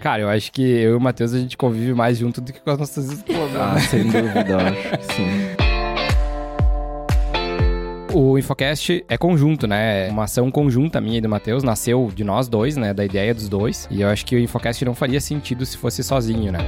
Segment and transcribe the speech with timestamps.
[0.00, 2.60] Cara, eu acho que eu e o Matheus a gente convive mais junto do que
[2.60, 3.56] com as nossas esposas.
[3.56, 3.80] Ah, né?
[3.80, 5.58] sem dúvida, eu acho que sim.
[8.14, 10.06] O Infocast é conjunto, né?
[10.06, 11.64] É uma ação conjunta minha e do Matheus.
[11.64, 12.94] Nasceu de nós dois, né?
[12.94, 13.88] Da ideia dos dois.
[13.90, 16.60] E eu acho que o Infocast não faria sentido se fosse sozinho, né?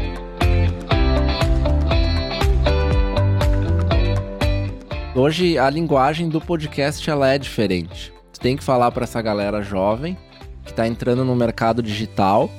[5.14, 8.12] Hoje a linguagem do podcast ela é diferente.
[8.32, 10.16] Tu tem que falar para essa galera jovem
[10.64, 12.50] que tá entrando no mercado digital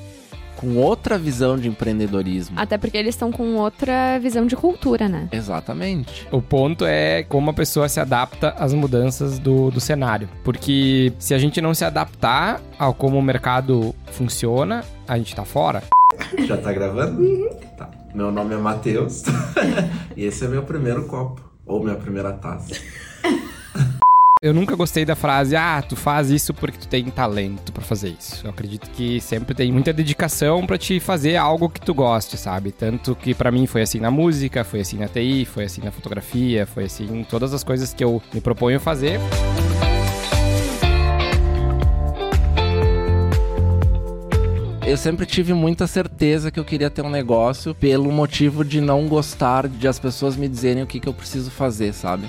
[0.62, 2.58] com outra visão de empreendedorismo.
[2.58, 5.28] Até porque eles estão com outra visão de cultura, né?
[5.32, 6.28] Exatamente.
[6.32, 10.30] O ponto é como a pessoa se adapta às mudanças do, do cenário.
[10.44, 15.44] Porque se a gente não se adaptar ao como o mercado funciona, a gente tá
[15.44, 15.82] fora.
[16.46, 17.50] Já tá gravando?
[17.76, 17.90] Tá.
[18.14, 19.24] Meu nome é Matheus
[20.16, 21.42] e esse é meu primeiro copo.
[21.66, 22.76] Ou minha primeira taça.
[24.44, 28.16] Eu nunca gostei da frase, ah, tu faz isso porque tu tem talento pra fazer
[28.20, 28.44] isso.
[28.44, 32.72] Eu acredito que sempre tem muita dedicação pra te fazer algo que tu goste, sabe?
[32.72, 35.92] Tanto que pra mim foi assim na música, foi assim na TI, foi assim na
[35.92, 39.20] fotografia, foi assim em todas as coisas que eu me proponho fazer.
[44.84, 49.08] Eu sempre tive muita certeza que eu queria ter um negócio pelo motivo de não
[49.08, 52.28] gostar de as pessoas me dizerem o que, que eu preciso fazer, sabe?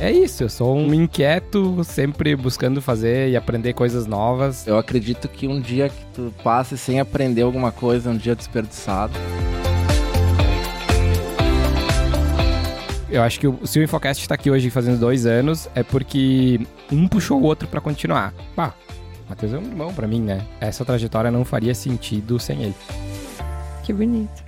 [0.00, 4.64] É isso, eu sou um inquieto, sempre buscando fazer e aprender coisas novas.
[4.64, 8.36] Eu acredito que um dia que tu passe sem aprender alguma coisa é um dia
[8.36, 9.12] desperdiçado.
[13.10, 16.60] Eu acho que o, se o Infocast tá aqui hoje fazendo dois anos, é porque
[16.92, 18.32] um puxou o outro pra continuar.
[18.54, 18.74] Pá,
[19.26, 20.46] o Matheus é um irmão pra mim, né?
[20.60, 22.74] Essa trajetória não faria sentido sem ele.
[23.82, 24.44] Que bonito.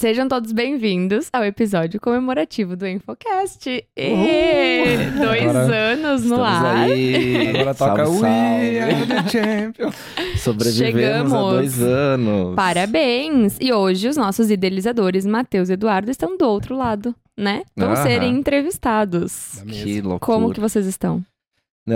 [0.00, 3.66] Sejam todos bem-vindos ao episódio comemorativo do Infocast.
[3.94, 6.76] E dois Agora anos no Estamos ar.
[6.76, 7.48] aí.
[7.50, 8.02] Agora toca.
[8.04, 9.94] Are the Champions.
[10.38, 11.02] Sobrevivemos
[11.34, 11.52] a Chegamos.
[11.52, 12.56] dois anos.
[12.56, 13.58] Parabéns!
[13.60, 17.60] E hoje os nossos idealizadores, Matheus e Eduardo, estão do outro lado, né?
[17.76, 18.02] Vão Aham.
[18.02, 19.62] serem entrevistados.
[19.68, 20.18] Que loucura.
[20.20, 21.22] Como que vocês estão?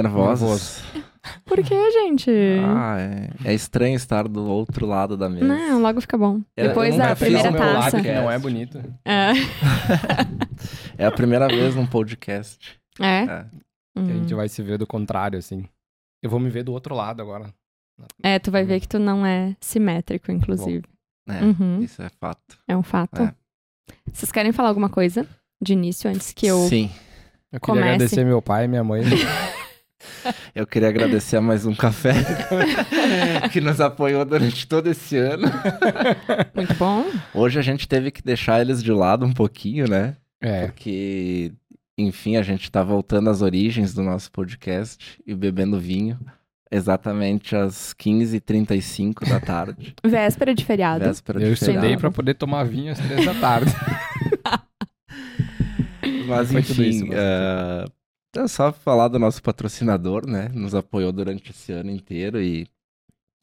[0.02, 0.82] Nervosos?
[1.46, 2.30] Por que, gente?
[2.66, 5.46] Ah, é, é estranho estar do outro lado da mesa.
[5.46, 6.40] Não, logo fica bom.
[6.56, 7.96] Eu- Depois da primeira taça.
[7.96, 8.78] lado, que não é bonito.
[9.04, 9.32] É.
[10.96, 12.78] É a primeira vez num podcast.
[13.00, 13.24] É?
[13.24, 13.46] É.
[13.96, 14.06] Hum.
[14.06, 15.64] Que a gente vai se ver do contrário, assim.
[16.22, 17.52] Eu vou me ver do outro lado agora.
[18.22, 20.84] É, tu vai ver que tu não é simétrico, inclusive.
[21.28, 21.80] É, Uhum.
[21.82, 22.58] isso é fato.
[22.68, 23.22] É um fato.
[23.22, 23.34] É.
[24.12, 25.26] Vocês querem falar alguma coisa
[25.60, 26.58] de início antes que eu.
[26.68, 26.90] Sim.
[27.52, 27.88] Eu queria Comece.
[27.94, 29.02] agradecer meu pai e minha mãe.
[30.54, 32.12] Eu queria agradecer a mais um café
[33.52, 35.46] que nos apoiou durante todo esse ano.
[36.54, 37.04] Muito bom.
[37.34, 40.16] Hoje a gente teve que deixar eles de lado um pouquinho, né?
[40.40, 41.52] É, Porque,
[41.98, 46.18] enfim, a gente tá voltando às origens do nosso podcast e bebendo vinho
[46.70, 49.94] exatamente às 15h35 da tarde.
[50.04, 51.04] Véspera de feriado.
[51.04, 52.00] véspera de eu estudei feriado.
[52.00, 53.72] pra poder tomar vinho às três da tarde.
[56.26, 57.84] Mas Foi tudo enfim, isso, mas- eh,
[58.36, 60.50] é só falar do nosso patrocinador, né?
[60.54, 62.66] Nos apoiou durante esse ano inteiro e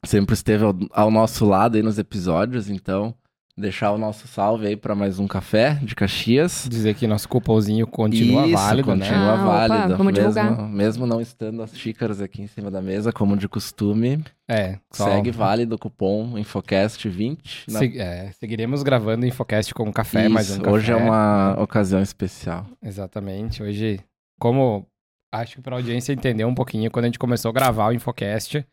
[0.06, 3.14] sempre esteve ao, ao nosso lado aí nos episódios, então
[3.58, 6.66] deixar o nosso salve aí para mais um café de Caxias.
[6.70, 9.06] Dizer que nosso cupomzinho continua Isso, válido, né?
[9.06, 9.98] continua Ah, opa, válido.
[9.98, 14.24] vamos mesmo, mesmo não estando as xícaras aqui em cima da mesa, como de costume,
[14.50, 15.06] É, só...
[15.06, 17.66] segue válido o cupom Infocast20.
[17.70, 20.76] na- Se- é, seguiremos gravando Infocast com café, mais um Isso, café.
[20.76, 22.66] Hoje é uma ocasião especial.
[22.82, 23.62] Exatamente.
[23.62, 24.00] Hoje,
[24.42, 24.88] como
[25.32, 28.66] acho que pra audiência entender um pouquinho, quando a gente começou a gravar o Infocast,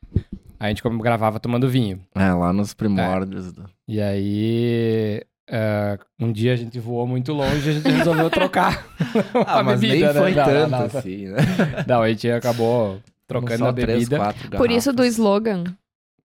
[0.58, 2.00] a gente como gravava tomando vinho.
[2.14, 3.52] É, lá nos primórdios.
[3.52, 8.30] do- E aí, ah, um dia a gente voou muito longe e a gente resolveu
[8.30, 8.82] trocar
[9.46, 10.36] Ah, a mas bebida, nem foi né?
[10.36, 10.86] Não, tanto não, não.
[10.86, 11.36] assim, né?
[11.86, 14.16] Não, a gente acabou trocando a três, bebida.
[14.16, 15.64] quatro Por isso do slogan.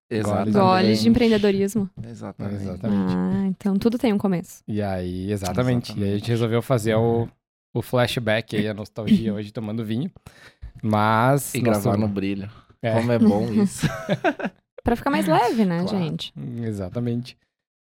[0.09, 0.51] Exatamente.
[0.53, 1.89] Goles de empreendedorismo.
[2.07, 2.55] Exatamente.
[2.63, 3.13] Exatamente.
[3.15, 4.61] Ah, então tudo tem um começo.
[4.67, 5.91] E aí, exatamente.
[5.91, 6.19] E aí a Exatamente.
[6.19, 7.27] gente resolveu fazer o,
[7.73, 10.11] o flashback aí, a nostalgia hoje tomando vinho.
[10.81, 11.53] Mas.
[11.55, 12.49] E gravar no brilho.
[12.81, 12.93] É.
[12.93, 13.87] Como é bom isso.
[14.83, 15.97] Pra ficar mais leve, né, Claro.
[15.97, 16.33] gente?
[16.61, 17.37] Exatamente.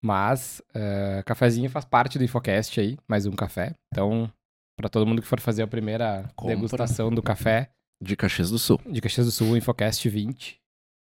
[0.04, 3.74] Mas, eh, cafezinho faz parte do Infocast aí, mais um café.
[3.94, 4.32] Então,
[4.76, 6.56] pra todo mundo que for fazer a primeira Compra.
[6.56, 7.70] degustação do café
[8.02, 8.80] De Caxias do Sul.
[8.90, 10.58] de Caxias do Sul, Infocast 20.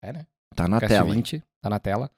[0.03, 0.27] É, né?
[0.57, 1.15] Tá na Infocast tela.
[1.15, 2.11] 20, tá na tela.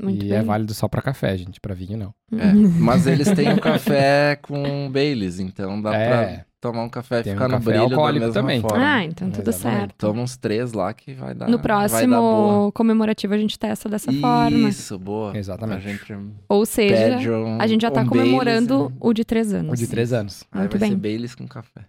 [0.00, 0.38] Muito e bem.
[0.38, 2.14] é válido só pra café, gente, pra vinho não.
[2.38, 6.08] É, mas eles têm um café com Baileys, então dá É.
[6.36, 8.60] pra tomar um café e Tem um ficar no café brilho da alcoólico mesma também.
[8.60, 8.78] forma.
[8.96, 9.80] Ah, então tudo Exatamente.
[9.80, 9.94] certo.
[9.96, 11.88] Toma uns três lá que vai dar No vai dar boa.
[11.88, 14.50] próximo comemorativo a gente testa dessa forma.
[14.68, 15.36] Isso, boa.
[15.36, 15.86] Exatamente.
[15.86, 16.16] A gente
[16.48, 19.72] Ou seja, um, a gente já tá um comemorando Baileys, o de três anos.
[19.72, 20.44] O de três anos.
[20.52, 21.12] Aí Muito vai ser bem.
[21.12, 21.82] Baileys com café.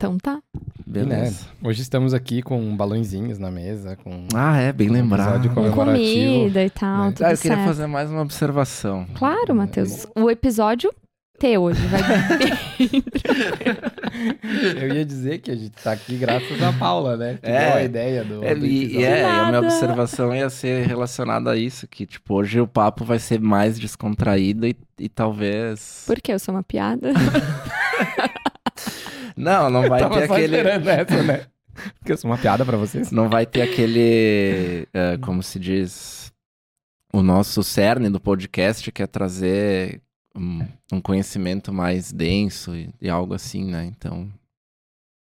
[0.00, 0.38] Então tá.
[0.86, 1.48] Beleza.
[1.60, 5.50] hoje estamos aqui com balãozinhos na mesa, com Ah, é, bem um lembrado.
[5.50, 7.12] comida e tal, né?
[7.16, 7.66] tudo Ah, eu queria certo.
[7.66, 9.08] fazer mais uma observação.
[9.16, 10.06] Claro, Matheus.
[10.14, 10.94] O episódio
[11.40, 12.00] teu hoje vai.
[14.80, 17.38] Eu ia dizer que a gente tá aqui graças a Paula, né?
[17.42, 17.66] Que É.
[17.66, 19.04] deu a ideia do, É, do e, episódio.
[19.06, 23.04] é, e a minha observação ia ser relacionada a isso, que, tipo, hoje o papo
[23.04, 26.04] vai ser mais descontraído e, e talvez...
[26.06, 26.34] Por quê?
[26.34, 27.10] Eu sou uma piada?
[29.38, 30.56] Não, não vai ter aquele...
[30.56, 31.46] essa, né?
[31.98, 33.10] Porque eu sou uma piada pra vocês.
[33.10, 36.32] Não vai ter aquele, é, como se diz,
[37.12, 40.02] o nosso cerne do podcast, que é trazer
[40.34, 43.84] um, um conhecimento mais denso e, e algo assim, né?
[43.84, 44.28] Então,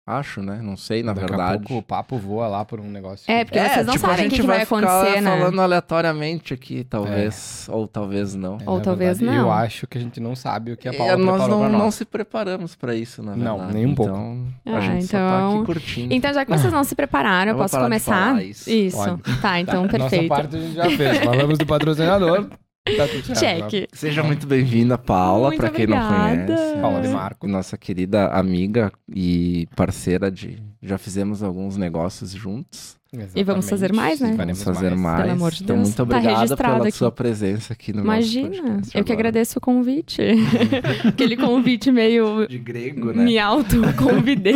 [0.05, 0.59] acho, né?
[0.61, 1.55] Não sei, na Daqui verdade.
[1.55, 3.31] a pouco o papo voa lá por um negócio.
[3.31, 5.29] É, porque vocês não tipo, sabem o que, que vai ficar acontecer, né?
[5.37, 8.57] falando aleatoriamente aqui, talvez, ou talvez não.
[8.65, 9.45] É, Ou talvez verdade, não.
[9.47, 11.59] Eu acho que a gente não sabe o que a É, Paula nós preparou não,
[11.69, 11.95] pra não nós.
[11.95, 13.73] se preparamos pra isso, na Não, verdade.
[13.77, 14.11] nem um pouco.
[14.11, 16.13] Então, Ah, a gente só tá então- aqui curtindo.
[16.13, 18.43] Então, já que vocês não se prepararam, eu, posso começar?
[18.43, 18.97] isso.
[18.97, 19.41] Pode.
[19.41, 20.27] Tá, então Nossa perfeito.
[20.29, 21.17] parte a gente já fez.
[21.19, 22.49] Falamos do patrocinador.
[22.83, 23.35] Tá tudo.
[23.39, 23.87] Check.
[23.93, 26.45] Seja muito bem-vinda, Paula, pra quem não obrigada.
[26.55, 26.81] conhece.
[26.81, 27.47] Paula É, de Marco.
[27.47, 30.57] Nossa querida amiga e parceira de.
[30.81, 32.99] Já fizemos alguns negócios juntos.
[33.35, 34.33] E vamos fazer mais, né?
[34.35, 35.21] Vamos fazer mais.
[35.21, 35.89] Pelo amor de então, Deus.
[35.89, 36.97] muito Tá obrigado registrado pela aqui.
[36.97, 39.13] sua presença aqui no Imagina, eu que agora.
[39.13, 40.21] agradeço o convite.
[41.05, 43.23] Aquele convite meio De grego, né?
[43.25, 44.55] me auto-convidei.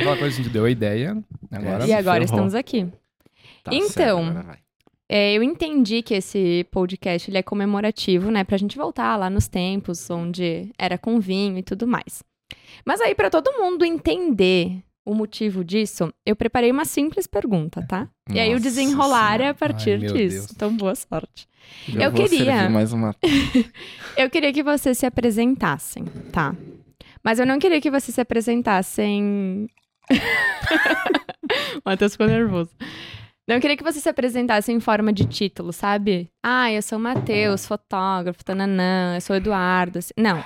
[0.00, 1.16] Uma coisa que a gente deu a ideia.
[1.50, 2.24] Agora, e agora ferrou.
[2.24, 2.86] estamos aqui.
[3.62, 4.58] Tá Então, certo, agora vai.
[5.12, 8.44] É, eu entendi que esse podcast ele é comemorativo, né?
[8.44, 12.22] Pra gente voltar lá nos tempos onde era com vinho e tudo mais.
[12.84, 18.08] Mas aí, pra todo mundo entender o motivo disso, eu preparei uma simples pergunta, tá?
[18.32, 20.14] e aí o Nossa desenrolar é a partir Ai, disso.
[20.14, 20.52] Deus.
[20.52, 21.48] Então, boa sorte.
[21.92, 23.12] Eu, eu queria- mais uma.
[24.16, 26.54] Eu queria que vocês se apresentassem, tá?
[27.22, 29.68] Mas eu não queria que vocês se apresentassem.
[31.78, 32.70] o Matheus ficou nervoso.
[33.50, 36.30] Não, eu queria que vocês se apresentassem em forma de título, sabe?
[36.40, 39.98] Ah, eu sou o Matheus, fotógrafo, tananã, eu sou o Eduardo.
[39.98, 40.12] assim.
[40.16, 40.40] Não.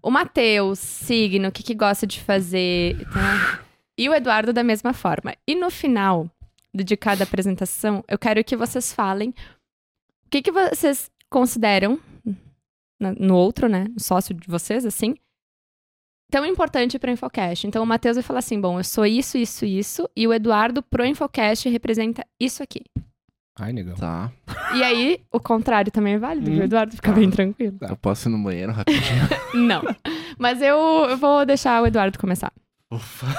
[0.00, 2.96] O Matheus, signo, o que, que gosta de fazer.
[3.12, 3.64] tá?
[3.98, 5.34] E o Eduardo da mesma forma.
[5.48, 6.30] E no final
[6.72, 9.30] de cada apresentação, eu quero que vocês falem
[10.24, 11.98] o que, que vocês consideram
[13.00, 13.86] na- no outro, né?
[13.92, 15.16] No sócio de vocês, assim.
[16.32, 17.66] Tão importante pro Infocast.
[17.66, 20.08] Então o Matheus vai falar assim: bom, eu sou isso, isso, isso.
[20.16, 22.80] E o Eduardo pro Infocast representa isso aqui.
[23.60, 23.94] Ai, negão.
[23.96, 24.32] Tá.
[24.74, 26.54] E aí, o contrário também é válido, Hum.
[26.54, 26.96] viu, Eduardo?
[26.96, 27.76] Fica bem tranquilo.
[27.82, 29.28] Eu posso ir no banheiro rapidinho.
[29.52, 29.82] Não.
[30.38, 30.74] Mas eu,
[31.10, 32.50] eu vou deixar o Eduardo começar.
[32.90, 33.26] Ufa.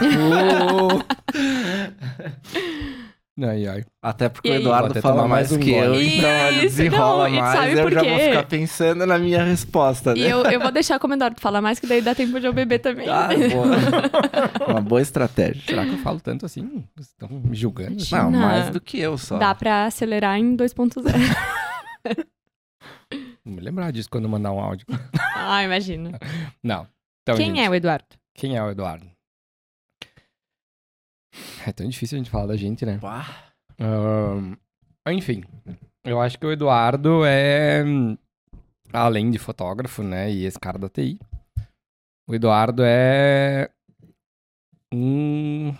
[3.41, 3.83] ai, ai.
[4.01, 4.55] Até porque E o?
[4.55, 7.59] Eduardo fala tomar mais mais um que eu, então ele desenrola não, mais.
[7.59, 10.19] sabe Eu já vou ficar pensando na minha resposta, né?
[10.19, 12.45] E eu, eu vou deixar como o Eduardo falar mais, que daí dá tempo de
[12.45, 13.07] eu beber também.
[13.09, 14.69] Ah, boa.
[14.69, 15.61] Uma boa estratégia.
[15.65, 16.83] Será que eu falo tanto assim?
[16.95, 17.95] Vocês estão me julgando?
[18.01, 18.15] assim?
[18.15, 19.37] Não, mais do que eu só.
[19.37, 21.03] Dá pra acelerar em 2.0.
[23.45, 24.85] Vou me lembrar disso quando mandar um áudio.
[25.35, 26.17] ah, imagina.
[26.61, 26.87] Não.
[27.23, 28.05] Então, Quem gente, é o Eduardo?
[28.33, 29.05] Quem é o Eduardo?
[31.65, 32.99] É tão difícil a gente falar da gente, né?
[32.99, 33.53] Pá.
[35.07, 35.43] Enfim,
[36.03, 37.83] eu acho que o Eduardo é,
[38.91, 41.19] além de fotógrafo, né, e esse cara da TI,
[42.27, 43.69] o Eduardo é
[44.93, 45.75] um,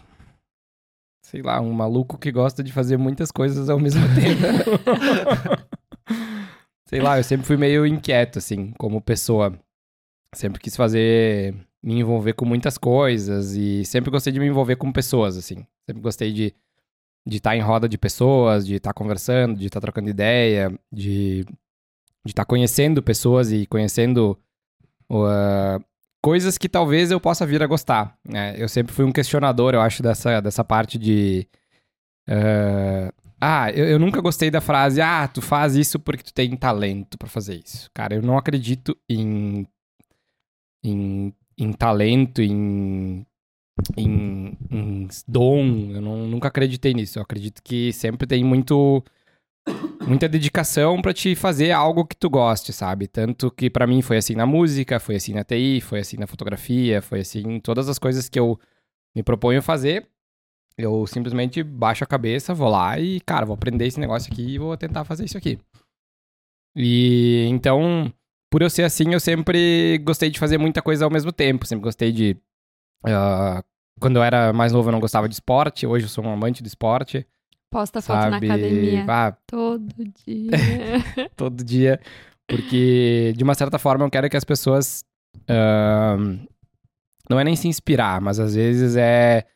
[1.22, 5.63] sei lá, um maluco que gosta de fazer muitas coisas ao mesmo tempo.
[6.89, 9.58] sei lá, eu sempre fui meio inquieto, assim, como pessoa.
[10.36, 14.92] Sempre quis fazer, me envolver com muitas coisas e sempre gostei de me envolver com
[14.92, 15.66] pessoas, assim.
[15.86, 16.54] Sempre gostei de
[17.25, 21.46] de estar em roda de pessoas, de estar conversando, de estar trocando ideia, de
[22.25, 24.40] de estar conhecendo pessoas e conhecendo
[25.10, 25.84] uh,
[26.22, 28.18] coisas que talvez eu possa vir a gostar.
[28.24, 28.56] né?
[28.58, 31.46] Eu sempre fui um questionador, eu acho, dessa, dessa parte de.
[32.30, 36.56] uh, ah, eu, eu nunca gostei da frase, ah, tu faz isso porque tu tem
[36.56, 37.90] talento pra fazer isso.
[37.94, 39.68] Cara, eu não acredito em.
[40.82, 43.25] em, em talento, em
[43.98, 45.91] em, em dom.
[45.91, 47.19] Eu não- nunca acreditei nisso.
[47.19, 49.03] Eu acredito que sempre tem muito
[50.07, 53.07] muita dedicação pra te fazer algo que tu goste, sabe?
[53.07, 56.27] Tanto que pra mim foi assim na música, foi assim na TI, foi assim na
[56.27, 58.60] fotografia, foi assim em todas as coisas que eu
[59.15, 60.07] me proponho fazer.
[60.77, 64.60] Eu simplesmente baixo a cabeça, vou lá e, cara, vou aprender esse negócio aqui e
[64.60, 65.60] vou tentar fazer isso aqui.
[66.75, 68.12] E então,
[68.53, 71.65] por eu ser assim, eu sempre gostei de fazer muita coisa ao mesmo tempo.
[71.65, 72.38] Sempre gostei de.
[73.03, 73.63] ah,
[74.00, 75.88] quando eu era mais novo, eu não gostava de esporte.
[75.88, 77.25] Hoje eu sou um amante do esporte.
[77.72, 78.45] Posta foto na sabe?
[78.45, 79.91] academia Ah, todo
[80.24, 80.51] dia.
[81.36, 82.00] todo dia.
[82.48, 85.03] Porque, de uma certa forma, eu quero que as pessoas.
[85.50, 86.45] ahn,
[87.27, 89.48] não é nem se inspirar, mas às vezes é,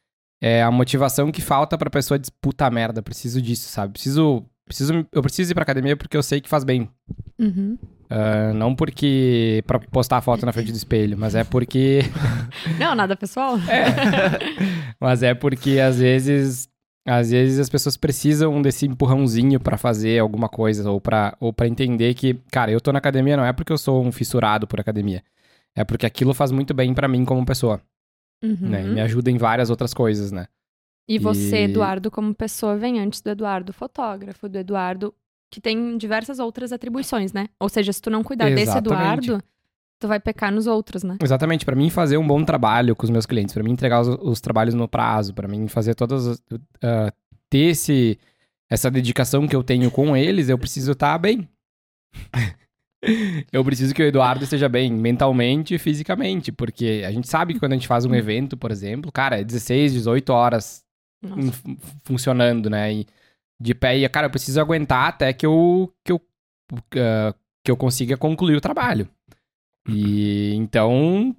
[0.41, 3.93] é a motivação que falta pra pessoa dizer, puta merda, preciso disso, sabe?
[3.93, 5.05] Preciso, preciso.
[5.11, 6.89] Eu preciso ir pra academia porque eu sei que faz bem.
[7.39, 7.77] Uhum.
[8.09, 9.63] Ah, não porque.
[9.67, 12.01] pra postar a foto na frente do espelho, mas é porque.
[12.79, 13.57] Não, nada pessoal.
[14.99, 16.69] mas é porque às vezes.
[17.09, 21.65] Às vezes as pessoas precisam desse empurrãozinho pra fazer alguma coisa ou pra ou para
[21.65, 24.77] entender que, cara, eu tô na academia não é porque eu sou um fissurado por
[24.81, 25.23] academia.
[25.73, 27.79] É porque aquilo faz muito bem pra mim como pessoa,
[28.43, 28.57] Uhum.
[28.59, 28.83] né?
[28.83, 30.47] E me ajuda em várias outras coisas, né?
[31.07, 35.13] E você, E- Eduardo, como pessoa, vem antes do Eduardo fotógrafo, do Eduardo
[35.49, 37.47] que tem diversas outras atribuições, né?
[37.59, 39.27] Ou seja, se tu não cuidar desse Exatamente.
[39.29, 39.43] Eduardo,
[39.97, 41.15] tu vai pecar nos outros, né?
[41.23, 44.09] Exatamente, pra mim fazer um bom trabalho com os meus clientes, pra mim entregar os,
[44.21, 46.43] os trabalhos no prazo, pra mim fazer todas as-
[46.83, 47.13] ah,
[47.49, 48.19] ter esse
[48.69, 51.47] essa dedicação que eu tenho com eles, eu preciso estar bem.
[53.53, 57.59] eu preciso que o Eduardo esteja bem mentalmente e fisicamente, porque a gente sabe que
[57.61, 60.83] quando a gente faz um evento, por exemplo, cara, é 16, 18 horas
[62.03, 62.93] funcionando, né?
[62.93, 63.07] E
[63.59, 66.21] de pé e, cara, eu preciso aguentar até que eu, que eu,
[66.95, 67.33] ah,
[67.63, 69.09] que eu consiga concluir o trabalho.
[69.89, 71.35] E então,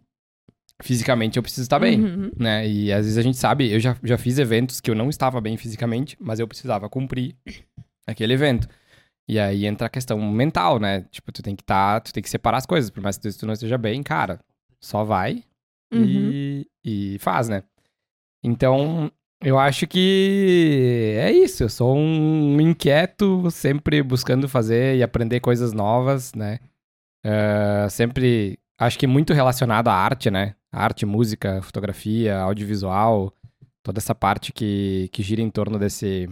[0.82, 2.30] fisicamente eu preciso estar bem, Uhum.
[2.37, 2.66] né?
[2.68, 5.40] E às vezes a gente sabe, eu já, já fiz eventos que eu não estava
[5.40, 7.37] bem fisicamente, mas eu precisava cumprir
[8.06, 8.68] aquele evento.
[9.28, 11.02] E aí entra a questão mental, né?
[11.11, 13.47] Tipo, tu tem que estar, tu tem que separar as coisas, por mais que tu
[13.47, 14.40] não esteja bem, cara,
[14.80, 15.44] só vai
[15.92, 16.04] Uhum.
[16.04, 17.62] e, e faz, né?
[18.42, 19.11] Então,
[19.42, 21.64] eu acho que é isso.
[21.64, 26.59] Eu sou um inquieto, sempre buscando fazer e aprender coisas novas, né?
[27.25, 30.54] Eh, sempre, acho que muito relacionado à arte, né?
[30.73, 33.33] Arte, música, fotografia, audiovisual,
[33.83, 36.28] toda essa parte que, que gira em torno desse,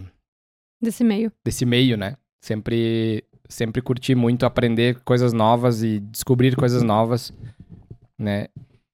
[0.81, 1.31] Desse meio.
[1.43, 2.15] desse meio, né?
[2.43, 7.33] Sempre, sempre curti muito aprender coisas novas e descobrir coisas novas,
[8.17, 8.47] né?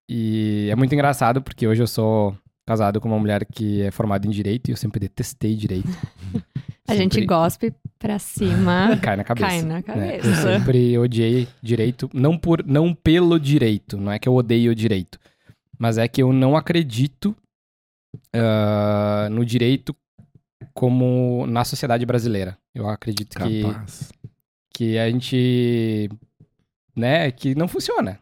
[0.09, 4.27] E é muito engraçado porque hoje eu sou casado com uma mulher que é formada
[4.27, 5.89] em direito e eu sempre detestei direito.
[6.87, 9.47] A gente gospe pra cima, cai na cabeça.
[9.47, 9.81] cai na né?
[9.81, 10.27] cabeça.
[10.27, 14.75] Eu sempre odiei direito, não por não pelo direito, não é que eu odeio o
[14.75, 15.17] direito,
[15.79, 17.33] mas é que eu não acredito
[18.33, 19.95] ah, no direito
[20.73, 22.57] como na sociedade brasileira.
[22.73, 24.11] Eu acredito que Capaz.
[24.73, 26.09] que a gente,
[26.95, 28.19] né, que não funciona.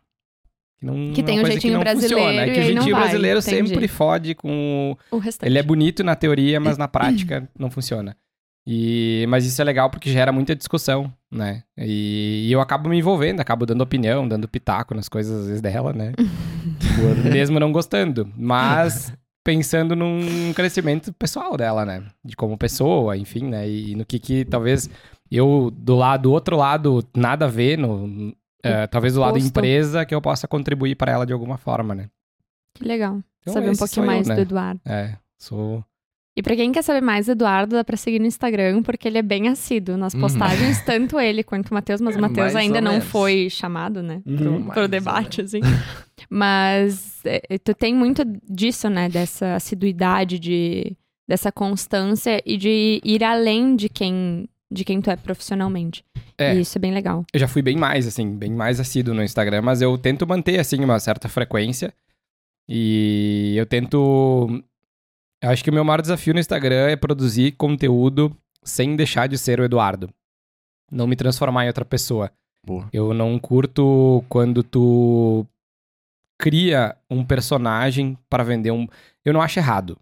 [0.82, 2.42] Que, não, Que é tem um jeitinho brasileiro funciona.
[2.42, 3.70] É e que o jeitinho vai, brasileiro entendi.
[3.70, 5.18] sempre fode com o...
[5.20, 5.48] Restante.
[5.48, 8.18] Ele é bonito na teoria, mas na prática não funciona.
[8.66, 11.64] E, mas isso é legal porque gera muita discussão, né?
[11.78, 15.62] E, e eu acabo me envolvendo, acabo dando opinião, dando pitaco nas coisas às vezes
[15.62, 16.14] dela, né?
[17.32, 18.32] Mesmo não gostando.
[18.36, 22.04] Mas pensando num crescimento pessoal dela, né?
[22.24, 23.68] De como pessoa, enfim, né?
[23.68, 24.90] E, no que que talvez
[25.32, 29.48] eu, do lado, do outro lado, nada a ver, no, eh, talvez do lado Oposto.
[29.50, 32.10] empresa, que eu possa contribuir para ela de alguma forma, né?
[32.76, 33.22] Que legal.
[33.42, 34.36] Então, saber um pouquinho sou eu, mais né?
[34.36, 34.82] do Eduardo.
[34.86, 35.84] É, sou.
[36.38, 39.18] E pra quem quer saber mais do Eduardo, dá pra seguir no Instagram, porque ele
[39.18, 40.22] é bem assíduo nas Uhum.
[40.22, 43.08] postagens, tanto ele quanto o Matheus, mas o Matheus Mais ainda não menos.
[43.08, 44.22] foi chamado, né?
[44.26, 44.38] Uhum.
[44.38, 45.60] Pro, Mais pro debate, assim.
[46.30, 49.10] Mas é, tu tem muito disso, né?
[49.10, 50.96] Dessa assiduidade, de,
[51.28, 56.04] dessa constância e de ir além de quem, de quem tu é profissionalmente.
[56.38, 56.56] É.
[56.56, 57.26] E isso é bem legal.
[57.34, 60.60] Eu já fui bem mais, assim, bem mais assíduo no Instagram, mas eu tento manter,
[60.60, 61.94] assim, uma certa frequência.
[62.70, 64.64] E eu tento.
[65.44, 69.38] Eu acho que o meu maior desafio no Instagram é produzir conteúdo sem deixar de
[69.38, 70.10] ser o Eduardo.
[70.92, 72.32] Não me transformar em outra pessoa.
[72.66, 72.88] Boa.
[72.94, 75.46] Eu não curto quando tu
[76.40, 78.88] cria um personagem para vender um.
[79.26, 79.98] Eu não acho errado.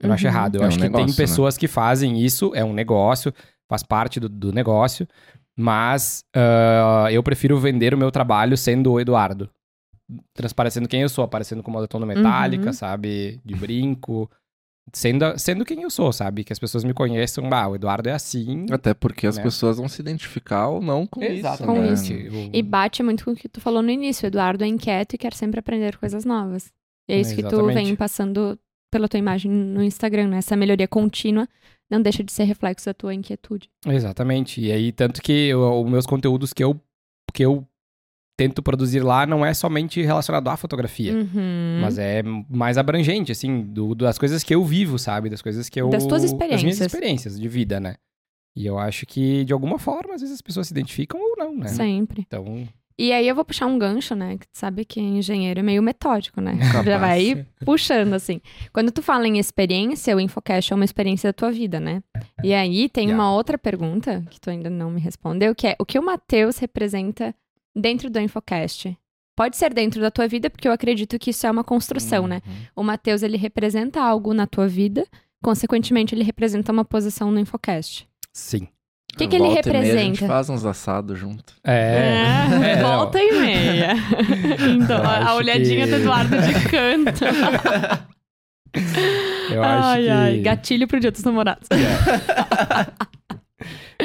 [0.00, 0.30] Eu não acho Uhum.
[0.32, 0.54] errado.
[0.56, 3.32] Eu É um acho que negócio, tem pessoas que fazem isso, é um negócio,
[3.68, 5.06] faz parte do, do negócio,
[5.56, 9.50] mas ah, eu prefiro vender o meu trabalho sendo o Eduardo.
[10.32, 12.72] Transparecendo quem eu sou, aparecendo com moletom metálica, Uhum.
[12.72, 13.40] sabe?
[13.44, 14.30] De brinco.
[14.90, 16.44] Sendo, sendo quem eu sou, sabe?
[16.44, 18.64] Que as pessoas me conheçam, ah, o Eduardo é assim.
[18.70, 19.42] Até porque as Né?
[19.42, 21.62] pessoas vão se identificar ou não com isso.
[21.62, 21.92] Com né?
[21.92, 22.12] isso.
[22.50, 24.24] E bate muito com o que tu falou no início.
[24.24, 26.72] O Eduardo é inquieto e quer sempre aprender coisas novas.
[27.06, 28.58] E é isso que tu vem passando
[28.90, 30.38] pela tua imagem no Instagram, né?
[30.38, 31.46] Essa melhoria contínua
[31.90, 33.70] não deixa de ser reflexo da tua inquietude.
[33.86, 34.60] Exatamente.
[34.60, 36.78] E aí, tanto que os meus conteúdos que eu,
[37.32, 37.66] que eu
[38.36, 41.12] tento produzir lá não é somente relacionado à fotografia.
[41.12, 41.80] Uhum.
[41.80, 45.28] Mas é mais abrangente, assim, do, das coisas que eu vivo, sabe?
[45.28, 45.88] Das coisas que eu.
[45.90, 46.86] Das tuas Das minhas experiências.
[46.92, 47.96] experiências de vida, né?
[48.54, 51.56] E eu acho que, de alguma forma, às vezes as pessoas se identificam ou não,
[51.56, 51.68] né?
[51.68, 52.24] Sempre.
[52.26, 52.66] Então,
[52.98, 54.36] E aí eu vou puxar um gancho, né?
[54.38, 56.58] Que tu sabe que engenheiro é meio metódico, né?
[56.58, 56.84] Capaz.
[56.86, 58.40] Já vai puxando, assim.
[58.72, 62.02] Quando tu fala em experiência, o Infocast é uma experiência da tua vida, né?
[62.42, 63.22] E aí tem Yeah.
[63.22, 66.58] uma outra pergunta que tu ainda não me respondeu, que é o que o Matheus
[66.58, 67.32] representa
[67.74, 68.96] dentro do Infocast?
[69.36, 72.42] Pode ser dentro da tua vida, porque eu acredito que isso é uma construção, né?
[72.44, 72.52] Uhum.
[72.76, 75.06] O Matheus, ele representa algo na tua vida,
[75.40, 78.08] consequentemente, ele representa uma posição no Infocast.
[78.32, 78.66] sim.
[79.24, 80.26] O que, que ele meia, a gente representa?
[80.26, 81.52] faz uns assados junto.
[81.64, 82.46] É.
[82.72, 82.88] É, não.
[82.98, 83.94] volta e meia.
[84.76, 87.24] então, a, olhadinha que- do Eduardo de canto.
[89.50, 90.08] Eu acho ai, que.
[90.10, 91.68] ai, gatilho pro dia dos namorados.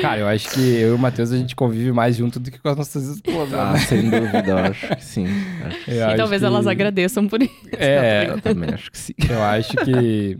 [0.02, 2.58] Cara, eu acho que eu e o Matheus a gente convive mais junto do que
[2.58, 3.54] com as nossas esposas.
[3.54, 3.80] Ah, né?
[3.80, 5.28] sem dúvida, eu acho que sim.
[5.64, 7.54] Acho- E talvez que- elas agradeçam por isso.
[7.78, 9.14] É, Eu também acho que sim.
[9.30, 10.40] eu acho que.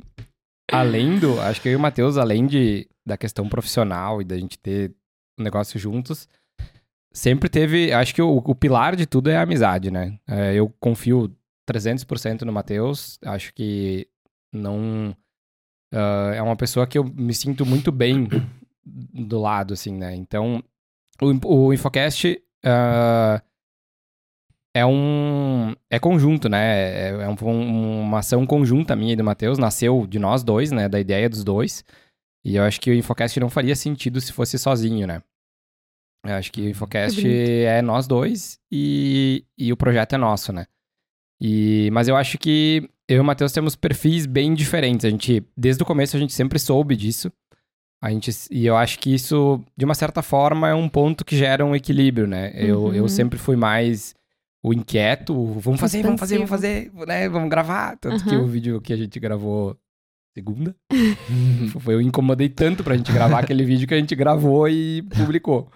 [0.72, 1.40] Além do.
[1.42, 4.94] Acho que eu e o Matheus, além de, da questão profissional e da gente ter
[5.38, 6.28] um negócio juntos,
[7.12, 7.92] sempre teve.
[7.92, 10.18] Acho que o, o pilar de tudo é a amizade, né?
[10.28, 11.36] É, eu confio
[11.70, 13.20] 300% no Matheus.
[13.24, 14.08] Acho que
[14.52, 15.16] não.
[15.92, 18.28] ah, é uma pessoa que eu me sinto muito bem
[18.86, 20.16] do lado, assim, né?
[20.16, 20.64] Então,
[21.22, 23.42] o, o Infocast ah,
[24.74, 25.74] é um.
[25.90, 27.10] É conjunto, né?
[27.10, 29.58] É, é um- uma ação conjunta minha e do Matheus.
[29.58, 30.90] Nasceu de nós dois, né?
[30.90, 31.84] Da ideia dos dois.
[32.46, 35.22] E eu acho que o Infocast não faria sentido se fosse sozinho, né?
[36.26, 37.38] Eu acho que o Infocast bonito.
[37.38, 40.66] é nós dois e, e o projeto é nosso, né?
[41.42, 45.06] E, mas eu acho que eu e o Matheus temos perfis bem diferentes.
[45.06, 47.32] A gente, desde o começo, a gente sempre soube disso.
[48.02, 51.36] A gente, e eu acho que isso, de uma certa forma, é um ponto que
[51.38, 52.52] gera um equilíbrio, né?
[52.56, 52.94] Eu, Uhum.
[52.94, 54.14] eu sempre fui mais
[54.64, 57.28] o inquieto, o vamos fazer, vamos fazer, vamos fazer, né?
[57.28, 57.98] Vamos gravar.
[57.98, 58.44] Tanto que Aham.
[58.44, 59.78] o vídeo que a gente gravou
[60.34, 60.76] segunda,
[61.82, 65.70] foi, eu incomodei tanto pra gente gravar aquele vídeo que a gente gravou e publicou.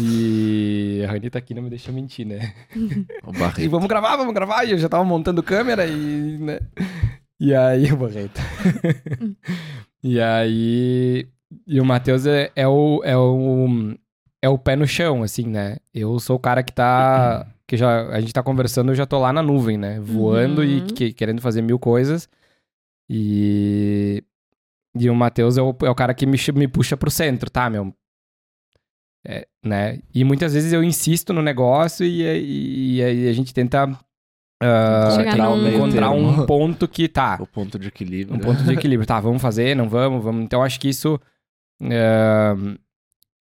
[0.00, 2.54] E a Rani tá aqui, não me deixa mentir, né?
[3.24, 4.64] O E vamos gravar, vamos gravar.
[4.64, 6.60] E eu já tava montando câmera e, né?
[7.40, 8.40] E aí, o Barreto.
[10.02, 11.26] e aí.
[11.66, 13.02] E o Matheus é, é o.
[13.04, 13.94] É o
[14.42, 15.78] é o pé no chão, assim, né?
[15.94, 17.46] Eu sou o cara que tá.
[17.74, 19.98] Que já, a gente tá conversando, eu já tô lá na nuvem, né?
[19.98, 20.86] Voando e Uhum.
[20.86, 22.28] que- querendo fazer mil coisas.
[23.10, 24.22] E.
[24.96, 27.68] E o Matheus é o, é o cara que me, me puxa pro centro, tá,
[27.68, 27.92] meu?
[29.26, 29.98] É, né?
[30.14, 33.86] E muitas vezes eu insisto no negócio e, e, e aí a gente tenta
[35.16, 37.38] Chegar Encontrar meio encontrar um ponto que tá.
[37.40, 38.36] O ponto de equilíbrio.
[38.36, 39.06] Um ponto de equilíbrio.
[39.06, 40.44] Tá, vamos fazer, não vamos, vamos.
[40.44, 41.20] Então acho que isso.
[41.82, 42.54] ah,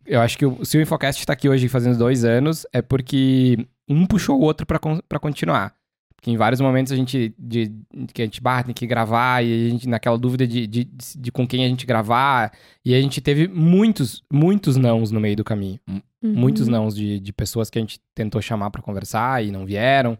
[0.06, 3.66] eu acho que o- se o Infocast tá aqui hoje fazendo dois anos, é porque
[3.90, 5.76] um puxou o outro pra continuar.
[6.16, 7.36] Porque em vários momentos a gente.
[7.38, 7.70] De,
[8.14, 11.32] que a gente bah, tem que gravar, e a gente naquela dúvida de, de, de
[11.32, 12.54] com quem a gente gravar.
[12.86, 15.80] E a gente teve muitos, muitos nãos no meio do caminho
[16.24, 16.34] Uhum.
[16.34, 20.18] muitos nãos de, de pessoas que a gente tentou chamar pra conversar e não vieram,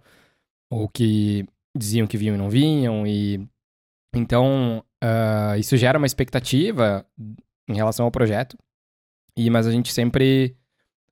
[0.70, 3.48] ou que diziam que vinham e não vinham, e
[4.14, 7.06] então ah, isso gera uma expectativa
[7.70, 8.58] em relação ao projeto,
[9.38, 10.58] e mas a gente sempre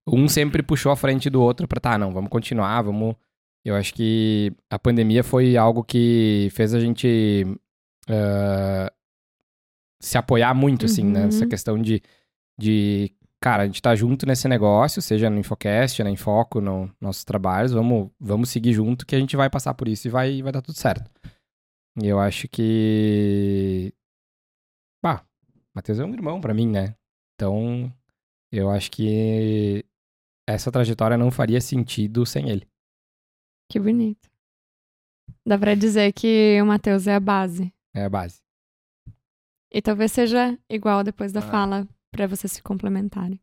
[0.08, 3.16] um sempre puxou a frente do outro pra tá, não, vamos continuar, vamos.
[3.64, 7.46] Eu acho que a pandemia foi algo que fez a gente
[8.10, 8.92] ah,
[10.00, 11.12] se apoiar muito, assim, Uhum.
[11.12, 12.02] nessa questão de,
[12.60, 17.24] de cara, a gente tá junto nesse negócio, seja no Infocast, na Infoco, nos nossos
[17.24, 20.52] trabalhos, vamos, vamos seguir junto que a gente vai passar por isso e vai, vai
[20.52, 21.10] dar tudo certo.
[22.02, 23.94] E eu acho que.
[25.04, 25.24] Bah,
[25.76, 26.96] Matheus é um irmão pra mim, né?
[27.36, 27.92] Então,
[28.52, 29.84] eu acho que
[30.48, 32.68] essa trajetória não faria sentido sem ele.
[33.70, 34.30] Que bonito.
[35.46, 37.74] Dá pra dizer que o Matheus é a base.
[37.96, 38.42] É a base.
[39.74, 41.50] E talvez seja igual depois da Ah.
[41.50, 43.40] fala pra vocês se complementarem.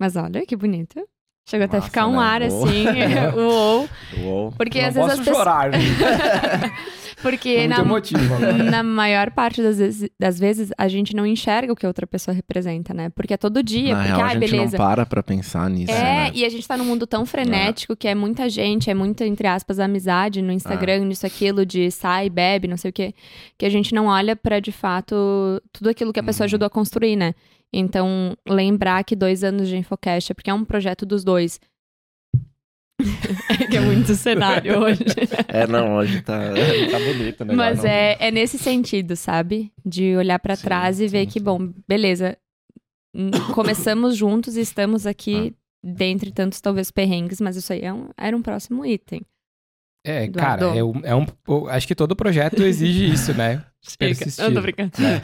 [0.00, 1.06] Mas olha, que bonito.
[1.48, 2.22] Chegou até a ficar um né?
[2.22, 2.64] ar Uou.
[2.64, 2.84] assim,
[3.40, 3.88] uou.
[4.22, 4.52] Uou.
[4.52, 5.36] Porque não às vezes posso as pessoas.
[5.44, 5.78] chorar, né?
[7.20, 8.52] Porque na, emotivo agora.
[8.62, 12.06] na maior parte das vezes, das vezes a gente não enxerga o que a outra
[12.06, 13.08] pessoa representa, né?
[13.10, 14.78] Porque é todo dia, Na porque, real, ai, a gente beleza.
[14.78, 16.30] não para pra pensar nisso, É, né?
[16.32, 19.48] e a gente tá num mundo tão frenético que é muita gente, é muita, entre
[19.48, 23.12] aspas, amizade no Instagram, nisso, aquilo, de sai, bebe, não sei o quê,
[23.58, 26.48] que a gente não olha pra, de fato, tudo aquilo que a pessoa Uhum.
[26.50, 27.34] ajudou a construir, né?
[27.72, 31.60] Então, lembrar que dois anos de Infocast é porque é um projeto dos dois.
[33.60, 35.04] é que é muito cenário hoje.
[35.48, 36.38] É, não, hoje tá...
[36.90, 37.54] Tá bonito, né?
[37.54, 39.72] Mas Não- é, é nesse sentido, sabe?
[39.84, 41.44] De olhar pra Sim, trás e ver sim, que, sim.
[41.44, 42.36] bom, beleza.
[43.54, 45.54] Começamos juntos e estamos aqui
[45.84, 49.22] dentre tantos, talvez, perrengues, mas isso aí é um- era um próximo item.
[50.04, 50.64] É, Eduardo.
[50.66, 53.64] cara, é um, é um- Acho que todo projeto exige isso, né?
[53.98, 54.42] Persistir.
[54.44, 54.92] Eu tô brincando.
[54.96, 55.20] É.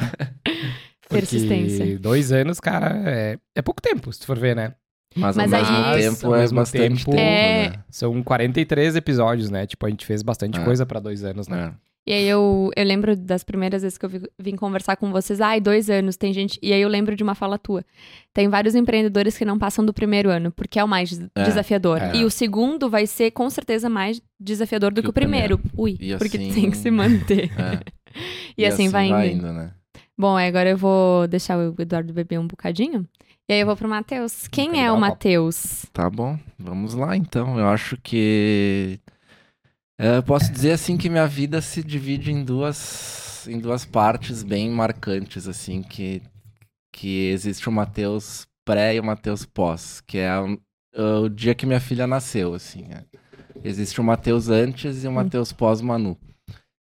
[1.08, 1.98] Porque Persistência.
[1.98, 4.74] Dois anos, cara, é, é pouco tempo, se tu for ver, né?
[5.16, 5.76] Mas, Mas ao mesmo
[6.16, 7.68] tempo é mesmo bastante tempo- tempo, É.
[7.70, 7.74] né?
[7.88, 9.64] São 43 episódios, né?
[9.66, 10.64] Tipo, a gente fez bastante É.
[10.64, 11.72] coisa pra dois anos, né?
[11.80, 11.84] É.
[12.06, 15.40] E aí eu, eu lembro das primeiras vezes que eu vi- vim conversar com vocês,
[15.40, 16.58] ai, dois anos, tem gente.
[16.60, 17.82] E aí eu lembro de uma fala tua.
[18.34, 22.02] Tem vários empreendedores que não passam do primeiro ano, porque é o mais É, desafiador.
[22.02, 22.16] é.
[22.16, 25.58] E o segundo vai ser, com certeza, mais desafiador do que, Que o o primeiro.
[25.76, 27.50] Ui, E porque assim- tem que se manter.
[27.56, 27.80] É.
[28.58, 29.50] E, assim, vai indo.
[29.52, 29.70] né?
[30.16, 33.06] Bom, agora eu vou deixar o Eduardo beber um bocadinho.
[33.48, 34.46] E aí eu vou pro Matheus.
[34.48, 34.98] Quem Quero é o.
[34.98, 35.86] Matheus?
[35.92, 37.58] Tá bom, vamos lá então.
[37.58, 39.00] Eu acho que.
[39.98, 44.42] é, Eu posso dizer assim que minha vida se divide em duas, em duas partes
[44.42, 46.22] bem marcantes, assim, que,
[46.92, 50.58] que existe o Mateus pré e o Mateus pós, que é o,
[51.24, 52.86] o dia que minha filha nasceu, assim.
[52.90, 53.04] é.
[53.62, 56.18] Existe o Mateus antes e o Mateus pós Manu.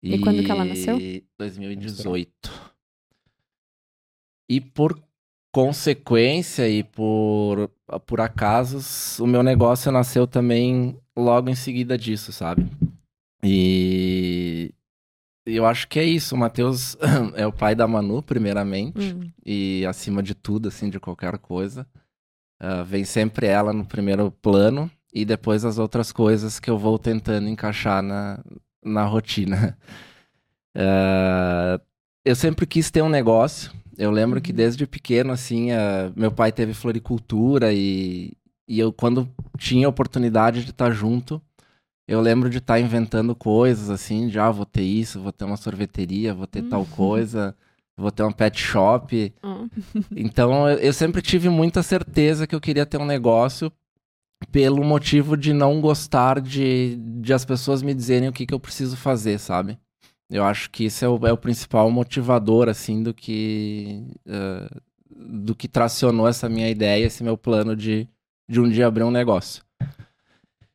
[0.02, 0.98] E quando que ela nasceu?
[1.38, 2.69] 2018.
[4.50, 5.00] E por
[5.52, 7.70] consequência e por,
[8.04, 12.66] por acasos, o meu negócio nasceu também logo em seguida disso, sabe?
[13.44, 14.72] E
[15.46, 16.34] eu acho que é isso.
[16.34, 16.96] O Matheus
[17.36, 21.86] é o pai da Manu, primeiramente, Hum, e acima de tudo, assim, de qualquer coisa.
[22.58, 26.98] Ah, vem sempre ela no primeiro plano e depois as outras coisas que eu vou
[26.98, 28.42] tentando encaixar na,
[28.84, 29.78] na rotina.
[30.72, 31.80] Ah,
[32.24, 33.72] eu sempre quis ter um negócio.
[34.00, 34.56] Eu lembro que Uhum.
[34.56, 38.32] desde pequeno, assim, ah, meu pai teve floricultura e,
[38.66, 41.40] e eu, quando tinha oportunidade de estar junto,
[42.08, 45.58] eu lembro de estar inventando coisas, assim, de, ah, vou ter isso, vou ter uma
[45.58, 46.86] sorveteria, vou ter tal Uhum.
[46.86, 47.54] coisa,
[47.94, 49.34] vou ter um pet shop.
[49.42, 49.66] ó.
[50.16, 53.70] Então, eu, eu sempre tive muita certeza que eu queria ter um negócio
[54.50, 58.58] pelo motivo de não gostar de, de as pessoas me dizerem o que, que eu
[58.60, 59.78] preciso fazer, sabe?
[60.30, 64.70] Eu acho que isso é o, é o principal motivador, assim, do que, eh,
[65.10, 68.08] do que tracionou essa minha ideia, esse meu plano de,
[68.48, 69.62] de um dia abrir um negócio.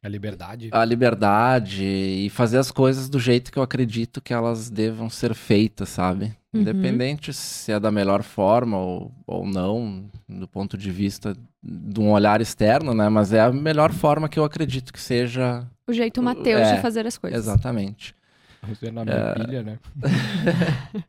[0.03, 0.69] A liberdade.
[0.71, 5.33] A liberdade e fazer as coisas do jeito que eu acredito que elas devam ser
[5.33, 6.25] feitas, sabe?
[6.53, 6.61] Uhum.
[6.61, 12.11] Independente se é da melhor forma ou, ou não, do ponto de vista de um
[12.11, 13.09] olhar externo, né?
[13.09, 16.81] Mas é a melhor forma que eu acredito que seja O jeito Matheus É, de
[16.83, 17.39] fazer as coisas.
[17.39, 18.13] exatamente.
[18.67, 19.79] Você na minha pilha, né?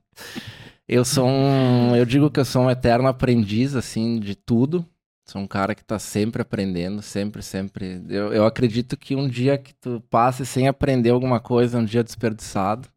[0.89, 1.97] Eu sou um.
[1.97, 4.87] Eu digo que eu sou um eterno aprendiz, assim, de tudo.
[5.29, 8.01] Sou um cara que tá sempre aprendendo, sempre, sempre.
[8.09, 11.85] Eu, eu acredito que um dia que tu passe sem aprender alguma coisa é um
[11.85, 12.89] dia desperdiçado.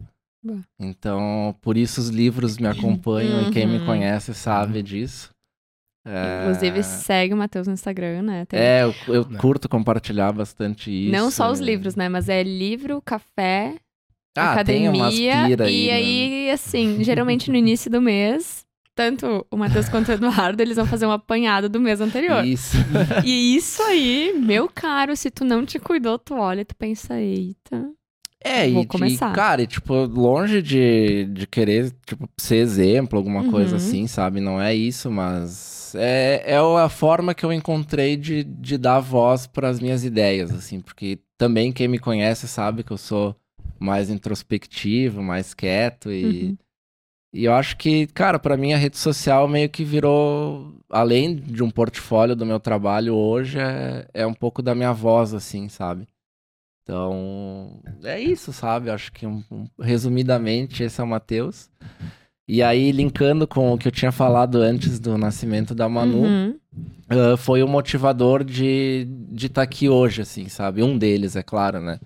[0.79, 3.85] Então, por isso os livros me acompanham e quem me Uhum.
[3.85, 5.31] conhece sabe disso.
[6.05, 8.45] É, Inclusive, segue o Matheus no Instagram, né?
[8.45, 9.37] Tem- É, eu, eu Né.
[9.39, 11.11] curto compartilhar bastante isso.
[11.11, 11.63] Não só os é.
[11.63, 12.07] livros, né?
[12.07, 13.75] Mas é livro, café,
[14.37, 15.47] Ah, tem umas academia.
[15.47, 15.93] pira aí, e né?
[15.93, 18.65] aí, assim, geralmente no início do mês,
[18.95, 22.45] tanto o Matheus quanto o Eduardo, eles vão fazer um apanhado do mês anterior.
[22.45, 22.77] Isso.
[23.25, 27.19] E isso aí, meu caro, se tu não te cuidou, tu olha e tu pensa,
[27.19, 27.89] eita.
[28.41, 29.31] É, Vou e, começar.
[29.31, 33.51] e, cara, e, tipo, longe de, de querer, tipo, ser exemplo, alguma Uhum.
[33.51, 34.39] coisa assim, sabe?
[34.39, 39.45] Não é isso, mas é, é a forma que eu encontrei de, de dar voz
[39.45, 43.35] para as minhas ideias, assim, porque também quem me conhece sabe que eu sou
[43.79, 46.57] mais introspectivo, mais quieto e, Uhum.
[47.33, 51.63] e eu acho que, cara, para mim a rede social meio que virou, além de
[51.63, 56.07] um portfólio do meu trabalho hoje, é, é um pouco da minha voz, assim, sabe?
[56.83, 58.89] Então, é isso, sabe?
[58.89, 61.69] Acho que, um- um- resumidamente, esse é o Matheus.
[62.47, 66.59] E aí, linkando com o que eu tinha falado antes do nascimento da Manu, Uhum.
[67.07, 70.81] ah, foi o motivador de estar aqui hoje, assim, sabe?
[70.81, 71.99] Um deles, é claro, né?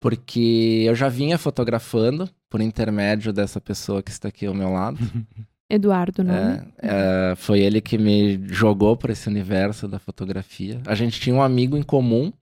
[0.00, 4.98] Porque eu já vinha fotografando por intermédio dessa pessoa que está aqui ao meu lado.
[5.70, 6.66] Eduardo, né?
[6.78, 10.80] É, foi ele que me jogou para esse universo da fotografia.
[10.84, 12.32] A gente tinha um amigo em comum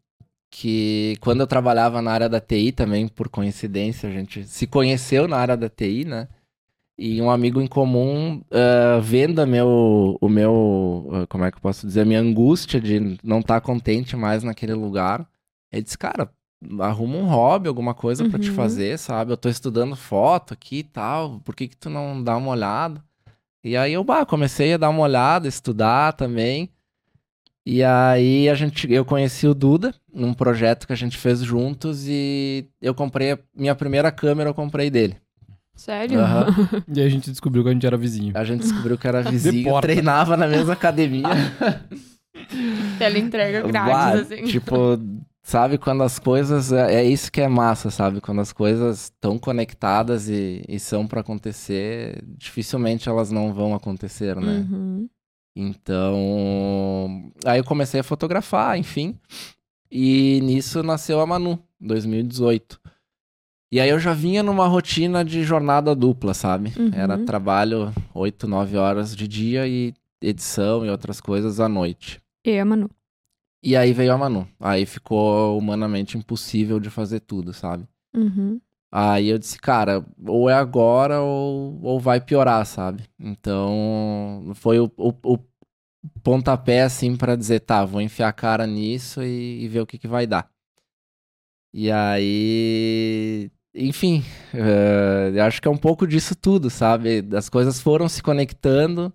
[0.51, 5.29] que, quando eu trabalhava na área da TI também, por coincidência, a gente se conheceu
[5.29, 6.27] na área da TI, né?
[6.97, 11.63] E um amigo em comum, é, vendo meu, o meu, é, como é que eu
[11.63, 15.29] posso dizer, a minha angústia de não estar contente mais naquele lugar,
[15.71, 16.29] ele disse, cara,
[16.81, 18.55] arruma um hobby, alguma coisa pra te Uhum.
[18.57, 19.33] fazer, sabe?
[19.33, 23.03] Eu tô estudando foto aqui e tal, por que que tu não dá uma olhada?
[23.63, 26.71] E aí eu bah, comecei a dar uma olhada, estudar também.
[27.67, 32.07] E aí a gente, eu conheci o Duda num projeto que a gente fez juntos
[32.09, 35.17] e eu comprei a minha primeira câmera, eu comprei dele.
[35.75, 36.19] Sério?
[36.21, 36.47] Aham.
[36.89, 38.33] E aí a gente descobriu que a gente era vizinho.
[38.35, 41.29] A gente descobriu que era vizinho, treinava na mesma academia.
[42.99, 43.71] Ela entrega Bah,
[44.13, 44.43] grátis, assim.
[44.45, 44.99] Tipo,
[45.49, 46.73] sabe, quando as coisas.
[46.73, 48.21] É, é isso que é massa, sabe?
[48.21, 54.37] Quando as coisas estão conectadas e, e são pra acontecer, dificilmente elas não vão acontecer,
[54.37, 54.67] né?
[54.71, 55.09] Uhum.
[55.57, 57.33] Então.
[57.45, 59.19] Aí eu comecei a fotografar, enfim.
[59.91, 62.79] E nisso nasceu a Manu, 2018.
[63.73, 66.73] E aí eu já vinha numa rotina de jornada dupla, sabe?
[66.79, 66.91] Uhum.
[66.93, 72.21] Era trabalho 8, 9 horas de dia e edição e outras coisas à noite.
[72.45, 72.91] E a Manu.
[73.63, 74.49] E aí veio a Manu.
[74.61, 77.87] Aí ficou humanamente impossível de fazer tudo, sabe?
[78.15, 78.61] Uhum.
[78.91, 83.05] Aí eu disse, cara, ou é agora ou, ou vai piorar, sabe?
[83.19, 85.39] Então foi o, o, o
[86.23, 89.99] pontapé, assim, pra dizer, tá, vou enfiar a cara nisso e, e ver o que,
[89.99, 90.51] que vai dar.
[91.73, 94.25] E aí, enfim,
[95.35, 97.23] eu acho que é um pouco disso tudo, sabe?
[97.37, 99.13] As coisas foram se conectando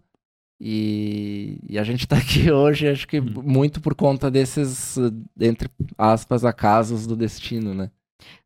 [0.66, 4.96] e, e a gente tá aqui hoje, acho que muito por conta desses,
[5.38, 7.92] entre aspas, acasos do destino, né?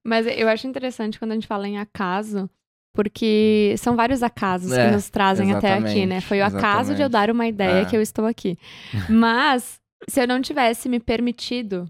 [0.04, 2.50] Mas eu acho interessante quando a gente fala em acaso,
[2.96, 6.20] porque são vários acasos É, que nos trazem até aqui, né?
[6.20, 7.86] Foi o acaso de eu dar uma ideia É.
[7.86, 8.58] que eu estou aqui.
[9.08, 11.88] Mas, se eu não tivesse me permitido,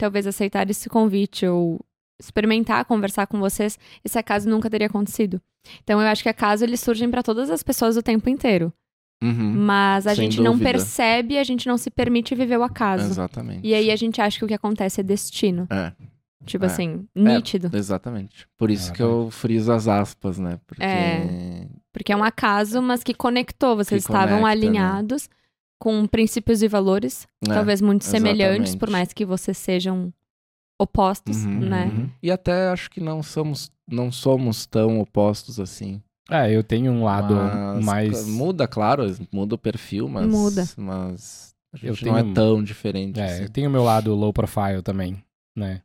[0.00, 1.78] talvez aceitar esse convite ou
[2.18, 5.38] experimentar conversar com vocês, esse acaso nunca teria acontecido.
[5.82, 8.72] Então, eu acho que acaso eles surgem para todas as pessoas o tempo inteiro.
[9.22, 10.70] Uhum, Mas a gente não dúvida.
[10.72, 13.06] percebe, a gente não se permite viver o acaso.
[13.06, 13.66] exatamente.
[13.66, 15.66] E aí a gente acha que o que acontece é destino.
[15.70, 15.92] É.
[16.44, 16.66] Tipo É.
[16.66, 17.70] assim, nítido.
[17.72, 18.48] Exatamente.
[18.58, 20.58] Por isso que eu friso as aspas, né?
[20.66, 20.82] Porque.
[20.82, 21.68] É.
[21.92, 23.76] Porque é um acaso, mas que conectou.
[23.76, 24.50] Vocês Que estavam conecta, né?
[24.66, 25.28] alinhados
[25.78, 28.78] com princípios e valores, É, talvez muito semelhantes, exatamente.
[28.78, 30.12] por mais que vocês sejam
[30.80, 31.90] opostos, Uhum, né?
[31.94, 32.08] uhum.
[32.22, 36.02] E até acho que não somos, não somos tão opostos assim.
[36.32, 38.26] É, eu tenho um lado Mas, mais.
[38.28, 40.26] Muda, claro, muda o perfil, mas.
[40.26, 40.64] Muda.
[40.76, 41.52] Mas.
[41.74, 43.18] A Eu gente não é tenho- tão diferente.
[43.20, 43.42] É, assim.
[43.44, 45.22] eu tenho o meu lado low profile também,
[45.56, 45.80] né?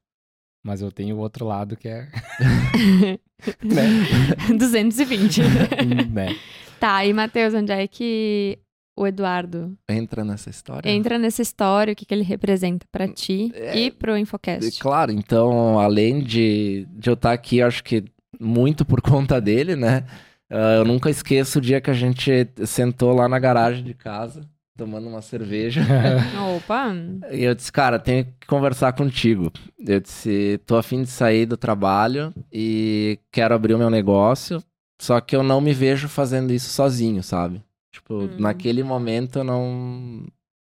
[0.65, 2.09] Mas eu tenho o outro lado que é.
[3.63, 3.87] né?
[4.57, 5.41] 220.
[6.11, 6.35] né?
[6.79, 8.57] tá, e Matheus, onde é que
[8.97, 10.89] o Eduardo Entra nessa história.
[10.89, 11.93] entra nessa história?
[11.93, 14.79] O que, que ele representa pra ti É, e pro E, Infocast?
[14.81, 18.03] Claro, então, além de, de eu estar aqui, acho que
[18.39, 20.03] muito por conta dele, né?
[20.49, 22.31] Ah, eu nunca esqueço o dia que a gente
[22.65, 24.41] sentou lá na garagem de casa,
[24.77, 25.81] tomando uma cerveja.
[26.55, 26.93] Opa!
[27.31, 29.51] e eu disse, cara, tenho que conversar contigo.
[29.79, 34.63] Eu disse, tô afim de sair do trabalho e quero abrir o meu negócio,
[35.01, 37.61] só que eu não me vejo fazendo isso sozinho, sabe?
[37.91, 38.35] Tipo, Hum.
[38.39, 40.25] naquele momento eu não.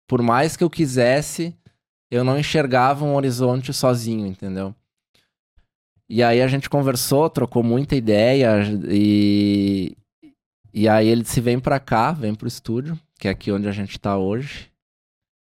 [0.09, 1.55] Por mais que eu quisesse,
[2.11, 4.75] eu não enxergava um horizonte sozinho, entendeu?
[6.09, 8.57] E aí a gente conversou, trocou muita ideia
[8.89, 9.95] e.
[10.73, 13.73] E aí ele se vem pra cá, vem pro estúdio, que é aqui onde a
[13.73, 14.71] gente tá hoje.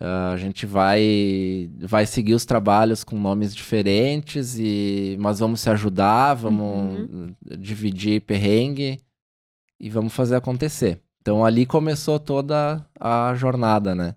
[0.04, 5.69] Ah, a gente vai vai seguir os trabalhos com nomes diferentes e mas vamos se
[5.69, 9.00] ajudar, vamos dividir perrengue
[9.80, 11.00] e vamos fazer acontecer.
[11.21, 14.15] Então ali começou toda a jornada, né?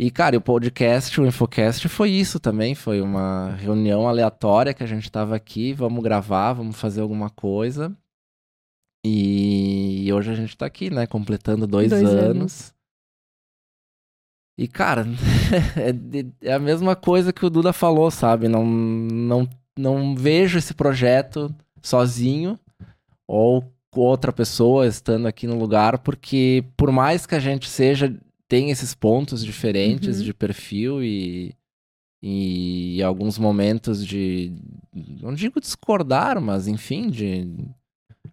[0.00, 2.74] E, cara, e o podcast, o Infocast foi isso também.
[2.74, 7.96] Foi uma reunião aleatória que a gente tava aqui, vamos gravar, vamos fazer alguma coisa.
[9.04, 11.06] E hoje a gente tá aqui, né?
[11.06, 12.22] Completando dois, Dois anos.
[12.22, 12.74] anos.
[14.56, 15.04] E, cara,
[15.76, 18.46] é, é a mesma coisa que o Duda falou, sabe?
[18.48, 22.58] Não, não, não vejo esse projeto sozinho
[23.26, 28.12] ou com outra pessoa estando aqui no lugar, porque por mais que a gente seja,
[28.48, 30.24] tem esses pontos diferentes Uhum.
[30.24, 31.54] de perfil e,
[32.22, 34.52] e alguns momentos de,
[35.20, 37.46] não digo discordar, mas enfim, de,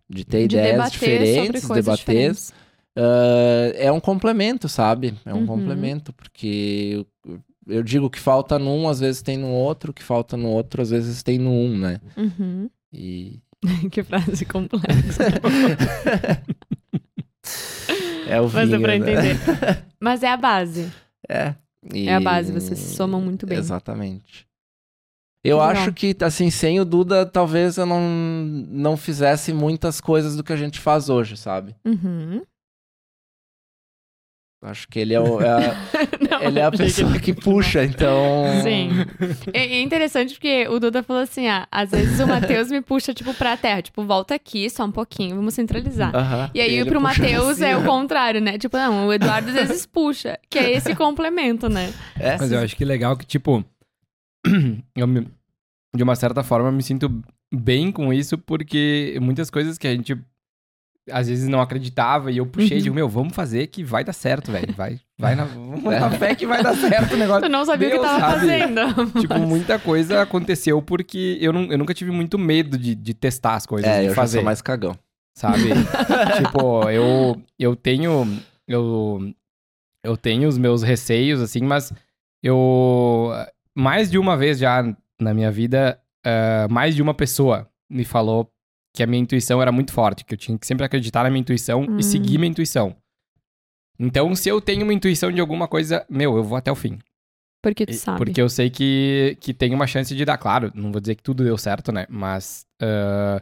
[0.10, 1.98] de ter de ideias diferentes, debater.
[2.06, 2.54] diferentes.
[2.98, 5.14] Ah, é um complemento, sabe?
[5.26, 5.46] É um Uhum.
[5.46, 10.38] complemento, porque eu, eu digo que falta num, às vezes tem no outro, que falta
[10.38, 12.00] no outro, às vezes tem no um, né?
[12.16, 12.70] Uhum.
[12.94, 13.42] E
[13.92, 15.24] que frase complexa.
[18.28, 18.96] é o Mas vinho, pra né?
[18.98, 19.38] entender.
[20.00, 20.92] Mas é a base.
[21.30, 21.56] É.
[21.94, 23.58] É a base, vocês se somam muito bem.
[23.58, 24.48] Exatamente.
[25.44, 25.72] Eu Legal.
[25.72, 30.52] acho que, assim, sem o Duda, talvez eu não, não fizesse muitas coisas do que
[30.52, 31.76] a gente faz hoje, sabe?
[31.86, 32.42] Uhum.
[34.66, 35.60] Acho que ele é, o- é a,
[36.30, 38.16] Não, ele é a pessoa que puxa, então...
[38.64, 38.90] Sim.
[39.54, 43.14] É, é interessante porque o Duda falou assim: ah, às vezes o Matheus me puxa,
[43.14, 43.82] tipo, pra terra.
[43.82, 46.16] Tipo, volta aqui só um pouquinho, vamos centralizar.
[46.16, 46.50] Aham.
[46.54, 47.86] E aí, Ele pro Matheus assim, é o ó.
[47.86, 48.58] contrário, né?
[48.58, 51.94] Tipo, não, o Eduardo às vezes puxa, que é esse complemento, né?
[52.20, 53.64] É, Mas eu acho que legal que, tipo,
[54.96, 55.28] eu me-
[55.96, 57.22] de uma certa forma me sinto
[57.54, 60.18] bem com isso, porque muitas coisas que a gente
[61.12, 62.84] às vezes não acreditava e eu puxei e Uhum.
[62.84, 64.74] digo, meu, vamos fazer que vai dar certo, velho.
[64.74, 67.44] Vai, vai na, vamos na fé que vai dar certo o negócio.
[67.44, 68.40] Tu não sabia o que tava sabe.
[68.40, 68.82] fazendo.
[69.22, 73.56] Tipo, muita coisa aconteceu porque eu, não, eu nunca tive muito medo de, de testar
[73.56, 74.96] as coisas, É, de eu fazer, sou mais cagão.
[75.36, 75.70] sabe?
[76.38, 78.26] tipo, eu, eu tenho...
[78.68, 79.32] Eu,
[80.04, 81.94] eu tenho os meus receios, assim, mas
[82.42, 83.32] eu...
[83.76, 84.84] Mais de uma vez já
[85.20, 88.50] na minha vida, ah, mais de uma pessoa me falou
[88.96, 91.42] que a minha intuição era muito forte, que eu tinha que sempre acreditar na minha
[91.42, 91.98] intuição Hum.
[92.00, 92.96] e seguir minha intuição.
[94.00, 97.00] Então, se eu tenho uma intuição de alguma coisa, meu, eu vou até o fim.
[97.64, 98.18] Porque tu E- sabe.
[98.18, 100.38] Porque eu sei que, que tem uma chance de dar.
[100.38, 102.06] Claro, não vou dizer que tudo deu certo, né?
[102.10, 103.42] Mas ah,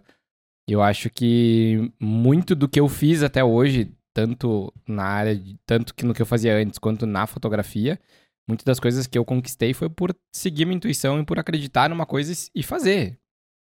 [0.68, 5.94] eu acho que muito do que eu fiz até hoje, tanto na área, de, tanto
[5.94, 8.00] que no que eu fazia antes, quanto na fotografia,
[8.48, 12.06] muitas das coisas que eu conquistei foi por seguir minha intuição e por acreditar numa
[12.06, 13.18] coisa e fazer.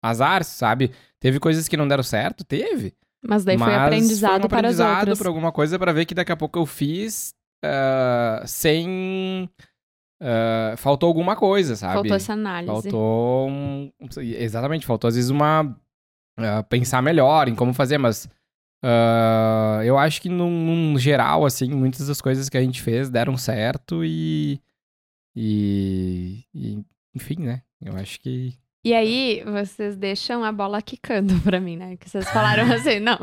[0.03, 0.91] Azar, sabe?
[1.21, 2.45] Teve coisas que não deram certo?
[2.45, 2.95] Teve.
[3.25, 5.19] Mas daí foi Mas aprendizado, foi um para as aprendizado outras.
[5.19, 9.51] pra alguma coisa pra ver que daqui a pouco eu fiz ah, sem.
[10.23, 11.95] ah, faltou alguma coisa, sabe?
[11.95, 12.73] Faltou essa análise.
[12.91, 15.77] Faltou um- Exatamente, faltou às vezes uma.
[16.39, 18.29] ah, pensar melhor em como fazer, mas.
[18.85, 20.49] ah, eu acho que num,
[20.93, 24.61] num geral, assim, muitas das coisas que a gente fez deram certo e.
[25.35, 26.45] E.
[26.55, 27.63] e, enfim, né?
[27.81, 28.55] Eu acho que.
[28.85, 31.97] E aí, vocês deixam a bola quicando pra mim, né?
[31.97, 33.19] Que vocês falaram assim, não.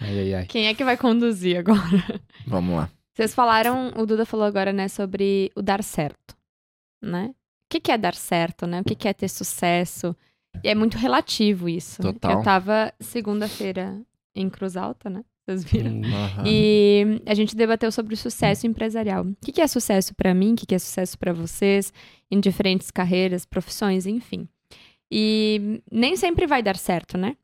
[0.00, 0.46] Ai, ai, ai.
[0.46, 2.20] Quem é que vai conduzir agora?
[2.46, 2.90] Vamos lá.
[3.14, 6.36] Vocês falaram, o Duda falou agora, né, sobre o dar certo,
[7.02, 7.30] né?
[7.30, 7.34] O
[7.70, 8.80] que, que é dar certo, né?
[8.80, 10.14] O que, que é ter sucesso?
[10.62, 12.00] E é muito relativo isso.
[12.00, 12.32] Total.
[12.38, 14.00] Eu tava segunda-feira
[14.34, 15.24] em Cruz Alta, né?
[15.44, 15.90] Vocês viram?
[15.92, 16.44] Hum, Aham.
[16.46, 19.24] E a gente debateu sobre o sucesso empresarial.
[19.24, 20.52] O que, que é sucesso pra mim?
[20.52, 21.92] O que, que é sucesso pra vocês?
[22.30, 24.48] Em diferentes carreiras, profissões, enfim.
[25.10, 27.36] E nem sempre vai dar certo, né?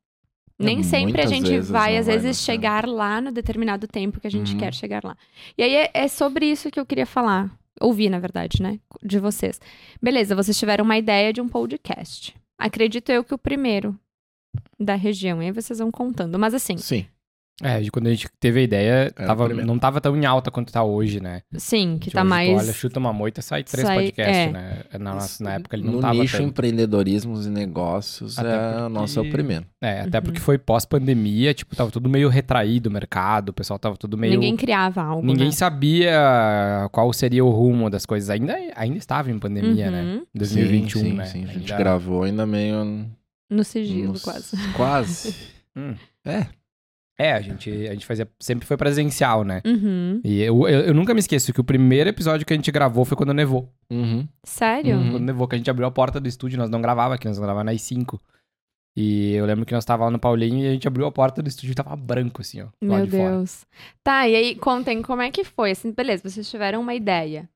[0.58, 4.30] Nem sempre a gente vai, às vai vezes, chegar lá no determinado tempo que a
[4.30, 4.58] gente Uhum.
[4.58, 5.16] quer chegar lá.
[5.58, 7.50] E aí é, é sobre isso que eu queria falar.
[7.80, 8.78] Ouvir, na verdade, né?
[9.02, 9.60] De vocês.
[10.00, 12.32] Beleza, vocês tiveram uma ideia de um podcast.
[12.56, 13.98] Acredito eu que o primeiro
[14.78, 15.40] da região.
[15.40, 16.38] Aí vocês vão contando.
[16.38, 17.04] Mas assim, Sim.
[17.62, 20.50] É, de quando a gente teve a ideia, Era tava, não tava tão em alta
[20.50, 21.42] quanto tá hoje, né?
[21.56, 22.50] sim, que Que tá hoje tu mais.
[22.64, 24.50] Olha, chuta uma moita, sai três Sai- podcasts, é.
[24.50, 24.82] né?
[24.98, 26.48] Na, nossa, na época ele não no tava nicho tanto.
[26.48, 29.64] empreendedorismos e negócios, Até é, o porque- nosso é o primeiro.
[29.80, 30.24] É, até Uhum.
[30.24, 34.34] porque foi pós-pandemia, tipo, tava tudo meio retraído o mercado, o pessoal tava tudo meio...
[34.34, 35.24] Ninguém criava algo.
[35.24, 35.52] Ninguém né?
[35.52, 38.30] sabia qual seria o rumo das coisas.
[38.30, 40.02] Ainda, ainda estava em pandemia, né?
[40.02, 40.26] Uhum.
[40.34, 41.24] 2021, sim, sim, né?
[41.26, 41.44] sim.
[41.44, 43.06] A gente Ainda- gravou ainda meio...
[43.48, 44.56] No sigilo, nos- quase.
[44.72, 45.34] Quase.
[45.76, 45.94] Hum.
[46.24, 46.46] É.
[47.18, 48.28] É, a gente, a gente fazia...
[48.40, 49.62] Sempre foi presencial, né?
[49.64, 50.20] Uhum.
[50.24, 53.04] E eu, eu, eu nunca me esqueço que o primeiro episódio que a gente gravou
[53.04, 53.72] foi quando nevou.
[53.88, 54.26] Uhum.
[54.42, 54.96] Sério?
[54.96, 55.10] Uhum.
[55.12, 57.38] Quando nevou, que a gente abriu a porta do estúdio, nós não gravava aqui, nós
[57.38, 58.20] gravava nas 5.
[58.96, 61.40] E eu lembro que nós tava lá no Paulinho e a gente abriu a porta
[61.42, 62.66] do estúdio e tava branco, assim, ó.
[62.82, 63.30] lá Meu de fora.
[63.30, 63.64] Deus.
[64.02, 65.70] Tá, e aí contem como é que foi.
[65.72, 67.48] Assim, beleza, vocês tiveram uma ideia.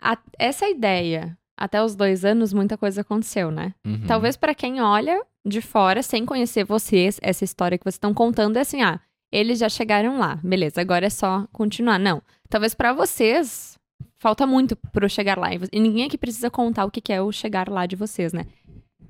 [0.00, 3.74] A- essa ideia, até os dois anos, muita coisa aconteceu, né?
[3.86, 4.06] Uhum.
[4.06, 8.56] Talvez pra quem olha de fora, sem conhecer vocês, essa história que vocês estão contando,
[8.56, 11.98] é assim, ah, eles já chegaram lá, beleza, agora é só continuar.
[11.98, 12.22] Não.
[12.48, 13.78] Talvez pra vocês,
[14.18, 15.48] falta muito pro chegar lá.
[15.52, 18.46] E ninguém aqui precisa contar o que que é o chegar lá de vocês, né?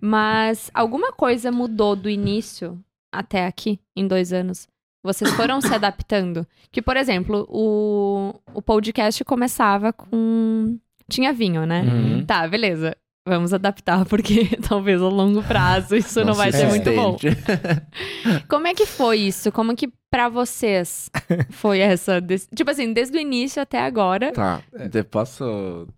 [0.01, 2.79] Mas alguma coisa mudou do início
[3.13, 4.67] até aqui, em dois anos?
[5.03, 6.47] Vocês foram se adaptando?
[6.73, 10.79] Que, por exemplo, o, o podcast começava com.
[11.09, 11.83] Tinha vinho, né?
[11.83, 12.25] Uhum.
[12.25, 12.97] Tá, beleza.
[13.27, 17.17] Vamos adaptar, porque talvez a longo prazo isso não, vai se ser muito bom.
[18.49, 19.51] Como é que foi isso?
[19.51, 21.11] Como que pra vocês
[21.51, 22.21] foi essa.
[22.21, 24.31] des- Tipo assim, desde o início até agora.
[24.33, 24.61] Tá,
[24.93, 25.89] eu posso...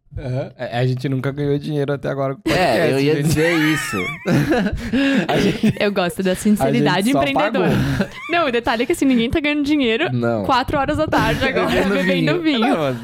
[0.56, 3.26] É, a gente nunca ganhou dinheiro até agora com podcast, É, eu ia gente.
[3.26, 3.96] dizer isso.
[5.42, 7.68] Gente, Eu gosto da sinceridade empreendedora.
[7.70, 8.08] pagou.
[8.30, 10.44] Não, o detalhe é que assim, ninguém tá ganhando dinheiro Não.
[10.44, 12.60] quatro horas da tarde agora, Bebendo bebendo vinho.
[12.60, 12.96] Não, mas-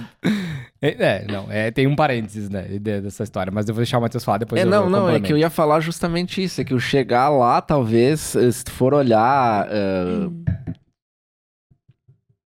[0.84, 0.88] É,
[1.22, 4.00] é, não, é, tem um parênteses, né, de- dessa história, mas eu vou deixar o
[4.00, 6.60] Matheus falar depois É, eu não, eu não, é que eu ia falar justamente isso,
[6.60, 10.44] é que o chegar lá, talvez, eh, se tu for olhar Hum.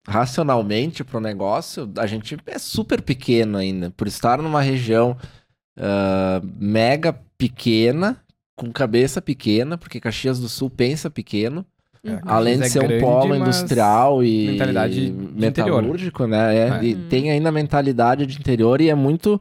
[0.07, 5.17] racionalmente pro negócio, a gente é super pequeno ainda, por estar numa região
[5.77, 8.21] ah, mega pequena,
[8.55, 11.65] com cabeça pequena, porque Caxias do Sul pensa pequeno,
[12.03, 12.17] Uhum.
[12.25, 16.55] além de é ser um grande, polo mas industrial e mentalidade de metalúrgico, né?
[16.55, 16.83] É, É.
[16.83, 19.39] e tem ainda mentalidade de interior e é muito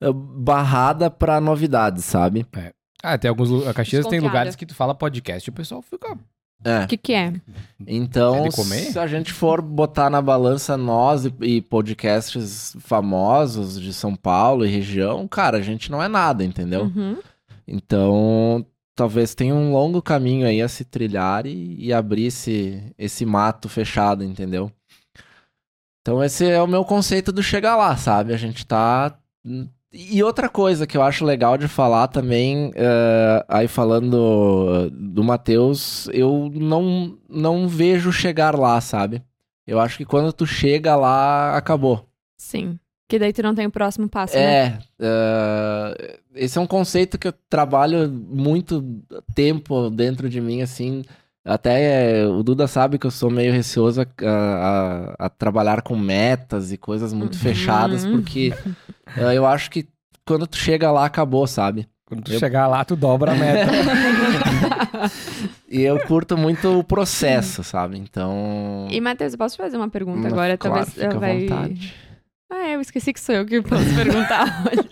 [0.00, 2.46] ah, barrada pra novidades, sabe?
[3.02, 3.66] Ah, tem alguns.
[3.66, 6.16] A Caxias tem lugares que tu fala podcast e o pessoal fica.
[6.64, 6.84] É.
[6.84, 7.32] O que que é?
[7.86, 8.78] Então, Quer de comer?
[8.92, 14.64] se a gente for botar na balança nós e, e podcasts famosos de São Paulo
[14.64, 16.84] e região, cara, a gente não é nada, entendeu?
[16.84, 17.18] Uhum.
[17.68, 18.64] Então,
[18.96, 23.68] talvez tenha um longo caminho aí a se trilhar e, e abrir esse, esse mato
[23.68, 24.72] fechado, entendeu?
[26.00, 28.32] Então esse é o meu conceito do chegar lá, sabe?
[28.32, 29.18] A gente tá.
[29.92, 36.08] E outra coisa que eu acho legal de falar também, eh, aí falando do Matheus,
[36.12, 39.22] eu não, não vejo chegar lá, sabe?
[39.66, 42.08] Eu acho que quando tu chega lá, acabou.
[42.38, 42.78] Sim.
[43.08, 44.42] Que daí tu não tem o próximo passo, né?
[44.42, 48.84] É, eh, esse é um conceito que eu trabalho muito
[49.34, 51.02] tempo dentro de mim, assim.
[51.44, 55.96] Até eh, o Duda sabe que eu sou meio receoso a, a- a trabalhar com
[55.96, 57.40] metas e coisas muito Uhum.
[57.40, 58.52] fechadas, porque
[59.16, 59.86] eh, eu acho que
[60.26, 61.88] quando tu chega lá, acabou, sabe?
[62.04, 63.70] Quando tu Eu- chegar lá, tu dobra a meta.
[65.68, 67.98] E eu curto muito o processo, sabe?
[67.98, 68.86] Então.
[68.90, 70.56] E, Matheus, eu posso te fazer uma pergunta Hum, agora?
[70.56, 71.40] claro, Talvez fica à vai...
[71.40, 71.94] vontade.
[72.48, 74.88] Ah, eu esqueci que sou eu que posso perguntar hoje.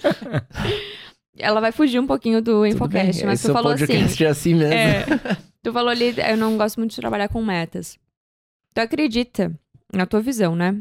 [1.39, 4.25] Ela vai fugir um pouquinho do bem, Infocast, mas tu é falou assim...
[4.25, 4.73] é assim mesmo.
[4.73, 5.05] É,
[5.63, 7.99] tu falou ali, eu não gosto muito de trabalhar com metas.
[8.73, 9.53] Tu acredita,
[9.93, 10.81] na tua visão, né?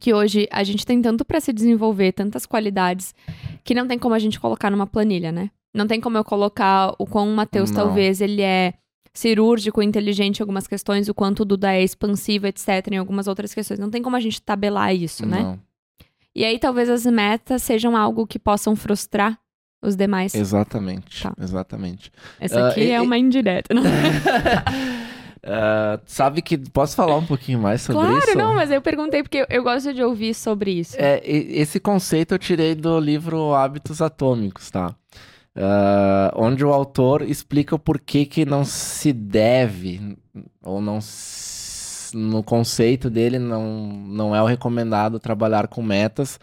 [0.00, 3.14] Que hoje a gente tem tanto pra se desenvolver, tantas qualidades,
[3.62, 5.50] que não tem como a gente colocar numa planilha, né?
[5.74, 7.84] Não tem como eu colocar o quão o Matheus Não.
[7.84, 8.74] talvez ele é
[9.14, 13.52] cirúrgico, inteligente em algumas questões, o quanto o Duda é expansivo, etc, em algumas outras
[13.52, 13.78] questões.
[13.78, 15.58] Não tem como a gente tabelar isso, né?
[16.34, 19.38] E aí talvez as metas sejam algo que possam frustrar
[19.82, 20.34] os demais.
[20.34, 21.22] exatamente.
[21.22, 21.32] Tá.
[21.40, 22.10] Exatamente.
[22.40, 23.82] Essa Ah, aqui e- é e- uma indireta, não
[25.44, 26.56] Ah, sabe que.
[26.56, 28.38] Posso falar um pouquinho mais sobre Claro, isso?
[28.38, 30.94] não, mas eu perguntei porque eu, eu gosto de ouvir sobre isso.
[30.96, 34.94] É, esse conceito eu tirei do livro Hábitos Atômicos, tá?
[35.56, 40.16] Ah, onde o autor explica o porquê que não se deve,
[40.62, 41.00] ou não
[42.12, 46.38] no conceito dele não, não é o recomendado trabalhar com metas,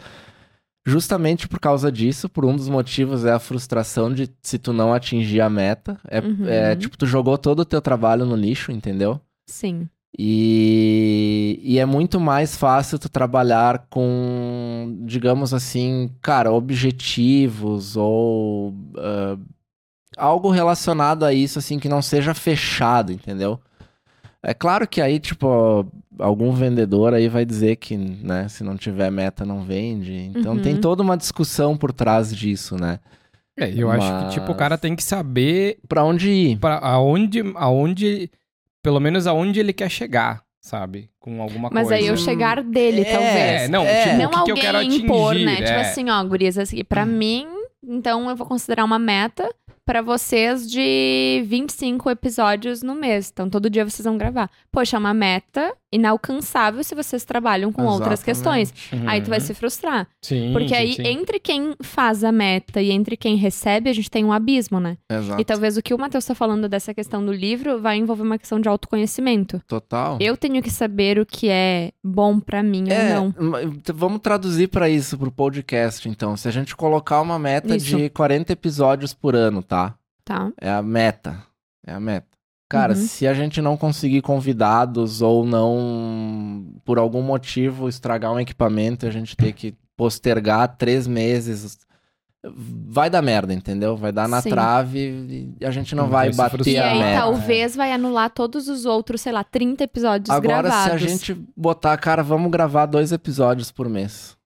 [0.86, 4.92] justamente por causa disso, por um dos motivos é a frustração de se tu não
[4.92, 5.98] atingir a meta.
[6.08, 6.46] É, Uhum.
[6.48, 9.20] é, tipo, tu jogou todo o teu trabalho no lixo, entendeu?
[9.46, 9.88] Sim.
[10.18, 19.36] E, e é muito mais fácil tu trabalhar com, digamos assim, cara, objetivos ou ah,
[20.16, 23.60] algo relacionado a isso, assim, que não seja fechado, entendeu?
[24.42, 25.86] É claro que aí, tipo,
[26.18, 30.14] algum vendedor aí vai dizer que, né, se não tiver meta não vende.
[30.34, 30.62] Então Uhum.
[30.62, 32.98] tem toda uma discussão por trás disso, né?
[33.58, 36.58] É, eu acho que, tipo, o cara tem que saber Pra onde ir?
[36.58, 38.30] para aonde, aonde,
[38.82, 41.10] pelo menos aonde ele quer chegar, sabe?
[41.20, 41.96] Com alguma Mas coisa.
[42.02, 43.36] aí eu chegar dele, É, talvez.
[43.62, 44.04] É, não, É.
[44.04, 45.56] tipo, Não o que, que eu alguém quero atingir, impor, né?
[45.56, 45.80] Tipo é.
[45.82, 47.46] assim, ó, gurias, assim, pra mim,
[47.86, 49.54] então eu vou considerar uma meta
[49.90, 53.28] pra vocês de 25 episódios no mês.
[53.28, 54.48] Então todo dia vocês vão gravar.
[54.70, 58.72] Poxa, é uma meta inalcançável se vocês trabalham com outras Exatamente.
[58.72, 59.08] questões.
[59.08, 59.44] Aí tu vai Uhum.
[59.44, 60.06] se frustrar.
[60.22, 61.02] Sim, Porque sim, aí, sim.
[61.06, 64.96] entre quem faz a meta e entre quem recebe, a gente tem um abismo, né?
[65.10, 65.40] Exato.
[65.40, 68.38] E talvez o que o Matheus tá falando dessa questão do livro vai envolver uma
[68.38, 69.60] questão de autoconhecimento.
[69.66, 70.16] Total.
[70.20, 73.74] Eu tenho que saber o que é bom pra mim É, ou não.
[73.94, 76.36] vamos traduzir pra isso, pro podcast, então.
[76.36, 77.96] Se a gente colocar uma meta Isso.
[77.96, 79.94] de 40 episódios por ano, tá?
[80.24, 80.52] Tá.
[80.60, 81.42] É a meta.
[81.86, 82.26] É a meta.
[82.70, 83.00] Cara, Uhum.
[83.00, 89.08] se a gente não conseguir convidados ou não, por algum motivo, estragar um equipamento e
[89.08, 91.78] a gente ter que postergar três meses,
[92.42, 93.96] vai dar merda, entendeu?
[93.96, 94.50] Vai dar na Sim.
[94.50, 96.86] trave e a gente não vai vai bater E frustrar.
[96.86, 97.20] a aí, meta.
[97.20, 100.84] talvez vai anular todos os outros, sei lá, 30 episódios Agora, gravados.
[100.84, 104.36] se a gente botar, cara, vamos gravar dois episódios por mês.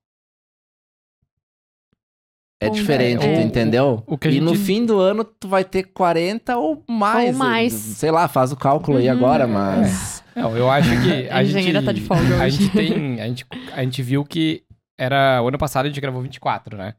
[2.59, 3.35] É diferente, é.
[3.35, 4.01] tu entendeu?
[4.07, 7.33] O E no fim do ano tu vai ter 40 ou mais.
[7.33, 7.73] Ou mais.
[7.73, 9.11] Sei lá, faz o cálculo aí Uhum.
[9.17, 10.23] agora, mas.
[10.35, 11.83] Não, eu acho que a A gente...
[11.83, 12.57] tá de folga A hoje.
[12.63, 13.21] gente tem...
[13.21, 14.63] A gente, a gente viu que
[14.97, 15.41] era...
[15.41, 16.95] O ano passado a gente gravou 24, né?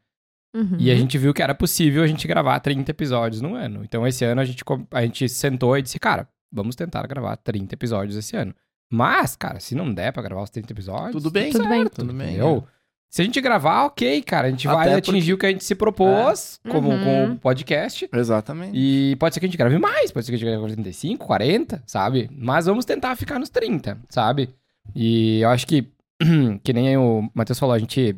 [0.54, 0.76] Uhum.
[0.78, 3.82] E a gente viu que era possível a gente gravar 30 episódios no ano.
[3.82, 7.74] Então, esse ano a gente, a gente sentou e disse, cara, vamos tentar gravar 30
[7.74, 8.54] episódios esse ano.
[8.90, 11.12] Mas, cara, se não der pra gravar os 30 episódios...
[11.12, 11.88] Tudo bem, Tudo bem.
[11.88, 12.28] Tudo bem.
[12.28, 12.64] Entendeu?
[13.10, 14.48] Se a gente gravar, ok, cara.
[14.48, 17.04] A gente vai Até atingir o que a gente se propôs, como Uhum.
[17.04, 18.08] com o podcast.
[18.12, 18.18] é.
[18.18, 18.72] Exatamente.
[18.76, 21.24] E pode ser que a gente grave mais, pode ser que a gente grave 45,
[21.26, 22.28] 40, sabe?
[22.32, 24.50] Mas vamos tentar ficar nos 30, sabe?
[24.94, 25.88] E eu acho que,
[26.62, 28.14] que nem o Matheus falou, a gente.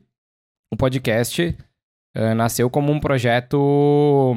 [0.72, 1.56] O podcast
[2.14, 4.36] eh, nasceu como um projeto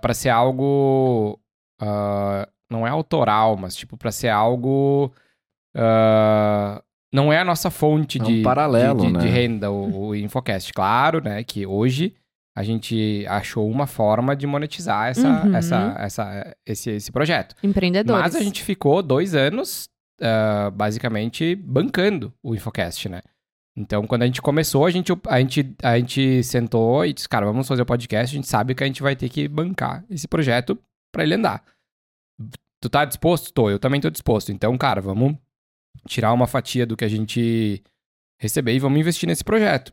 [0.00, 1.38] para ser algo.
[1.80, 5.12] ah, não é autoral, mas tipo, para ser algo.
[5.76, 6.82] ah,
[7.12, 9.20] não é a nossa fonte É um de, paralelo, de, de- né?
[9.20, 10.72] de renda, o, o Infocast.
[10.72, 11.42] Claro, né?
[11.44, 12.14] Que hoje
[12.56, 15.56] a gente achou uma forma de monetizar essa, Uhum.
[15.56, 17.54] essa, essa, esse, esse projeto.
[17.62, 18.22] Empreendedores.
[18.22, 19.88] Mas a gente ficou dois anos,
[20.20, 23.20] ah, basicamente, bancando o Infocast, né?
[23.74, 27.46] Então, quando a gente começou, a gente, a gente, a gente sentou e disse, cara,
[27.46, 30.28] vamos fazer o podcast, a gente sabe que a gente vai ter que bancar esse
[30.28, 30.78] projeto
[31.10, 31.64] pra ele andar.
[32.82, 33.50] Tu tá disposto?
[33.50, 34.52] Tô, eu também tô disposto.
[34.52, 35.36] Então, cara, vamos
[36.06, 37.82] tirar uma fatia do que a gente
[38.38, 39.92] receber e vamos investir nesse projeto.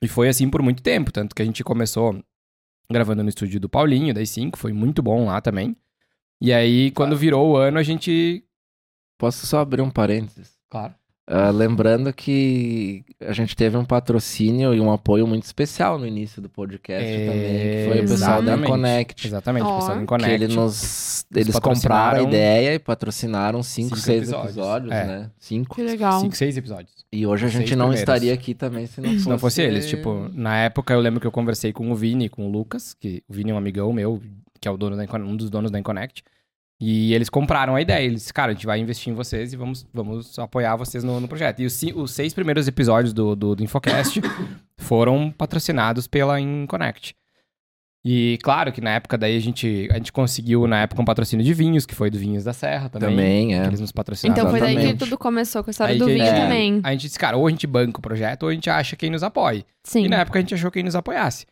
[0.00, 2.22] E foi assim por muito tempo, tanto que a gente começou
[2.90, 5.76] gravando no estúdio do Paulinho, das 5, foi muito bom lá também.
[6.40, 8.44] E aí, quando virou o ano, a gente.
[9.18, 10.58] Posso só abrir um parênteses?
[10.68, 10.94] Claro.
[11.28, 16.40] Ah, lembrando que a gente teve um patrocínio e um apoio muito especial no início
[16.40, 18.58] do podcast É, também, que foi o pessoal da.
[18.58, 19.26] Connect.
[19.26, 19.74] Exatamente, Ó.
[19.74, 20.32] o pessoal Que Connect.
[20.44, 24.56] ele nos, eles compraram a ideia e patrocinaram cinco cinco, seis episódios.
[24.56, 25.04] episódios, É.
[25.04, 25.30] né?
[25.36, 25.74] Cinco.
[25.74, 26.20] Que legal.
[26.20, 26.94] Cinco, seis episódios.
[27.12, 28.00] E hoje a gente Seis não primeiros.
[28.00, 29.22] estaria aqui também se não fosse...
[29.22, 32.28] Se não fosse eles, tipo, na época eu lembro que eu conversei com o Vini,
[32.28, 34.22] com o Lucas, que o Vini é um amigão meu,
[34.60, 36.22] que é o dono da, um dos donos da Inconnect.
[36.80, 38.04] E eles compraram a ideia.
[38.04, 41.26] Eles, cara, a gente vai investir em vocês e vamos, vamos apoiar vocês no, no
[41.28, 41.60] projeto.
[41.60, 44.20] E os, os seis primeiros episódios do, do, do Infocast
[44.78, 47.14] foram patrocinados pela Inconnect.
[48.08, 51.44] E claro que na época daí a gente, a gente conseguiu, na época, um patrocínio
[51.44, 53.08] de vinhos, que foi do Vinhos da Serra também.
[53.10, 53.66] Também, Que é.
[53.66, 54.38] eles nos patrocinaram.
[54.42, 56.80] Então foi daí que tudo começou com a história Aí do vinho gente- também.
[56.84, 59.10] A gente disse, cara, ou a gente banca o projeto, ou a gente acha quem
[59.10, 59.64] nos apoie.
[59.82, 60.04] Sim.
[60.04, 61.46] E na época a gente achou quem nos apoiasse.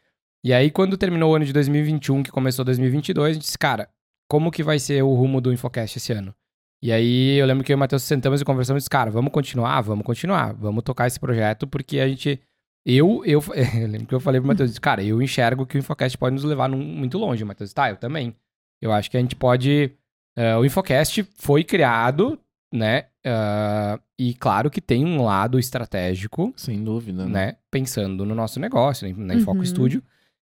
[0.45, 3.89] E aí, quando terminou o ano de 2021, que começou 2022, a gente disse, cara,
[4.29, 6.35] como que vai ser o rumo do Infocast esse ano?
[6.83, 9.11] E aí, eu lembro que eu e o Matheus sentamos e conversamos e disse, cara,
[9.11, 9.81] vamos continuar?
[9.81, 10.53] Vamos continuar.
[10.55, 12.41] Vamos tocar esse projeto, porque a gente...
[12.87, 13.43] Eu, eu,
[13.81, 16.35] eu lembro que eu falei pro Matheus, disse, cara, eu enxergo que o Infocast pode
[16.35, 17.43] nos levar num- muito longe.
[17.43, 18.35] O Matheus disse, tá, eu também.
[18.83, 19.93] Eu acho que a gente pode...
[20.37, 22.39] eh, o Infocast foi criado,
[22.73, 23.07] né?
[23.25, 27.47] ah, e claro que tem um lado estratégico Sem dúvida, né?
[27.47, 27.57] né?
[27.71, 29.65] Pensando no nosso negócio, né, na Infoco Uhum.
[29.65, 30.03] Studio,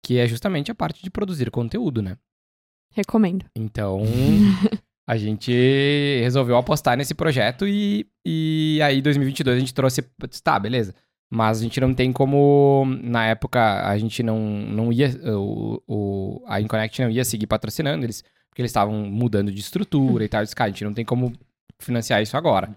[0.03, 2.17] que é justamente a parte de produzir conteúdo, né?
[2.93, 3.45] Recomendo.
[3.55, 4.01] Então,
[5.07, 5.51] a gente
[6.21, 10.01] resolveu apostar nesse projeto e, e aí, em 2022, a gente trouxe.
[10.43, 10.95] Tá, beleza.
[11.29, 12.85] Mas a gente não tem como.
[13.01, 15.09] Na época, a gente não, não ia.
[15.35, 20.23] O, o, a Inconnect não ia seguir patrocinando eles, porque eles estavam mudando de estrutura
[20.23, 20.41] e tal.
[20.41, 21.33] Eu disse, cara, a gente não tem como
[21.79, 22.69] financiar isso agora.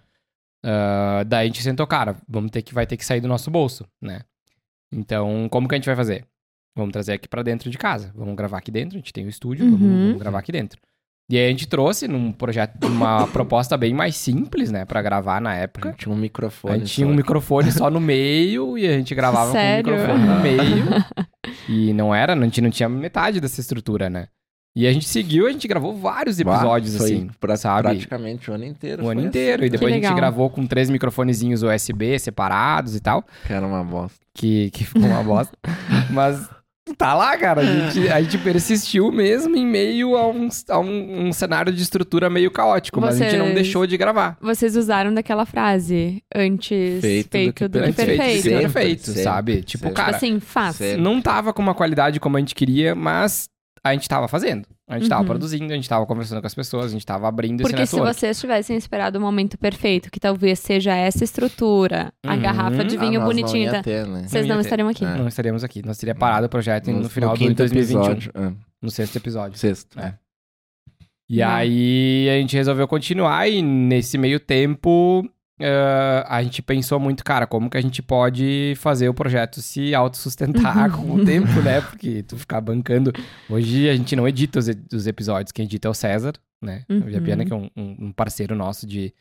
[0.69, 3.51] Ah, daí a gente sentou, cara, vamos ter que, vai ter que sair do nosso
[3.51, 4.23] bolso, né?
[4.91, 6.27] Então, como que a gente vai fazer?
[6.77, 8.13] Vamos trazer aqui pra dentro de casa.
[8.15, 10.05] Vamos gravar aqui dentro, a gente tem o estúdio, vamos, Uhum.
[10.09, 10.79] vamos gravar aqui dentro.
[11.29, 15.41] E aí a gente trouxe num projeto, uma proposta bem mais simples, né, Pra gravar
[15.41, 15.93] na época.
[15.99, 19.51] tinha um microfone A gente tinha um microfone só no meio e a gente gravava
[19.51, 19.85] Sério?
[19.85, 20.85] com o microfone no meio.
[21.69, 24.29] E não era, a gente não tinha metade dessa estrutura, né?
[24.77, 27.89] E a gente seguiu, a gente gravou vários episódios, foi assim, pra- sabe?
[27.89, 29.03] praticamente o ano inteiro.
[29.05, 29.63] O ano foi inteiro.
[29.63, 33.25] assim, E depois Que a gente gravou com três microfonezinhos USB separados e tal.
[33.47, 34.19] Que era uma bosta.
[34.35, 35.57] Que, que ficou uma bosta.
[36.13, 36.47] Mas
[36.95, 37.61] tá lá, cara.
[37.61, 41.83] A gente, a gente persistiu mesmo em meio a um, a um, um cenário de
[41.83, 43.01] estrutura meio caótico.
[43.01, 44.37] Mas a gente não Vocês- deixou de gravar.
[44.41, 48.37] Vocês usaram daquela frase antes Feito feito, do do que que Antes feito perfeito.
[48.37, 49.63] do que Sempre, perfeito, sempre, sabe?
[49.63, 49.95] Tipo, sempre.
[49.97, 50.99] cara, Tipo assim, fácil.
[50.99, 53.49] Não tava com uma qualidade como a gente queria, mas
[53.85, 54.67] a gente tava fazendo.
[54.89, 55.27] A gente tava Uhum.
[55.29, 58.01] produzindo, a gente tava conversando com as pessoas, a gente tava abrindo Porque esse se
[58.01, 62.41] vocês tivessem esperado o momento perfeito, que talvez seja essa estrutura, a Uhum.
[62.41, 63.77] garrafa de Ah, vinho nós bonitinha, Não tá?
[63.79, 64.23] ia ter, né?
[64.29, 65.05] vocês Não não estariam aqui.
[65.05, 65.17] É.
[65.17, 65.85] Não estaríamos aqui.
[65.85, 68.01] Nós teria parado o projeto no, No- final no do quinto 2021.
[68.13, 68.33] episódio.
[68.35, 68.53] é,
[68.83, 69.59] No sexto episódio.
[69.59, 69.99] sexto.
[69.99, 70.15] É.
[71.29, 71.49] E Não.
[71.49, 75.29] aí a gente resolveu continuar e nesse meio tempo
[75.61, 79.95] eh, a gente pensou muito, cara, como que a gente pode fazer o projeto se
[79.95, 81.81] autossustentar com o tempo, né?
[81.81, 83.13] Porque tu ficar bancando.
[83.49, 86.85] Hoje a gente não edita os, os episódios, quem edita é o César, né?
[86.89, 87.07] Uhum.
[87.07, 89.13] O Japiana, que é um, um- parceiro nosso de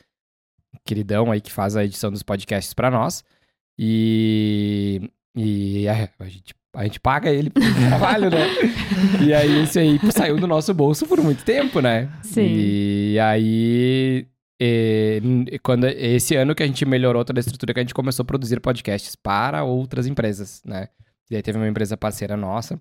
[0.86, 3.24] queridão aí que faz a edição dos podcasts pra nós.
[3.78, 8.46] E, e é, a, gente, a gente paga ele pelo trabalho, né?
[9.26, 12.10] E aí isso aí saiu do nosso bolso por muito tempo, né?
[12.22, 12.48] Sim.
[12.56, 14.28] E aí,
[14.62, 18.24] n- quando esse ano que a gente melhorou toda a estrutura, que a gente começou
[18.24, 20.88] a produzir podcasts para outras empresas, né?
[21.30, 22.80] E aí teve uma empresa parceira nossa,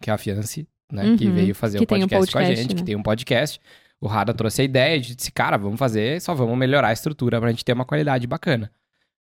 [0.00, 1.16] que é a Fiance, né?
[1.16, 1.34] Que Uhum.
[1.34, 2.86] veio fazer Que o tem um podcast, com a podcast, gente, que né?
[2.86, 3.60] tem um podcast.
[4.00, 6.92] O Rada trouxe a ideia, a gente disse, cara, vamos fazer, só vamos melhorar a
[6.92, 8.70] estrutura pra gente ter uma qualidade bacana.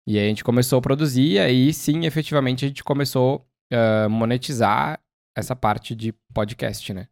[0.07, 4.07] E aí a gente começou a produzir, e aí sim, efetivamente, a gente começou a
[4.09, 4.99] monetizar
[5.35, 7.07] essa parte de podcast, né?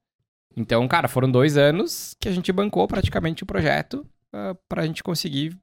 [0.55, 5.03] Então, cara, foram dois anos que a gente bancou praticamente o projeto uh, pra gente
[5.03, 5.57] conseguir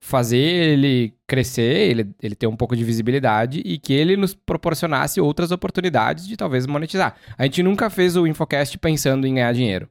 [0.00, 5.20] fazer ele crescer, ele, ele ter um pouco de visibilidade e que ele nos proporcionasse
[5.20, 7.16] outras oportunidades de talvez monetizar.
[7.36, 9.88] A gente nunca fez o Infocast pensando em ganhar dinheiro.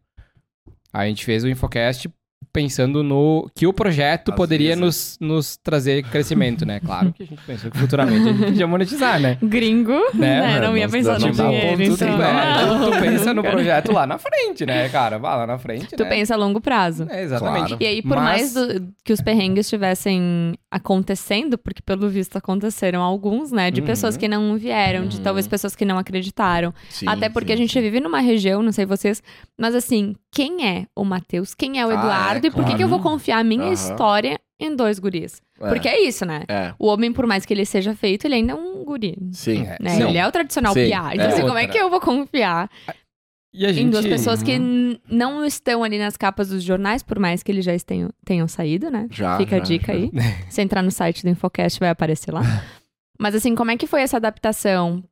[0.94, 2.10] A gente fez o Infocast
[2.56, 4.82] pensando no que o projeto Às poderia vezes.
[4.82, 6.80] nos, nos trazer crescimento, né?
[6.80, 9.38] Claro que a gente pensou que futuramente a gente podia monetizar, né?
[9.44, 10.42] Gringo, Né, né?
[10.54, 12.08] mano, Não ia não pensar no não dinheiro, então.
[12.24, 12.92] É, não.
[12.92, 15.20] tu pensa no projeto lá na frente, né, cara?
[15.20, 16.10] Vai lá na frente, Tu né?
[16.10, 17.06] pensa a longo prazo.
[17.10, 17.68] É, exatamente.
[17.68, 17.84] Claro.
[17.84, 23.02] E aí, por Mas- mais do- que os perrengues tivessem acontecendo, porque pelo visto aconteceram
[23.02, 23.70] alguns, né?
[23.70, 24.20] De pessoas Uhum.
[24.22, 25.24] que não vieram, de Uhum.
[25.24, 26.74] talvez pessoas que não acreditaram.
[26.90, 27.82] Sim, Até porque sim, a gente sim.
[27.82, 29.22] vive numa região, não sei vocês,
[29.60, 31.54] mas assim, quem é o Matheus?
[31.54, 32.45] Quem é o Ah, é, Eduardo?
[32.48, 33.74] E por que, que eu vou confiar a minha Aham.
[33.74, 35.42] história em dois guris?
[35.60, 36.44] É, Porque é isso, né?
[36.48, 39.18] É, O homem, por mais que ele seja feito, ele ainda é um guri.
[39.32, 39.64] sim.
[39.66, 39.78] É.
[39.82, 40.00] Né?
[40.00, 40.10] Não.
[40.10, 41.12] Ele é o tradicional Sim, piá.
[41.14, 41.30] Então, é.
[41.30, 41.68] assim, como é Outra.
[41.68, 42.70] que eu vou confiar
[43.54, 43.88] E a gente...
[43.88, 44.92] em duas pessoas que Uhum.
[44.92, 48.48] n- não estão ali nas capas dos jornais, por mais que eles já tenham, tenham
[48.48, 49.08] saído, né?
[49.12, 50.00] Já, Fica a já, dica já.
[50.00, 50.12] aí.
[50.50, 52.42] Se entrar no site do Infocast, vai aparecer lá.
[53.20, 55.04] Mas assim, como é que foi essa adaptação?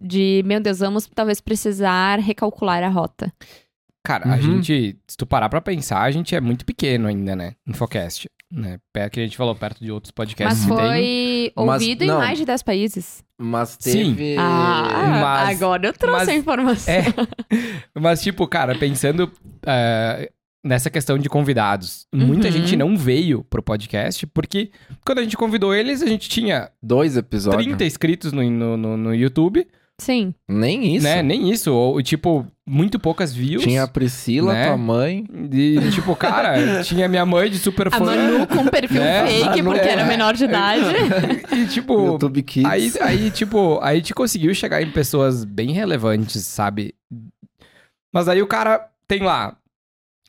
[0.00, 3.32] De, meu Deus, vamos talvez precisar recalcular a rota.
[4.04, 4.62] Cara, a Uhum.
[4.62, 7.54] gente, se tu parar pra pensar, a gente é muito pequeno ainda, né?
[7.66, 8.26] Infocast.
[8.50, 8.78] Né?
[8.92, 11.52] Perto que a gente falou, perto de outros podcasts Mas que tem.
[11.54, 12.18] foi Mas, ouvido em não.
[12.18, 13.22] mais de 10 países.
[13.38, 14.14] Mas Sim.
[14.14, 14.36] teve...
[14.38, 16.94] Ah, mas- agora eu trouxe mas- a informação.
[16.94, 17.02] É.
[17.94, 19.30] Mas, tipo, cara, pensando
[19.66, 20.30] eh,
[20.64, 22.52] nessa questão de convidados, muita Uhum.
[22.52, 24.70] gente não veio pro podcast, porque
[25.04, 27.62] quando a gente convidou eles, a gente tinha Dois episódios.
[27.64, 29.66] 30 inscritos no, no, no, no YouTube,
[30.00, 30.32] Sim.
[30.48, 31.04] Nem isso.
[31.04, 31.22] né?
[31.22, 31.72] Nem isso.
[31.72, 33.64] Ou, tipo, muito poucas views.
[33.64, 34.66] Tinha a Priscila, né?
[34.66, 35.24] tua mãe.
[35.52, 38.04] E, tipo, cara, tinha minha mãe de super A fã.
[38.04, 39.26] Manu com perfil né?
[39.26, 39.92] fake, Manu, porque é.
[39.92, 40.84] era menor de idade.
[41.50, 42.70] E, tipo, YouTube Kids.
[42.70, 46.94] Aí, aí, tipo, aí a gente conseguiu chegar em pessoas bem relevantes, sabe?
[48.14, 49.56] Mas aí o cara tem lá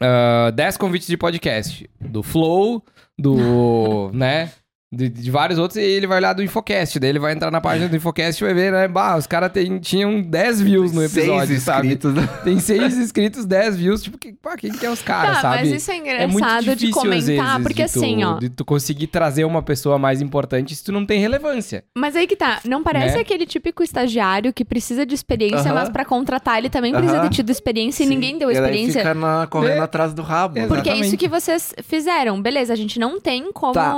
[0.02, 1.90] ah, 10 convites de podcast.
[2.00, 2.84] Do Flow,
[3.18, 4.10] do.
[4.16, 4.52] né?
[4.92, 7.00] De, de vários outros, e ele vai olhar do Infocast.
[7.00, 8.88] Daí ele vai entrar na página do Infocast e vai ver, né?
[8.88, 11.88] Bah, os caras tinham 10 views no episódio, Seis sabe?
[11.90, 12.14] inscritos.
[12.44, 14.02] Tem 6 inscritos, 10 views.
[14.02, 15.70] Tipo, que, pá, quem que é os caras, tá, sabe?
[15.70, 18.24] mas isso é É muito engraçado difícil, de comentar, às vezes, porque de tu, assim,
[18.24, 18.40] ó.
[18.40, 21.84] De tu conseguir trazer uma pessoa mais importante se tu não tem relevância.
[21.96, 23.22] Mas aí que tá, não parece Né?
[23.22, 25.74] aquele típico estagiário que precisa de experiência, Aham.
[25.82, 27.30] mas pra contratar ele também precisa Aham.
[27.30, 28.14] ter tido experiência e Sim.
[28.16, 29.02] ninguém deu E experiência.
[29.02, 29.82] fica na- correndo É.
[29.82, 30.60] atrás do rabo.
[30.68, 32.42] Porque é isso que vocês fizeram.
[32.42, 33.94] Beleza, a gente não tem como, Tá.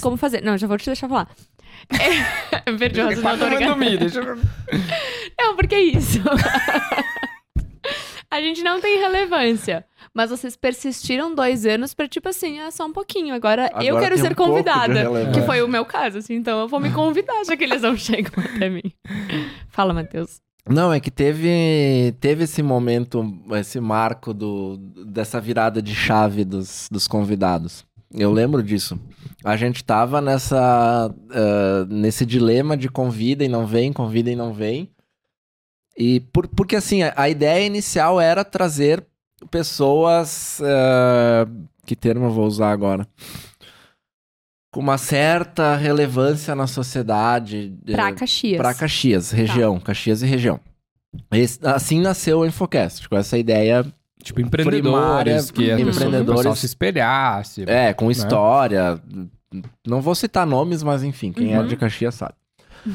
[0.00, 0.27] como fazer.
[0.42, 1.28] Não, já vou te deixar falar.
[1.90, 2.72] É...
[2.72, 4.36] Perdi o raciocínio, dormir, deixa eu...
[5.38, 6.20] Não, porque é isso.
[8.30, 9.84] a gente não tem relevância.
[10.14, 13.34] Mas vocês persistiram dois anos pra, tipo assim, ah, só um pouquinho.
[13.34, 15.30] Agora, eu Agora quero tem ser um convidada.
[15.32, 16.34] Que foi o meu caso, assim.
[16.34, 18.92] Então eu vou me convidar, já que eles não chegam até mim.
[19.68, 20.40] Fala, Matheus.
[20.68, 24.76] Não, é que teve, teve esse momento, esse marco do,
[25.06, 27.86] dessa virada de chave dos, dos convidados.
[28.14, 28.98] Eu lembro disso.
[29.44, 34.52] A gente tava nessa, ah, nesse dilema de convida e não vem, convida e não
[34.52, 34.90] vem.
[35.96, 39.04] E por, porque assim, a, a ideia inicial era trazer
[39.50, 40.60] pessoas.
[40.62, 41.46] ah,
[41.84, 43.06] que termo eu vou usar agora?
[44.72, 47.74] Com uma certa relevância na sociedade.
[47.86, 48.56] eh, Pra Caxias.
[48.58, 50.60] Pra Caxias, região, Caxias e região.
[51.32, 53.84] Esse- assim nasceu o Infocast, com essa ideia,
[54.22, 57.64] Tipo, empreendedores, Primária, que as pessoas, o empreendedores- pessoal se espelhasse.
[57.66, 59.00] é, com história.
[59.86, 61.66] Não vou citar nomes, mas enfim, quem é Uhum.
[61.66, 62.34] de Caxias sabe.
[62.84, 62.94] Tem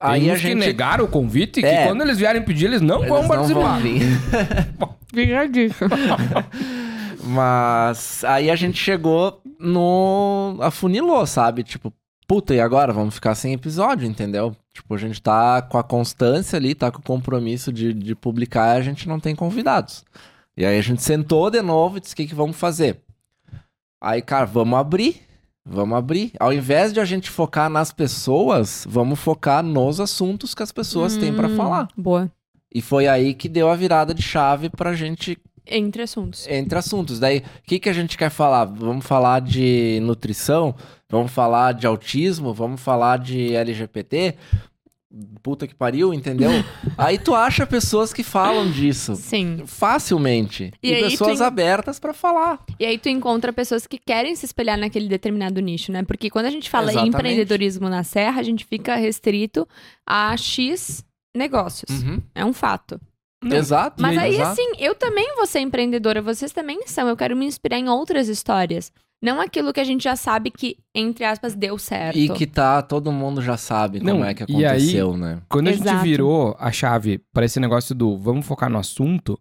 [0.00, 0.58] Aí a uns que gente.
[0.58, 1.86] negaram o convite, que É.
[1.86, 3.78] quando eles vierem pedir, eles não Eles vão participar.
[5.12, 5.84] Fica disso.
[7.24, 10.58] Mas aí a gente chegou no.
[10.60, 11.62] afunilou, sabe?
[11.62, 11.92] Tipo,
[12.26, 12.92] puta, e agora?
[12.92, 14.56] Vamos ficar sem episódio, entendeu?
[14.72, 18.76] Tipo, a gente tá com a constância ali, tá com o compromisso de, de publicar
[18.76, 20.04] e a gente não tem convidados.
[20.56, 23.00] E aí a gente sentou de novo e disse: o que, que vamos fazer?
[24.00, 25.20] Aí, cara, vamos abrir.
[25.64, 26.32] Vamos abrir.
[26.40, 31.16] Ao invés de a gente focar nas pessoas, vamos focar nos assuntos que as pessoas
[31.16, 31.88] têm pra Hum, falar.
[31.96, 32.30] Boa.
[32.74, 36.46] E foi aí que deu a virada de chave pra gente Entre assuntos.
[36.48, 37.18] entre assuntos.
[37.18, 38.64] Daí, o que, que a gente quer falar?
[38.64, 40.74] Vamos falar de nutrição?
[41.08, 42.52] Vamos falar de autismo?
[42.52, 44.34] Vamos falar de LGBT?
[45.42, 46.50] Puta que pariu, entendeu?
[46.96, 49.62] aí tu acha pessoas que falam disso Sim.
[49.66, 50.72] facilmente.
[50.82, 52.64] E E, pessoas en- abertas pra falar.
[52.80, 56.02] E aí tu encontra pessoas que querem se espelhar naquele determinado nicho, né?
[56.02, 59.68] Porque quando a gente fala em empreendedorismo na Serra, a gente fica restrito
[60.06, 61.04] a X
[61.36, 61.90] negócios.
[62.34, 62.98] É um fato.
[63.42, 63.56] Não.
[63.56, 64.00] Exato.
[64.00, 64.52] Mas aí, exato.
[64.52, 67.08] assim, eu também vou ser empreendedora, vocês também são.
[67.08, 68.92] Eu quero me inspirar em outras histórias.
[69.20, 72.18] Não aquilo que a gente já sabe que, entre aspas, deu certo.
[72.18, 75.38] E que tá, todo mundo já sabe Não, como é que e aí- aconteceu, né?
[75.48, 75.90] Quando a Exato.
[75.90, 79.38] gente virou a chave pra esse negócio do vamos focar no assunto,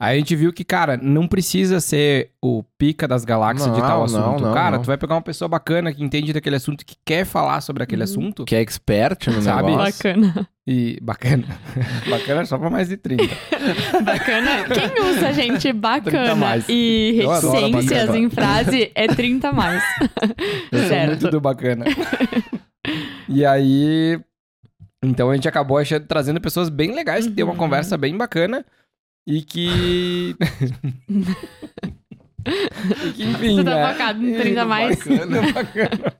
[0.00, 3.86] aí a gente viu que, cara, não precisa ser o pica das galáxias de Não,
[3.88, 4.42] tal não, assunto.
[4.42, 4.82] não, cara, não.
[4.82, 8.02] tu vai pegar uma pessoa bacana que entende daquele assunto, que quer falar sobre aquele
[8.02, 8.10] Uhum.
[8.10, 8.44] assunto.
[8.44, 9.70] Que é expert no Sabe?
[9.70, 9.92] negócio.
[10.04, 10.48] Bacana.
[10.66, 11.44] E bacana.
[12.08, 13.22] bacana só pra mais de 30.
[14.02, 14.64] Bacana.
[14.64, 16.64] Quem usa, gente, 30 bacana mais.
[16.68, 18.18] e reticências bacana.
[18.18, 19.82] em frase é 30 mais.
[20.72, 21.08] Eu certo.
[21.10, 21.84] muito do bacana.
[23.28, 24.18] e aí.
[25.02, 27.58] Então a gente acabou achando, trazendo pessoas bem legais, que tem uma Uhum.
[27.58, 28.64] conversa bem bacana.
[29.26, 30.36] E que.
[32.46, 33.56] e que, enfim.
[33.56, 33.92] Você tá né?
[33.92, 34.98] focado em 30 mais?
[34.98, 36.14] Bacana, bacana.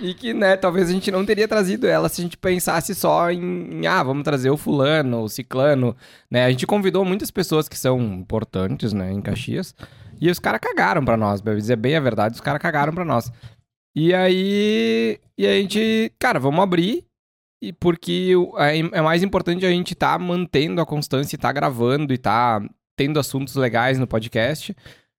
[0.00, 3.30] e que, né, talvez a gente não teria trazido ela se a gente pensasse só
[3.30, 5.94] em, em, ah, vamos trazer o fulano, o ciclano,
[6.30, 6.46] né?
[6.46, 9.74] A gente convidou muitas pessoas que são importantes, né, em Caxias,
[10.18, 13.04] e os caras cagaram pra nós, pra dizer bem a verdade, os caras cagaram pra
[13.04, 13.30] nós.
[13.94, 17.04] E aí, e a gente, cara, vamos abrir,
[17.60, 22.18] e porque é, mais importante a gente tá mantendo a constância e tá gravando e
[22.18, 22.62] tá
[22.96, 24.74] tendo assuntos legais no podcast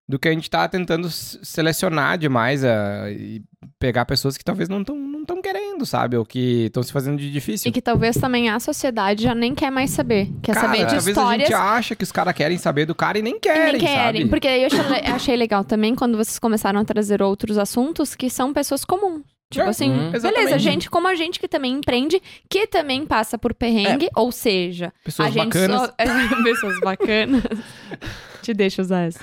[0.08, 3.42] do que a gente tá tentando selecionar demais a, e
[3.80, 6.18] pegar pessoas que talvez não estão não tão querendo, sabe?
[6.18, 7.70] Ou que estão se fazendo de difícil.
[7.70, 10.30] E que talvez também a sociedade já nem quer mais saber.
[10.42, 11.50] Quer cara, saber de talvez histórias.
[11.50, 14.22] a gente acha que os caras querem saber do cara e nem querem, nem querem.
[14.22, 14.30] sabe?
[14.30, 18.30] Porque aí eu achei, achei legal também quando vocês começaram a trazer outros assuntos que
[18.30, 19.22] são pessoas comuns.
[19.52, 19.98] Tipo É, assim, uhum.
[20.12, 20.60] beleza, exatamente.
[20.60, 25.28] gente como a gente que também empreende, que também passa por perrengue, ou seja, Pessoas
[25.28, 25.82] a gente bacanas.
[25.82, 25.94] só.
[26.44, 27.44] pessoas bacanas.
[28.42, 29.20] Te deixa usar essa.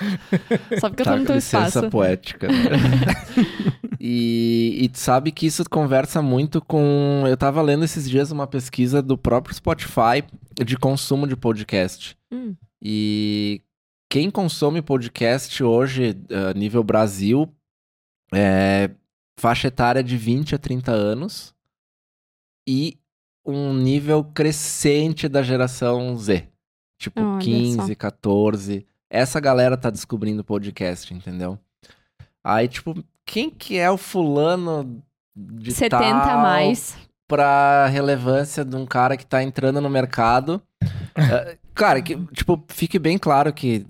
[0.79, 1.89] Só porque eu tô Tá, no teu licença espaço.
[1.89, 2.47] poética.
[2.47, 2.53] Né?
[3.99, 7.23] e, e tu sabe que isso conversa muito com.
[7.27, 10.23] Eu tava lendo esses dias uma pesquisa do próprio Spotify
[10.65, 12.15] de consumo de podcast.
[12.31, 12.55] Hum.
[12.81, 13.61] E
[14.09, 16.15] quem consome podcast hoje,
[16.49, 17.53] a nível Brasil,
[18.33, 18.89] é
[19.39, 21.53] faixa etária de 20 a 30 anos
[22.67, 22.99] e
[23.45, 26.47] um nível crescente da geração Z.
[26.99, 27.95] Tipo, Olha 15, só.
[27.95, 28.85] 14.
[29.09, 31.57] Essa galera tá descobrindo podcast, entendeu?
[32.43, 35.01] Aí, tipo, quem que é o fulano
[35.35, 36.97] de 70 a tal mais.
[37.27, 40.61] pra relevância de um cara que tá entrando no mercado?
[41.17, 43.85] É, Cara, que, tipo, fique bem claro que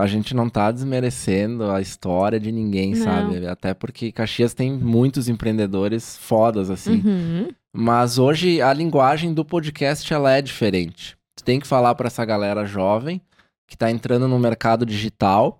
[0.00, 3.04] a gente não tá desmerecendo a história de ninguém, Não.
[3.04, 3.46] sabe?
[3.46, 7.02] Até porque Caxias tem muitos empreendedores fodas, assim.
[7.04, 7.48] Uhum.
[7.72, 11.16] Mas hoje a linguagem do podcast ela é diferente.
[11.36, 13.20] Tu tem que falar pra essa galera jovem
[13.68, 15.59] que tá entrando no mercado digital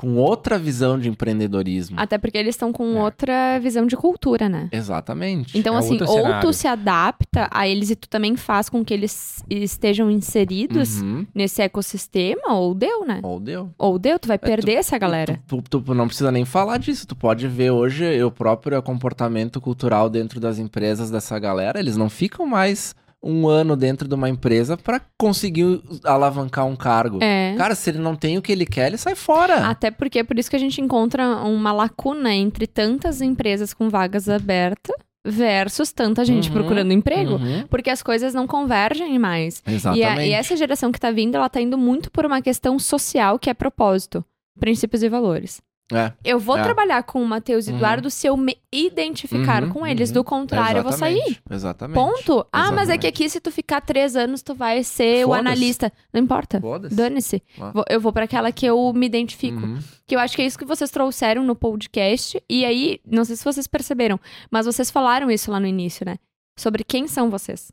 [0.00, 1.96] com outra visão de empreendedorismo.
[1.98, 3.02] Até porque eles estão com É.
[3.02, 4.68] outra visão de cultura, né?
[4.70, 5.58] Exatamente.
[5.58, 6.40] Então, É assim, ou cenário.
[6.40, 11.26] tu se adapta a eles e tu também faz com que eles estejam inseridos Uhum.
[11.34, 13.18] nesse ecossistema, ou deu, né?
[13.24, 13.70] Ou deu.
[13.76, 15.40] Ou deu, tu vai É, tu- perder essa galera.
[15.48, 17.04] Tu, tu- tu não precisa nem falar disso.
[17.04, 21.80] Tu pode ver hoje o próprio comportamento cultural dentro das empresas dessa galera.
[21.80, 27.18] Eles não ficam mais um ano dentro de uma empresa pra conseguir alavancar um cargo.
[27.22, 27.54] É.
[27.58, 29.66] Cara, se ele não tem o que ele quer, ele sai fora.
[29.68, 33.88] Até porque é por isso que a gente encontra uma lacuna entre tantas empresas com
[33.88, 34.94] vagas abertas
[35.26, 37.34] versus tanta gente Uhum, procurando emprego.
[37.34, 39.62] Uhum, Porque as coisas não convergem mais.
[39.66, 40.06] E, Exatamente.
[40.20, 43.38] a- e essa geração que tá vindo, ela tá indo muito por uma questão social
[43.38, 44.24] que é propósito,
[44.58, 45.60] princípios e valores.
[45.90, 46.12] É.
[46.22, 46.62] Eu vou É.
[46.62, 47.76] trabalhar com o Matheus e Uhum.
[47.76, 50.10] Eduardo se eu me identificar Uhum, com eles.
[50.10, 50.14] uhum.
[50.14, 51.16] Do contrário, eu vou sair.
[51.18, 51.94] Exatamente, Exatamente.
[51.94, 52.46] Ponto.
[52.52, 53.06] Ah, mas é que Exatamente.
[53.08, 55.90] aqui, se tu ficar três anos, tu vai ser o analista.
[56.12, 56.60] Não importa.
[56.60, 56.94] Foda-se.
[56.94, 57.42] Dane-se.
[57.58, 57.72] Ah.
[57.88, 59.60] Eu vou pra aquela que eu me identifico.
[59.64, 59.78] Uhum.
[60.06, 62.42] Que eu acho que é isso que vocês trouxeram no podcast.
[62.48, 64.20] E aí, não sei se vocês perceberam,
[64.50, 66.16] mas vocês falaram isso lá no início, né?
[66.58, 67.72] Sobre quem são vocês.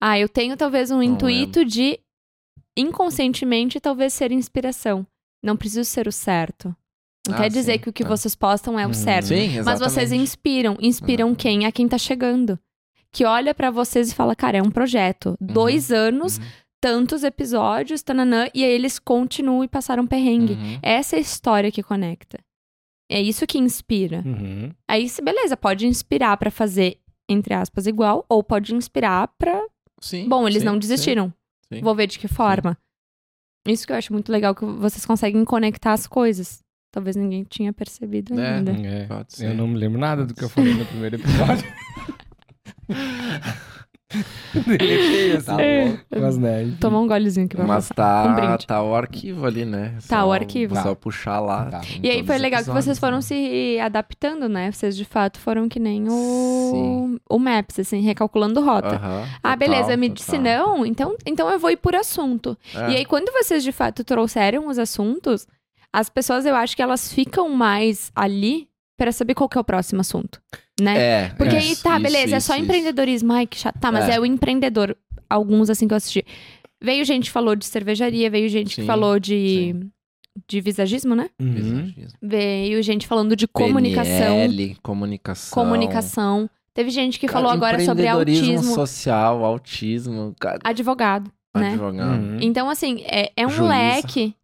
[0.00, 2.00] Ah, eu tenho talvez um intuito de
[2.76, 5.06] inconscientemente talvez ser inspiração.
[5.42, 6.74] Não preciso ser o certo.
[7.28, 8.06] Não Ah, quer dizer sim, que o que é.
[8.06, 8.94] vocês postam é o Hum.
[8.94, 9.26] certo.
[9.28, 9.64] Sim, exatamente.
[9.64, 10.76] Mas vocês inspiram.
[10.80, 11.36] Inspiram Exatamente.
[11.42, 11.66] quem?
[11.66, 12.58] A quem tá chegando.
[13.12, 15.36] Que olha pra vocês e fala, cara, é um projeto.
[15.40, 16.44] Dois anos, Uhum.
[16.80, 20.54] tantos episódios, tananã, e aí eles continuam e passaram perrengue.
[20.54, 20.78] Uhum.
[20.82, 22.38] Essa é a história que conecta.
[23.10, 24.22] É isso que inspira.
[24.24, 24.72] Uhum.
[24.88, 26.98] Aí, se beleza, pode inspirar pra fazer,
[27.28, 29.60] entre aspas, igual, ou pode inspirar pra.
[30.00, 31.32] Sim, Bom, eles sim, não desistiram.
[31.72, 31.80] sim.
[31.82, 32.76] Vou ver de que forma.
[33.68, 36.60] Isso que eu acho muito legal, que vocês conseguem conectar as coisas.
[36.92, 38.56] Talvez ninguém tinha percebido É.
[38.56, 38.70] ainda.
[38.72, 39.46] É, Pode ser.
[39.50, 41.66] Eu não me lembro nada do que eu falei no primeiro episódio.
[44.66, 45.46] Deletei assim.
[45.46, 46.20] Tá.
[46.20, 48.28] Mas, né, Tomar um golezinho aqui pra Mas passar.
[48.28, 49.94] Um tá, tá o arquivo ali, né?
[50.06, 50.74] Tá, Só- o arquivo.
[50.76, 50.94] Só Tá.
[50.96, 51.64] puxar lá.
[51.70, 51.80] Tá.
[52.02, 53.22] E aí foi legal que vocês episódios, foram né?
[53.22, 54.70] se adaptando, né?
[54.70, 57.20] Vocês de fato foram que nem o, Sim.
[57.30, 58.96] o Maps, assim, recalculando rota.
[58.96, 60.14] Aham, Ah, total, beleza, me total.
[60.14, 62.56] disse não, então, então eu vou ir por assunto.
[62.74, 62.90] É.
[62.90, 65.46] E aí, quando vocês de fato trouxeram os assuntos,
[65.92, 69.64] as pessoas eu acho que elas ficam mais ali pra saber qual que é o
[69.64, 70.40] próximo assunto,
[70.80, 70.96] né?
[70.98, 72.64] É, Porque é, aí, tá, isso, beleza, é isso, só isso.
[72.64, 73.32] empreendedorismo.
[73.32, 73.78] Ai, que chato.
[73.78, 74.14] Tá, mas é.
[74.14, 74.20] É.
[74.20, 74.96] o empreendedor.
[75.28, 76.24] Alguns, assim, que eu assisti.
[76.80, 79.74] Veio gente que falou de cervejaria, veio gente que Sim, falou de,
[80.48, 81.30] de visagismo, né?
[81.40, 81.52] Uhum.
[81.52, 82.18] Visagismo.
[82.20, 84.36] Veio gente falando de comunicação.
[84.36, 85.62] PNL, comunicação.
[85.64, 86.50] Comunicação.
[86.74, 88.74] Teve gente que Cara, falou agora sobre empreendedorismo autismo.
[88.74, 91.68] social, autismo, cara, Advogado, né?
[91.70, 92.22] advogado.
[92.22, 92.38] Uhum.
[92.40, 93.68] Então, assim, é, é um Juíza.
[93.68, 94.34] leque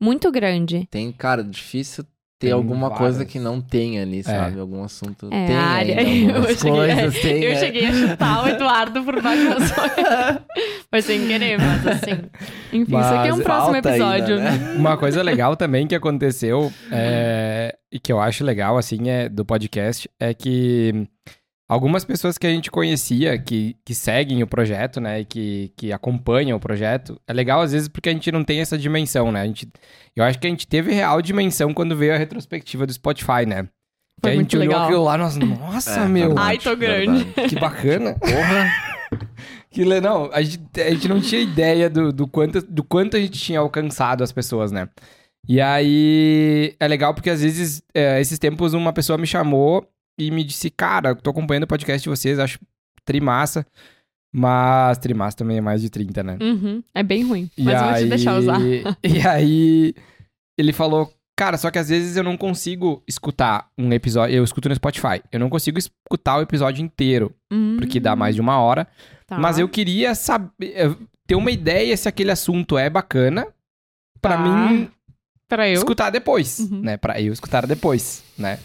[0.00, 0.86] muito grande.
[0.90, 2.04] Tem, cara, difícil
[2.38, 3.32] ter Tem alguma coisa várias.
[3.32, 4.60] que não tem ali, sabe?
[4.60, 5.26] Algum assunto.
[5.32, 5.98] É, tem área.
[5.98, 7.56] ainda Eu cheguei, coisas, tem, eu é.
[7.56, 10.38] cheguei a chutar o Eduardo por baixo das coisas.
[10.88, 12.12] Foi sem querer, mas assim.
[12.72, 14.38] Enfim, isso aqui é um Mas próximo episódio.
[14.38, 14.74] ainda, né?
[14.76, 19.44] Uma coisa legal também que aconteceu é, e que eu acho legal, assim, é, do
[19.44, 21.08] podcast, é que
[21.68, 25.92] algumas pessoas que a gente conhecia, que, que seguem o projeto, né, e que, que
[25.92, 29.42] acompanham o projeto, é legal às vezes porque a gente não tem essa dimensão, né?
[29.42, 29.68] A gente,
[30.16, 33.64] eu acho que a gente teve real dimensão quando veio a retrospectiva do Spotify, né?
[34.20, 34.84] Que Foi a gente muito olhou legal.
[34.84, 37.24] aquilo lá, nós, nossa, É, meu, verdade, Ai, tô grande.
[37.24, 37.48] verdade.
[37.48, 38.14] que bacana.
[38.18, 38.88] Porra!
[39.70, 43.20] Que não, a gente, a gente não tinha ideia do, do, quanto, do quanto a
[43.20, 44.88] gente tinha alcançado as pessoas, né?
[45.46, 49.86] E aí é legal porque às vezes, é, esses tempos, uma pessoa me chamou
[50.18, 52.58] e me disse, cara, eu tô acompanhando o podcast de vocês, acho
[53.04, 53.64] trimassa.
[54.34, 56.38] Mas trimassa também é mais de 30, né?
[56.40, 57.50] Uhum, É bem ruim.
[57.56, 58.58] E Mas eu vou aí, te deixar usar.
[59.02, 59.94] E aí
[60.58, 64.34] ele falou, cara, só que às vezes eu não consigo escutar um episódio.
[64.36, 65.22] Eu escuto no Spotify.
[65.32, 67.34] Eu não consigo escutar o episódio inteiro,
[67.78, 68.86] porque dá mais de uma hora.
[69.26, 69.38] Tá.
[69.38, 70.94] Mas eu queria saber, eh,
[71.26, 73.46] ter uma ideia se aquele assunto é bacana
[74.20, 74.42] pra Tá.
[74.42, 74.90] mim
[75.48, 75.74] Pra eu.
[75.74, 76.82] escutar depois, Uhum.
[76.82, 76.96] né?
[76.98, 78.58] Pra eu escutar depois, né?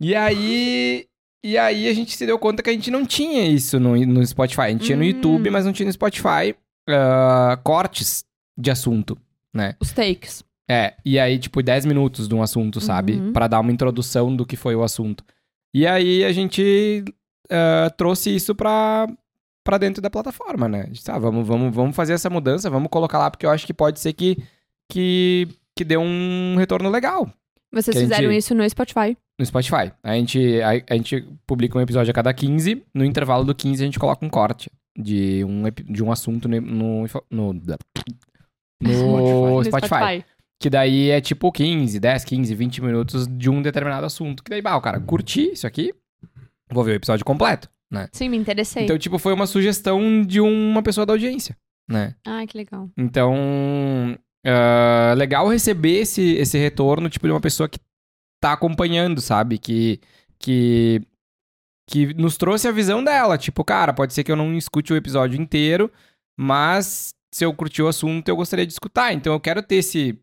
[0.00, 1.06] E aí,
[1.44, 4.24] e aí a gente se deu conta que a gente não tinha isso no, no
[4.26, 4.62] Spotify.
[4.62, 5.08] A gente tinha no Hum.
[5.08, 6.54] YouTube, mas não tinha no Spotify
[6.88, 8.24] ah, cortes
[8.56, 9.18] de assunto,
[9.52, 9.74] né?
[9.80, 10.44] Os takes.
[10.70, 13.14] É, e aí, tipo, 10 minutos de um assunto, sabe?
[13.14, 13.32] Uhum.
[13.32, 15.24] Pra dar uma introdução do que foi o assunto.
[15.72, 17.04] E aí a gente
[17.50, 19.08] ah, trouxe isso pra,
[19.64, 20.82] pra dentro da plataforma, né?
[20.82, 23.66] A gente, ah, vamos, vamos, vamos fazer essa mudança, vamos colocar lá, porque eu acho
[23.66, 24.42] que pode ser que,
[24.88, 27.30] que, que dê um retorno legal
[27.72, 29.16] Vocês Que a gente- fizeram isso no Spotify.
[29.38, 29.92] no Spotify.
[30.02, 33.82] A gente, a, a gente publica um episódio a cada 15, no intervalo do 15
[33.82, 35.62] a gente coloca um corte de um,
[35.92, 37.52] de um assunto no, no, no,
[38.82, 38.88] no
[39.58, 40.24] No Spotify.
[40.60, 44.42] Que daí é tipo 15, 10, 15, 20 minutos de um determinado assunto.
[44.42, 45.94] Que daí, bah, o cara, curti isso aqui,
[46.72, 48.08] vou ver o episódio completo, né?
[48.12, 48.82] Sim, me interessei.
[48.84, 51.56] Então, tipo, foi uma sugestão de uma pessoa da audiência,
[51.88, 52.16] né?
[52.26, 52.90] Ai, que legal.
[52.98, 57.78] Então, ah, legal receber esse, esse retorno, tipo, de uma pessoa que
[58.40, 59.58] tá acompanhando, sabe?
[59.58, 60.00] Que,
[60.38, 61.00] que,
[61.88, 63.36] que nos trouxe a visão dela.
[63.38, 65.90] Tipo, cara, pode ser que eu não escute o episódio inteiro,
[66.38, 69.12] mas se eu curti o assunto, eu gostaria de escutar.
[69.12, 70.18] Então, eu quero ter esse,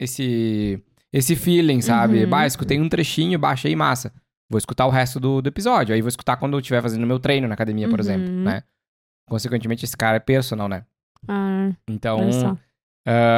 [0.00, 0.82] esse,
[1.12, 2.24] esse feeling, sabe?
[2.24, 2.30] Uhum.
[2.30, 4.12] Bah, escutei um trechinho, baixei massa.
[4.50, 5.94] Vou escutar o resto do, do episódio.
[5.94, 8.04] Aí vou escutar quando eu estiver fazendo meu treino na academia, por Uhum.
[8.06, 8.62] exemplo, né?
[9.28, 10.84] Consequentemente, esse cara é personal, né?
[11.28, 12.56] Ah, Então,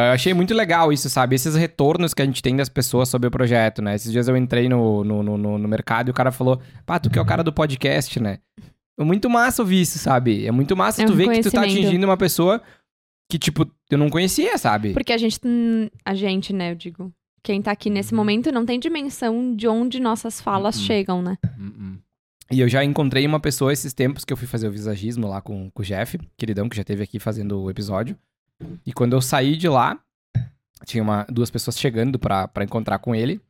[0.09, 1.37] eu achei muito legal isso, sabe?
[1.37, 3.95] Esses retornos que a gente tem das pessoas sobre o projeto, né?
[3.95, 7.09] Esses dias eu entrei no, no, no, no- mercado e o cara falou, pá, tu
[7.11, 8.39] que é o cara do podcast, né?
[8.99, 10.47] É muito massa ouvir isso, sabe?
[10.47, 12.61] É muito massa É tu um ver que tu tá atingindo uma pessoa
[13.31, 14.93] que, tipo, eu não conhecia, sabe?
[14.93, 17.13] Porque a gente, hum, a gente, né, eu digo,
[17.43, 20.83] quem tá aqui nesse momento não tem dimensão de onde nossas falas Uhum.
[20.83, 21.39] chegam, né?
[22.51, 25.41] E eu já encontrei uma pessoa esses tempos que eu fui fazer o visagismo lá
[25.41, 28.17] com, com o Jeff, queridão, que já esteve aqui fazendo o episódio.
[28.87, 29.99] E quando eu saí de lá,
[30.85, 33.41] tinha uma, duas pessoas chegando pra, pra encontrar com ele.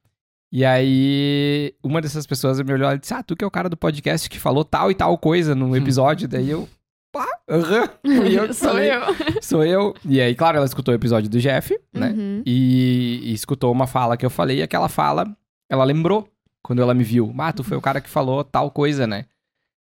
[0.52, 3.68] E aí, uma dessas pessoas me olhou e disse: Ah, tu que é o cara
[3.68, 6.26] do podcast que falou tal e tal coisa no episódio.
[6.26, 6.68] Daí eu,
[7.12, 8.90] pá, aham, eu Sou falei.
[8.92, 9.02] eu.
[9.42, 9.94] Sou eu.
[10.04, 12.10] E aí, claro, ela escutou o episódio do Jeff, né?
[12.10, 12.42] Uhum.
[12.44, 15.24] E, e escutou uma fala que eu falei, e aquela fala,
[15.68, 16.28] ela lembrou
[16.64, 17.32] quando ela me viu.
[17.38, 19.26] Ah, tu foi o cara que falou tal coisa, né?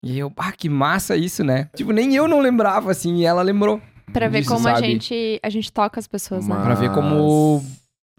[0.04, 1.70] E eu, ah, que massa isso, né?
[1.76, 3.82] Tipo, nem eu não lembrava, assim, e ela lembrou.
[4.14, 6.56] Pra ver como a gente, a gente toca as pessoas, né?
[6.56, 7.64] Mas- Pra ver como.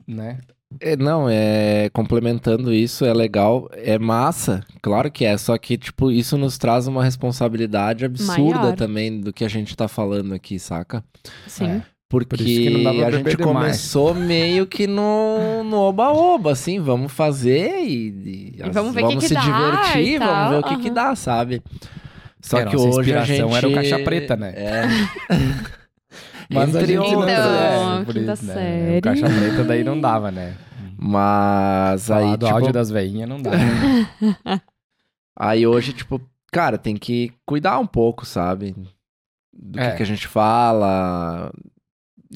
[0.06, 0.38] Né?
[0.80, 6.12] É, não, é complementando isso, é legal, é massa, claro que é, só que, tipo,
[6.12, 8.76] isso nos traz uma responsabilidade absurda Maior.
[8.76, 11.02] também do que a gente tá falando aqui, saca?
[11.48, 11.66] Sim.
[11.66, 11.82] É.
[12.08, 13.38] Porque Por que a gente demais.
[13.44, 19.16] começou meio que no no oba-oba, assim, vamos fazer e, E vamos ver o que
[19.18, 20.94] que se dá divertir, e vamos tal, ver o que que aham.
[20.94, 21.62] dá, sabe?
[22.40, 23.56] Só É, que hoje a inspiração gente...
[23.56, 24.52] era o Caixa Preta, né?
[24.56, 24.82] É.
[26.52, 28.54] Mas a Entre gente não Então, é, por quinta isso, né?
[28.54, 28.98] série.
[28.98, 30.56] O caixa preta daí não dava, né?
[30.98, 33.50] Mas Falar aí, do tipo, áudio das veinhas não dá.
[35.38, 36.20] Aí hoje, tipo,
[36.52, 38.74] cara, tem que cuidar um pouco, sabe?
[39.52, 39.96] Do que, É.
[39.96, 41.50] que a gente fala.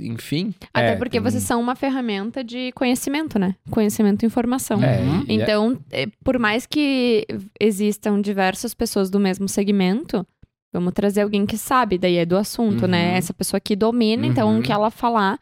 [0.01, 0.53] Enfim.
[0.73, 3.55] Até É, porque tem- vocês são uma ferramenta de conhecimento, né?
[3.71, 4.83] Conhecimento e informação.
[4.83, 5.21] É, Uhum.
[5.21, 7.25] é- Então, é, por mais que
[7.61, 10.27] existam diversas pessoas do mesmo segmento,
[10.75, 12.89] vamos trazer alguém que sabe, daí é do assunto, Uhum.
[12.89, 13.17] né?
[13.17, 14.59] Essa pessoa que domina, então Uhum.
[14.59, 15.39] o que ela falar,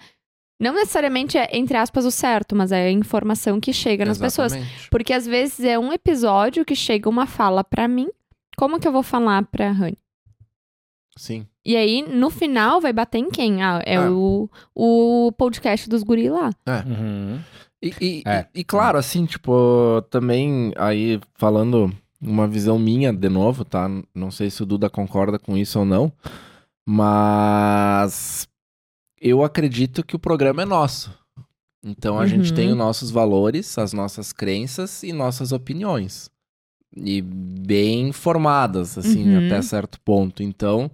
[0.61, 4.53] não necessariamente é, entre aspas, o certo, mas é a informação que chega nas pessoas.
[4.91, 8.09] Porque às vezes é um episódio que chega uma fala pra mim,
[8.57, 9.99] como que eu vou falar pra Rani?
[11.16, 11.47] Sim.
[11.64, 13.62] E aí, no final, vai bater em quem?
[13.62, 14.11] Ah, é Ah.
[14.11, 16.51] O, o podcast dos guri lá.
[16.66, 17.39] Uhum.
[17.83, 18.47] E, e- É.
[18.55, 21.93] e- e claro, assim, tipo, também aí falando
[22.23, 23.89] uma visão minha de novo, tá?
[24.14, 26.12] Não sei se o Duda concorda com isso ou não,
[26.87, 28.49] mas
[29.20, 31.12] eu acredito que o programa é nosso.
[31.85, 32.55] Então a gente Uhum.
[32.57, 36.31] tem os nossos valores, as nossas crenças e nossas opiniões.
[36.97, 39.47] E bem formadas, assim, Uhum.
[39.47, 40.43] até certo ponto.
[40.43, 40.91] Então,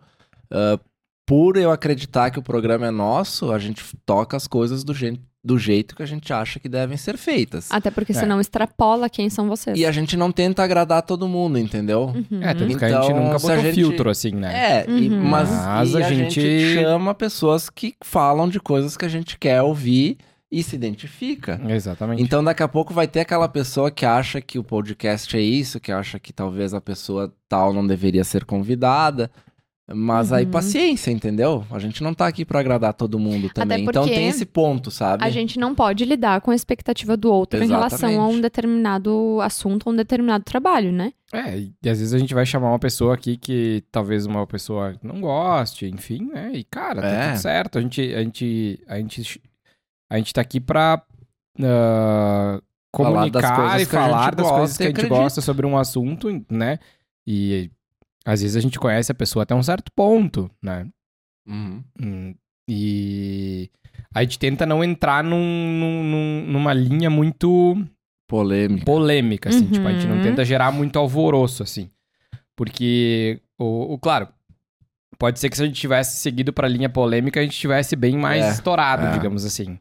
[0.50, 0.78] ah,
[1.26, 5.20] por eu acreditar que o programa é nosso, a gente toca as coisas do, gen-
[5.48, 7.68] do jeito que a gente acha que devem ser feitas.
[7.70, 8.14] Até porque É.
[8.14, 9.78] senão extrapola quem são vocês.
[9.78, 12.12] E a gente não tenta agradar todo mundo, entendeu?
[12.14, 12.42] Uhum.
[12.42, 14.84] É, tanto que a gente Então, nunca botou gente- filtro, assim, né?
[14.86, 15.24] É, e- Uhum.
[15.24, 16.40] mas, Mas e a a, gente...
[16.40, 20.18] gente- chama pessoas que falam de coisas que a gente quer ouvir
[20.52, 21.58] e se identifica.
[21.68, 22.22] Exatamente.
[22.22, 25.80] Então daqui a pouco vai ter aquela pessoa que acha que o podcast é isso,
[25.80, 29.30] que acha que talvez a pessoa tal não deveria ser convidada.
[29.90, 30.50] Mas aí Uhum.
[30.50, 31.64] paciência, entendeu?
[31.70, 33.84] A gente não tá aqui pra agradar todo mundo também.
[33.84, 35.24] Então tem esse ponto, sabe?
[35.24, 38.42] A gente não pode lidar com a expectativa do outro em relação a um Exatamente.
[38.42, 41.14] determinado assunto, a um determinado trabalho, né?
[41.32, 44.94] É, e às vezes a gente vai chamar uma pessoa aqui que talvez uma pessoa
[45.02, 46.50] não goste, enfim, né?
[46.54, 47.28] E, cara, tá É.
[47.30, 47.78] tudo certo.
[47.78, 49.42] A gente, a gente, a gente,
[50.10, 51.02] a gente tá aqui pra
[51.62, 52.60] ah,
[52.96, 54.96] Falar das comunicar coisas e que a gente falar das gosta coisas que a gente
[54.96, 55.22] acredita.
[55.22, 56.78] gosta sobre um assunto, né?
[57.26, 57.70] E
[58.24, 60.86] às vezes a gente conhece a pessoa até um certo ponto, né?
[61.46, 61.82] Uhum.
[62.02, 62.34] Hum,
[62.70, 63.70] E
[64.14, 67.76] a gente tenta não entrar num, num- num- numa linha muito
[68.28, 68.84] Polêmica.
[68.84, 69.64] polêmica, assim.
[69.64, 69.70] Uhum.
[69.70, 71.90] Tipo, a gente não tenta gerar muito alvoroço, assim.
[72.54, 74.28] Porque, o, o- claro,
[75.18, 78.16] pode ser que se a gente tivesse seguido pra linha polêmica, a gente tivesse bem
[78.18, 79.12] mais É, estourado, é.
[79.12, 79.78] digamos assim.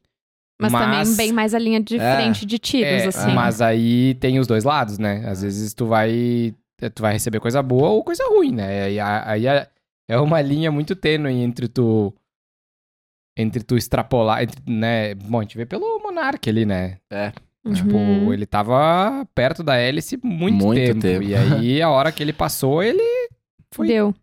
[0.61, 3.33] Mas, também bem mais a linha de É, frente de tiros, é, assim.
[3.33, 5.23] Mas aí tem os dois lados, né?
[5.27, 6.55] Às vezes tu vai,
[6.93, 8.91] tu vai receber coisa boa ou coisa ruim, né?
[8.91, 9.67] E aí é,
[10.07, 12.13] é uma linha muito tênue entre tu...
[13.39, 15.13] Entre tu extrapolar, entre, né?
[15.13, 16.97] Bom, a gente vê pelo Monark ali, né?
[17.63, 17.73] Uhum.
[17.73, 21.01] Tipo, ele tava perto da hélice muito, Muito tempo.
[21.01, 21.23] tempo.
[21.23, 23.03] E aí, a hora que ele passou, ele
[23.71, 24.15] foi Deu.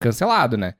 [0.00, 0.74] cancelado, né?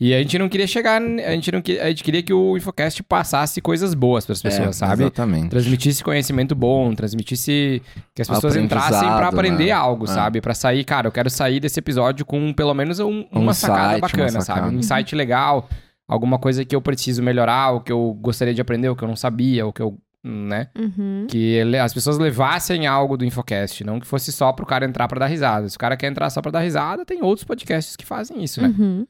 [0.00, 1.00] E a gente não queria chegar.
[1.02, 4.72] A gente, não, a gente queria que o Infocast passasse coisas boas pras pessoas, É,
[4.72, 5.02] sabe?
[5.02, 5.50] Exatamente.
[5.50, 7.82] Transmitisse conhecimento bom, transmitisse.
[8.14, 9.70] Que as pessoas entrassem pra Aprendizado, aprender né?
[9.72, 10.08] algo, É.
[10.08, 10.40] sabe?
[10.40, 13.94] Pra sair, cara, eu quero sair desse episódio com pelo menos um- Um uma sacada
[13.94, 14.60] uma bacana, sacada.
[14.62, 14.74] sabe?
[14.76, 15.68] Um insight legal,
[16.08, 19.08] alguma coisa que eu preciso melhorar, ou que eu gostaria de aprender, ou que eu
[19.08, 19.98] não sabia, ou que eu.
[20.22, 20.68] né?
[20.78, 21.26] Uhum.
[21.28, 25.18] Que as pessoas levassem algo do Infocast, não que fosse só pro cara entrar pra
[25.18, 25.66] dar risada.
[25.68, 28.60] Se o cara quer entrar só pra dar risada, tem outros podcasts que fazem isso,
[28.60, 28.68] né?
[28.78, 29.06] Uhum.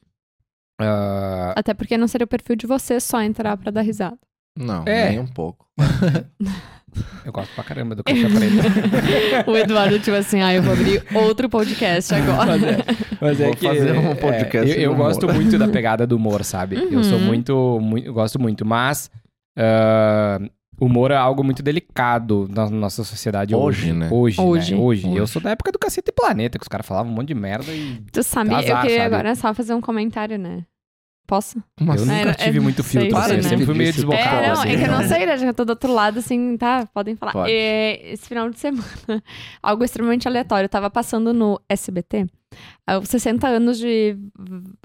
[0.85, 4.17] Ah, Até porque não seria o perfil de você só entrar pra dar risada.
[4.57, 5.09] Não, É.
[5.09, 5.65] nem um pouco.
[7.25, 9.47] eu gosto pra caramba do Caixa Preta.
[9.49, 12.57] o Eduardo, tipo assim, ah, eu vou abrir outro podcast agora.
[12.57, 12.77] Mas é,
[13.21, 15.05] mas é Vou que, fazer um é, podcast eu, de eu humor.
[15.07, 16.75] gosto muito da pegada do humor, sabe?
[16.91, 17.25] Eu sou Uhum.
[17.25, 18.07] muito, muito.
[18.07, 19.09] eu Gosto muito, mas.
[19.57, 20.39] ah,
[20.81, 23.83] humor é algo muito delicado na nossa sociedade hoje.
[23.83, 24.09] Hoje, né?
[24.11, 24.75] Hoje, Hoje.
[24.75, 24.81] né?
[24.81, 25.07] Hoje.
[25.07, 25.31] Eu Hoje.
[25.31, 28.01] sou da época do Cacete Planeta, que os caras falavam um monte de merda e.
[28.11, 29.15] Tu sabe, Azar, eu queria sabe?
[29.15, 30.65] agora só fazer um comentário, né?
[31.27, 31.63] Posso?
[31.77, 33.49] Como Eu nunca É, tive é- muito filtro, sei, assim, eu né?
[33.49, 34.23] sempre fui meio desbocado.
[34.25, 35.37] É, não, assim, é que eu não sei, né?
[35.37, 36.85] Já que eu tô do outro lado, assim, tá?
[36.93, 37.31] Podem falar.
[37.31, 37.51] Pode.
[37.51, 38.83] É, esse final de semana,
[39.63, 40.65] algo extremamente aleatório.
[40.65, 42.25] Eu tava passando no SBT,
[42.99, 44.15] os 60 anos de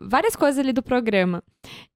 [0.00, 1.42] várias coisas ali do programa.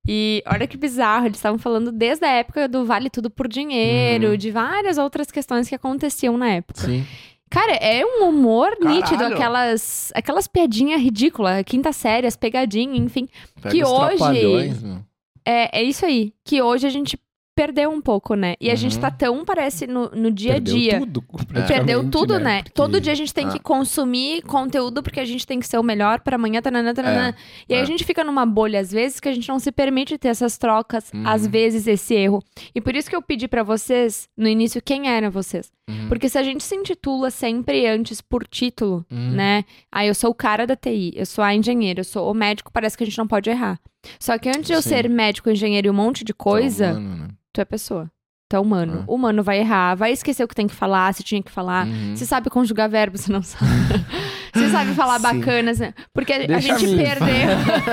[0.06, 4.30] E olha que bizarro, eles estavam falando desde a época do Vale Tudo por Dinheiro,
[4.30, 4.36] Uhum.
[4.36, 6.80] de várias outras questões que aconteciam na época.
[6.80, 7.04] Sim.
[7.50, 8.96] Cara, é um humor Caralho.
[8.96, 13.28] nítido, aquelas, aquelas piadinhas ridículas, quinta série, as pegadinhas, enfim.
[13.60, 14.98] Pega Que os hoje- meu.
[15.44, 16.32] É, é isso aí.
[16.44, 17.18] Que hoje a gente
[17.60, 18.54] perdeu um pouco, né?
[18.60, 19.00] E a gente Uhum.
[19.02, 20.98] tá tão, parece, no, no dia a Perdeu dia.
[21.00, 21.24] tudo,
[21.68, 22.62] Perdeu tudo, né?
[22.62, 23.50] Porque- Todo dia a gente tem Ah.
[23.50, 27.34] que consumir conteúdo porque a gente tem que ser o melhor pra amanhã, tananã, tananã.
[27.68, 27.82] E aí é.
[27.82, 30.56] a gente fica numa bolha, às vezes, que a gente não se permite ter essas
[30.56, 31.22] trocas, Uhum.
[31.26, 32.42] às vezes, esse erro.
[32.74, 35.70] E por isso que eu pedi pra vocês, no início, quem eram vocês.
[35.90, 36.08] Uhum.
[36.08, 39.30] Porque se a gente se intitula sempre antes por título, Uhum.
[39.32, 39.64] né?
[39.90, 42.70] Ah, eu sou o cara da TI, eu sou a engenheira, eu sou o médico,
[42.72, 43.78] parece que a gente não pode errar.
[44.18, 44.88] Só que antes de eu Sim.
[44.90, 47.28] ser médico, engenheiro e um monte de coisa, Tá humano, né?
[47.52, 48.10] tu é pessoa.
[48.48, 49.00] Tu é humano.
[49.02, 49.04] Ah.
[49.06, 51.86] O humano vai errar, vai esquecer o que tem que falar, se tinha que falar.
[51.86, 52.16] Uhum.
[52.16, 53.64] Se sabe conjugar verbo, você não sabe.
[54.52, 55.22] Você sabe falar Sim.
[55.38, 55.94] bacanas, né?
[56.12, 56.96] Porque a Deixa gente a mim.
[56.96, 57.26] perdeu.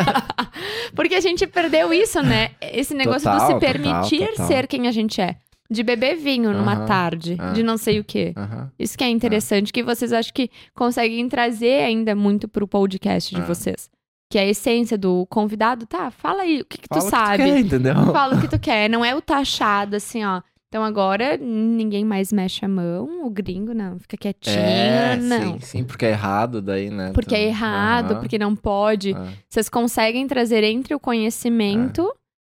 [0.96, 2.50] Porque a gente perdeu isso, né?
[2.60, 4.48] Esse negócio Total, de se total, permitir total.
[4.48, 5.36] ser quem a gente é.
[5.70, 7.52] De beber vinho numa tarde, ah.
[7.52, 8.34] de não sei o quê.
[8.80, 13.42] Isso que é interessante, que vocês acho que conseguem trazer ainda muito pro podcast de
[13.42, 13.46] Ah.
[13.46, 13.90] vocês.
[14.30, 16.12] Que é a essência do convidado, tá?
[16.12, 17.44] Fala aí, o que, que tu Fala o sabe?
[17.44, 17.96] quer, entendeu?
[18.14, 18.90] Fala o que tu quer.
[18.90, 20.42] Não é o taxado, assim, ó.
[20.70, 25.54] Então agora ninguém mais mexe a mão, o gringo não, fica quietinho, É, não.
[25.54, 27.12] sim, sim, porque é errado daí, né?
[27.14, 29.14] Porque é Então, errado, aham, porque não pode.
[29.14, 29.28] ah.
[29.50, 32.06] Vocês conseguem trazer entre o conhecimento,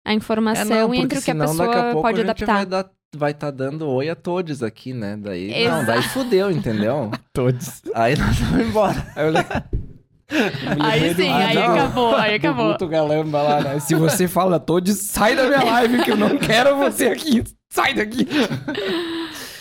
[0.06, 2.54] a É, informação não, e porque entre o que a pessoa a pode a adaptar.
[2.58, 5.18] vai dar vai estar dando oi a todos aqui, né?
[5.18, 5.86] Daí, não, Exato.
[5.86, 7.12] daí fudeu, entendeu?
[7.34, 7.82] Todos.
[7.94, 9.08] Aí nós vamos embora.
[9.16, 9.34] Aí eu
[10.80, 11.74] Aí sim, aí não.
[11.76, 12.72] acabou, aí acabou.
[12.72, 13.80] Guto Galamba lá, né?
[13.80, 17.44] Se você fala todos, sai da minha live que eu não quero você aqui.
[17.70, 18.26] Sai daqui.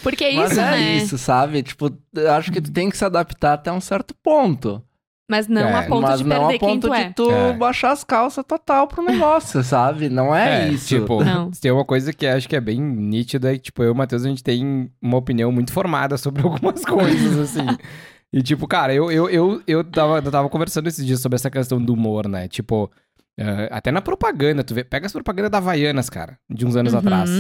[0.03, 0.93] Porque é Mas isso, é né?
[0.97, 1.63] isso, sabe?
[1.63, 4.83] Tipo, eu acho que tu tem que se adaptar até um certo ponto.
[5.33, 7.13] Mas não É, a ponto mas de não perder a ponto quem tu de é.
[7.15, 7.53] tu É.
[7.55, 10.11] baixar as calças total pro negócio, sabe?
[10.11, 10.89] Não é, isso.
[10.89, 11.51] Tipo, Não.
[11.51, 13.95] tem uma coisa que acho que é bem nítida, é que, tipo, eu e o
[13.95, 17.67] Matheus, a gente tem uma opinião muito formada sobre algumas coisas, assim.
[18.31, 21.51] E, tipo, cara, eu, eu, eu, eu, tava, eu tava conversando esses dias sobre essa
[21.51, 22.47] questão do humor, né?
[22.47, 22.91] Tipo,
[23.39, 26.93] eh, até na propaganda, tu vê, pega as propagandas da Havaianas, cara, de uns anos
[26.93, 26.99] Uhum.
[26.99, 27.31] atrás.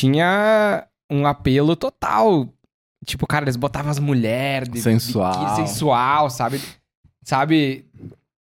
[0.00, 2.48] Tinha um apelo total.
[3.04, 5.56] Tipo, cara, eles botavam as mulheres de Sensual.
[5.56, 6.60] sensual, sabe?
[7.26, 7.84] Sabe?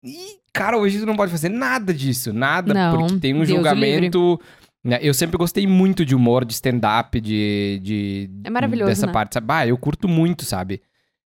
[0.03, 3.47] E, cara, hoje tu não pode fazer nada disso, nada, Não, porque tem um Deus
[3.47, 4.37] julgamento.
[4.83, 4.99] né?
[5.01, 8.29] Eu sempre gostei muito de humor, de stand-up, de, de.
[8.43, 9.13] É maravilhoso, Dessa né?
[9.13, 9.47] parte, sabe?
[9.49, 10.81] Ah, eu curto muito, sabe?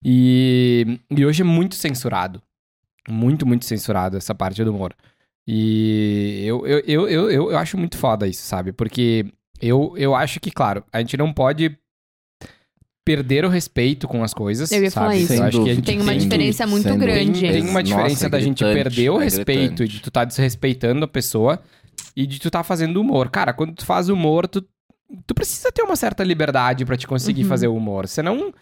[0.03, 2.43] E, e hoje é muito censurado.
[3.07, 4.95] Muito, muito censurado essa parte do humor.
[5.47, 8.73] E eu, eu, eu, eu, eu, eu acho muito foda isso, sabe?
[8.73, 9.27] Porque
[9.61, 11.77] eu, eu acho que, claro, a gente não pode
[13.05, 14.71] perder o respeito com as coisas.
[14.71, 15.05] Eu ia sabe?
[15.07, 15.33] falar isso.
[15.35, 17.33] Eu acho que a gente Tem uma tem diferença muito sem grande.
[17.33, 17.53] dúvida.
[17.53, 19.83] tem uma diferença Nossa, da gente perder o é respeito gritante.
[19.85, 21.61] e de tu tá desrespeitando a pessoa
[22.17, 23.29] e de tu tá fazendo humor.
[23.31, 24.63] Cara, quando tu faz humor, tu,
[25.27, 27.49] tu precisa ter uma certa liberdade pra te conseguir Uhum.
[27.49, 28.07] fazer o humor.
[28.07, 28.53] Senão,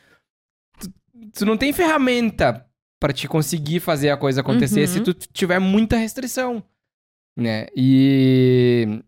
[0.79, 0.91] tu,
[1.35, 2.65] tu não tem ferramenta
[2.99, 4.87] pra te conseguir fazer a coisa acontecer Uhum.
[4.87, 6.63] se tu tiver muita restrição,
[7.39, 7.67] né?
[7.77, 9.01] E...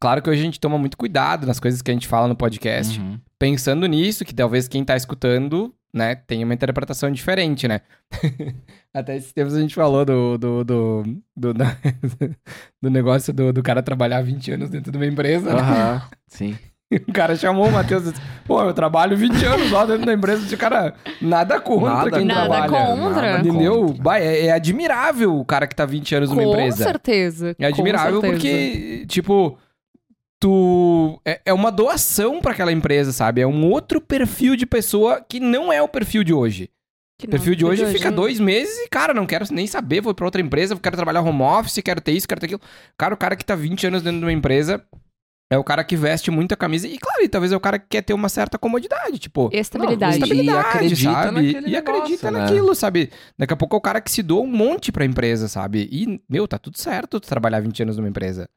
[0.00, 2.36] Claro que hoje a gente toma muito cuidado nas coisas que a gente fala no
[2.36, 3.18] podcast Uhum.
[3.38, 7.80] pensando nisso, que talvez quem tá escutando, né, tenha uma interpretação diferente, né?
[8.94, 11.02] Até esses tempos a gente falou do, do, do,
[11.36, 11.52] do,
[12.82, 15.52] do negócio do, do cara trabalhar 20 anos dentro de uma empresa.
[15.52, 15.60] né?
[15.60, 16.56] Aham, sim.
[17.06, 20.14] O cara chamou o Matheus e disse, pô, eu trabalho 20 anos lá dentro da
[20.14, 20.54] empresa.
[20.54, 22.96] O cara, nada contra Nada quem Nada trabalha.
[22.96, 23.32] contra.
[23.32, 23.86] nada Entendeu?
[23.88, 24.02] contra.
[24.02, 26.82] Bah, é, é admirável o cara que tá 20 anos numa Com empresa.
[26.84, 27.54] certeza.
[27.58, 28.40] É admirável com certeza.
[28.40, 29.58] porque, tipo,
[30.40, 31.20] tu.
[31.24, 33.40] É, é uma doação pra aquela empresa, sabe?
[33.40, 36.70] É um outro perfil de pessoa que não é o perfil de hoje.
[37.20, 40.00] Que O não, perfil de hoje fica dois meses e, cara, não quero nem saber,
[40.00, 42.60] vou pra outra empresa, quero trabalhar home office, quero ter isso, quero ter aquilo.
[42.96, 44.84] Cara, o cara que tá 20 anos dentro de uma empresa
[45.50, 46.86] é o cara que veste muito a camisa.
[46.86, 49.48] E, claro, e talvez é o cara que quer ter uma certa comodidade, tipo.
[49.52, 50.18] Estabilidade.
[50.20, 51.30] Não, Estabilidade, E acredita sabe?
[51.42, 52.38] naquele E acredita negócio, né?
[52.40, 53.10] naquilo, sabe?
[53.36, 55.88] Daqui a pouco é o cara que se doa um monte pra empresa, sabe?
[55.90, 58.48] E, meu, tá tudo certo tu trabalhar 20 anos numa empresa.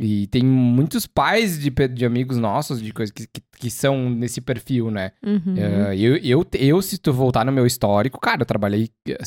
[0.00, 4.40] E tem muitos pais de, de amigos nossos, de coisas que, que, que são nesse
[4.40, 5.10] perfil, né?
[5.26, 5.54] Uhum.
[5.56, 9.18] É, eu, eu, eu, se tu voltar no meu histórico, cara, eu trabalhei eh,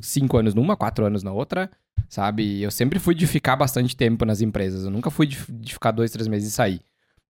[0.00, 1.68] cinco anos numa, quatro anos na outra,
[2.08, 2.62] sabe?
[2.62, 4.84] Eu sempre fui de ficar bastante tempo nas empresas.
[4.84, 6.80] Eu nunca fui de, de ficar dois, três meses e sair.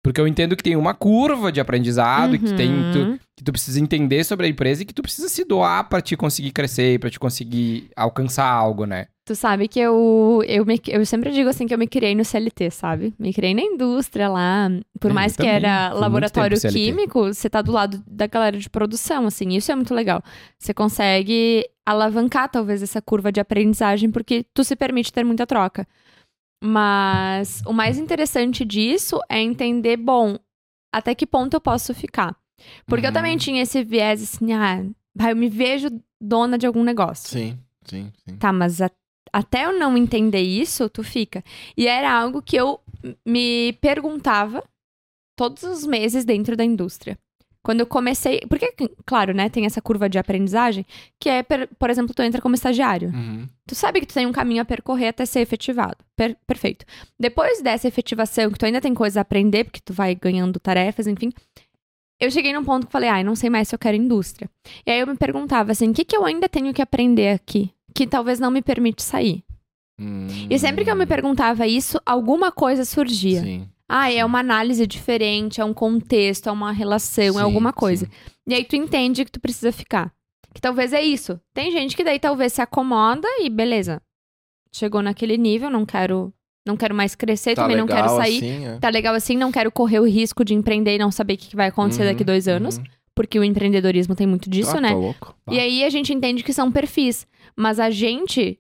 [0.03, 3.19] Porque eu entendo que tem uma curva de aprendizado, que tem tu, Uhum.
[3.37, 6.17] que tu precisa entender sobre a empresa e que tu precisa se doar pra te
[6.17, 9.07] conseguir crescer, pra te conseguir alcançar algo, né?
[9.31, 12.25] Tu sabe que eu, eu, me- eu sempre digo assim que eu me criei no
[12.25, 13.15] CLT, sabe?
[13.17, 14.69] Me criei na indústria lá.
[14.99, 19.27] Por Eu mais que era laboratório químico, você tá do lado da galera de produção,
[19.27, 19.51] assim.
[19.51, 20.21] Isso é muito legal.
[20.59, 25.87] Você consegue alavancar, talvez, essa curva de aprendizagem, porque tu se permite ter muita troca.
[26.61, 30.37] Mas o mais interessante disso é entender, bom,
[30.93, 32.35] até que ponto eu posso ficar.
[32.85, 33.15] Porque eu Uhum.
[33.15, 34.85] também tinha esse viés assim, ah,
[35.31, 35.89] eu me vejo
[36.21, 37.29] dona de algum negócio.
[37.29, 38.37] Sim, sim, sim.
[38.37, 38.91] Tá, mas a-
[39.33, 41.43] até eu não entender isso, tu fica.
[41.77, 42.81] E era algo que eu
[43.25, 44.63] me perguntava
[45.37, 47.19] todos os meses dentro da indústria.
[47.63, 48.41] Quando eu comecei.
[48.49, 48.73] Porque,
[49.05, 50.85] claro, né, tem essa curva de aprendizagem,
[51.19, 53.11] que é, por exemplo, tu entra como estagiário.
[53.11, 53.47] Uhum.
[53.67, 55.99] Tu sabe que tu tem um caminho a percorrer até ser efetivado.
[56.17, 56.87] Per- perfeito.
[57.19, 61.07] Depois dessa efetivação, que tu ainda tem coisas a aprender, porque tu vai ganhando tarefas,
[61.07, 61.31] enfim.
[62.19, 64.49] Eu cheguei num ponto que falei, ai, não sei mais se eu quero indústria.
[64.87, 67.71] E aí eu me perguntava assim, o que, que eu ainda tenho que aprender aqui?
[68.01, 69.45] Que talvez não me permite sair.
[70.49, 73.41] E sempre que eu me perguntava isso, alguma coisa surgia.
[73.43, 73.45] Hum.
[73.45, 73.69] Sim.
[73.87, 78.07] Ah, é uma análise diferente, é um contexto, é uma relação, é Sim, alguma coisa.
[78.07, 78.13] sim.
[78.49, 80.11] E aí tu entende que tu precisa ficar.
[80.55, 81.39] Que talvez é isso.
[81.53, 84.01] Tem gente que daí talvez se acomoda e beleza.
[84.73, 86.33] Chegou naquele nível, não quero,
[86.67, 88.37] não quero mais crescer, Tá também não quero sair.
[88.39, 88.79] assim, é.
[88.79, 91.49] Tá legal assim, não quero correr o risco de empreender e não saber o que
[91.49, 92.85] que vai acontecer Uhum, daqui dois anos, uhum.
[93.21, 94.89] Porque o empreendedorismo tem muito disso, Ah, né?
[94.89, 95.35] Tá louco.
[95.45, 95.53] Tá.
[95.53, 97.27] E aí a gente entende que são perfis.
[97.55, 98.59] Mas a gente,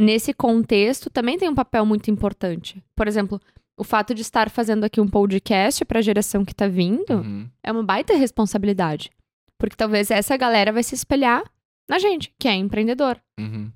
[0.00, 2.80] nesse contexto, também tem um papel muito importante.
[2.94, 3.40] Por exemplo,
[3.76, 7.48] o fato de estar fazendo aqui um podcast para a geração que tá vindo Uhum.
[7.60, 9.10] é uma baita responsabilidade.
[9.58, 11.42] Porque talvez essa galera vai se espelhar
[11.90, 13.20] na gente, que é empreendedor.
[13.40, 13.68] Uhum.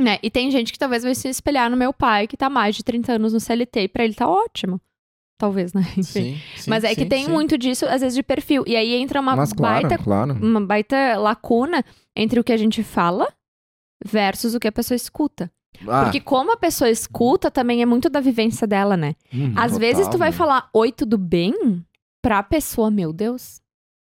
[0.00, 0.20] Né?
[0.22, 2.76] E tem gente que talvez vai se espelhar no meu pai, que tá há mais
[2.76, 4.80] de 30 anos no CLT, e pra ele tá ótimo.
[5.38, 5.82] Talvez, né?
[5.96, 6.02] Enfim.
[6.02, 7.30] Sim, sim, Mas é que sim, tem sim.
[7.32, 8.64] muito disso, às vezes, de perfil.
[8.66, 10.32] E aí entra uma Mas claro, baita claro.
[10.34, 11.84] uma baita lacuna
[12.14, 13.26] entre o que a gente fala
[14.04, 15.50] versus o que a pessoa escuta.
[15.86, 19.14] Ah, Porque como a pessoa escuta, também é muito da vivência dela, né?
[19.32, 19.52] Hum.
[19.56, 20.36] Às Total, vezes tu vai né?
[20.36, 21.84] falar oi, tudo bem?
[22.22, 23.60] Pra pessoa, meu Deus,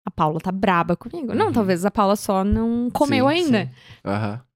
[0.07, 1.35] a Paula tá braba comigo.
[1.35, 1.53] Não, Uhum.
[1.53, 3.67] talvez a Paula só não comeu ainda.
[3.67, 3.71] sim.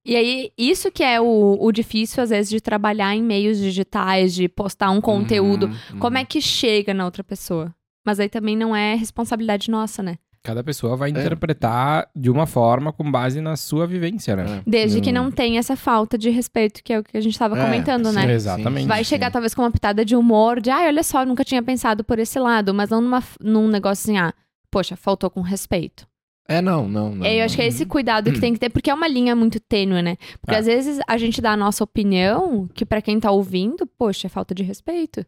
[0.04, 4.34] E aí, isso que é o, o difícil, às vezes, de trabalhar em meios digitais,
[4.34, 5.66] de postar um conteúdo.
[5.66, 6.22] Uhum, Como uhum.
[6.22, 7.72] é que chega na outra pessoa?
[8.04, 10.16] Mas aí também não é responsabilidade nossa, né?
[10.44, 10.96] Cada pessoa É.
[10.96, 14.44] vai interpretar de uma forma com base na sua vivência, né?
[14.58, 14.62] É.
[14.68, 15.14] Desde que Hum.
[15.14, 18.08] não tenha essa falta de respeito, que é o que a gente tava É, comentando,
[18.08, 18.22] sim, né?
[18.22, 18.88] sim, Exatamente.
[18.88, 19.10] Vai sim.
[19.10, 22.02] chegar talvez com uma pitada de humor, de ai, olha só, eu nunca tinha pensado
[22.02, 24.34] por esse lado, mas não numa, num negócio assim, ah,
[24.68, 26.08] poxa, faltou com respeito.
[26.48, 27.26] É, não, não, não.
[27.26, 29.34] Aí eu acho que é esse cuidado que tem que ter, porque é uma linha
[29.34, 30.16] muito tênue, né?
[30.40, 30.58] Porque É.
[30.58, 34.30] às vezes a gente dá a nossa opinião, que pra quem tá ouvindo, poxa, é
[34.30, 35.24] falta de respeito.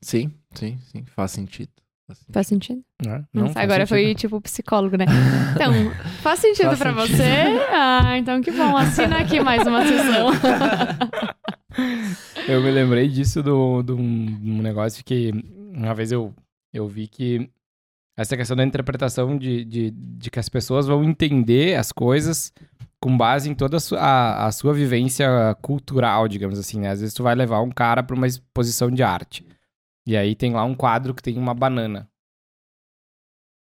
[0.00, 1.04] Sim, sim, sim.
[1.14, 1.70] Faz sentido.
[2.06, 2.34] Faz sentido.
[2.34, 2.82] Faz sentido?
[3.04, 3.24] Né?
[3.32, 4.18] Não, faz agora foi sentido.
[4.18, 5.06] tipo psicólogo, né?
[5.54, 5.72] Então,
[6.22, 7.16] faz sentido Faz pra sentido.
[7.16, 7.22] você?
[7.72, 8.76] Ah, então que bom.
[8.76, 10.28] Assina aqui mais uma sessão.
[12.46, 15.32] Eu me lembrei disso do, do um negócio que
[15.74, 16.32] uma vez eu,
[16.72, 17.48] eu vi que
[18.16, 22.52] essa questão da interpretação de, de, de que as pessoas vão entender as coisas
[23.00, 25.26] com base em toda a sua, a, a sua vivência
[25.60, 26.90] cultural, digamos assim, né?
[26.90, 29.46] Às vezes tu vai levar um cara pra uma exposição de arte.
[30.06, 32.08] E aí tem lá um quadro que tem uma banana.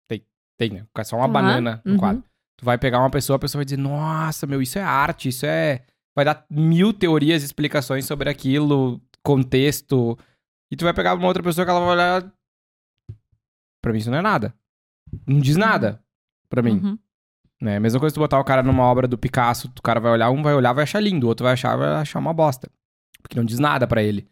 [0.07, 0.23] Tem,
[0.57, 0.85] tem, né?
[0.95, 1.97] É só uma Tá, banana no uhum.
[1.97, 2.23] quadro.
[2.57, 5.45] Tu vai pegar uma pessoa, a pessoa vai dizer, nossa, meu, isso é arte, isso
[5.45, 5.83] é
[6.15, 10.17] vai dar mil teorias e explicações sobre aquilo, contexto.
[10.71, 12.33] E tu vai pegar uma outra pessoa que ela vai olhar.
[13.85, 14.51] Pra mim isso não é nada.
[15.27, 16.01] Não diz nada.
[16.49, 16.81] Pra mim.
[16.83, 16.97] Uhum.
[17.61, 17.79] Né?
[17.79, 20.31] Mesma coisa se tu botar o cara numa obra do Picasso, o cara vai olhar,
[20.31, 22.67] um vai olhar vai achar lindo, o outro vai achar vai achar uma bosta.
[23.21, 24.27] Porque não diz nada pra ele.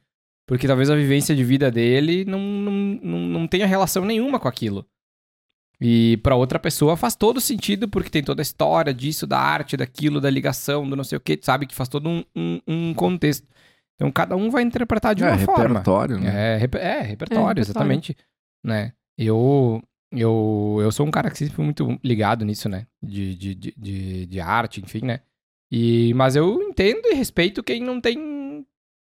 [0.48, 4.48] Porque talvez a vivência de vida dele não, não, não, não tenha relação nenhuma com
[4.48, 4.88] aquilo.
[5.80, 9.78] E pra outra pessoa faz todo sentido, porque tem toda a história disso, da arte,
[9.78, 11.68] daquilo, da ligação, do não sei o que, sabe?
[11.68, 13.48] Que faz todo um, um, um contexto.
[13.96, 15.68] Então cada um vai interpretar de é, uma forma.
[15.68, 16.56] repertório, né?
[16.56, 17.10] É, reper- é, repertório,
[17.48, 17.60] repertório.
[17.62, 18.18] exatamente.
[18.64, 18.94] Né?
[19.18, 19.82] Eu,
[20.12, 22.88] eu, eu sou um cara que sempre fui muito ligado nisso, né?
[23.02, 25.20] De, de, de, de, de arte, enfim, né?
[25.72, 28.66] E, mas eu entendo e respeito quem não tem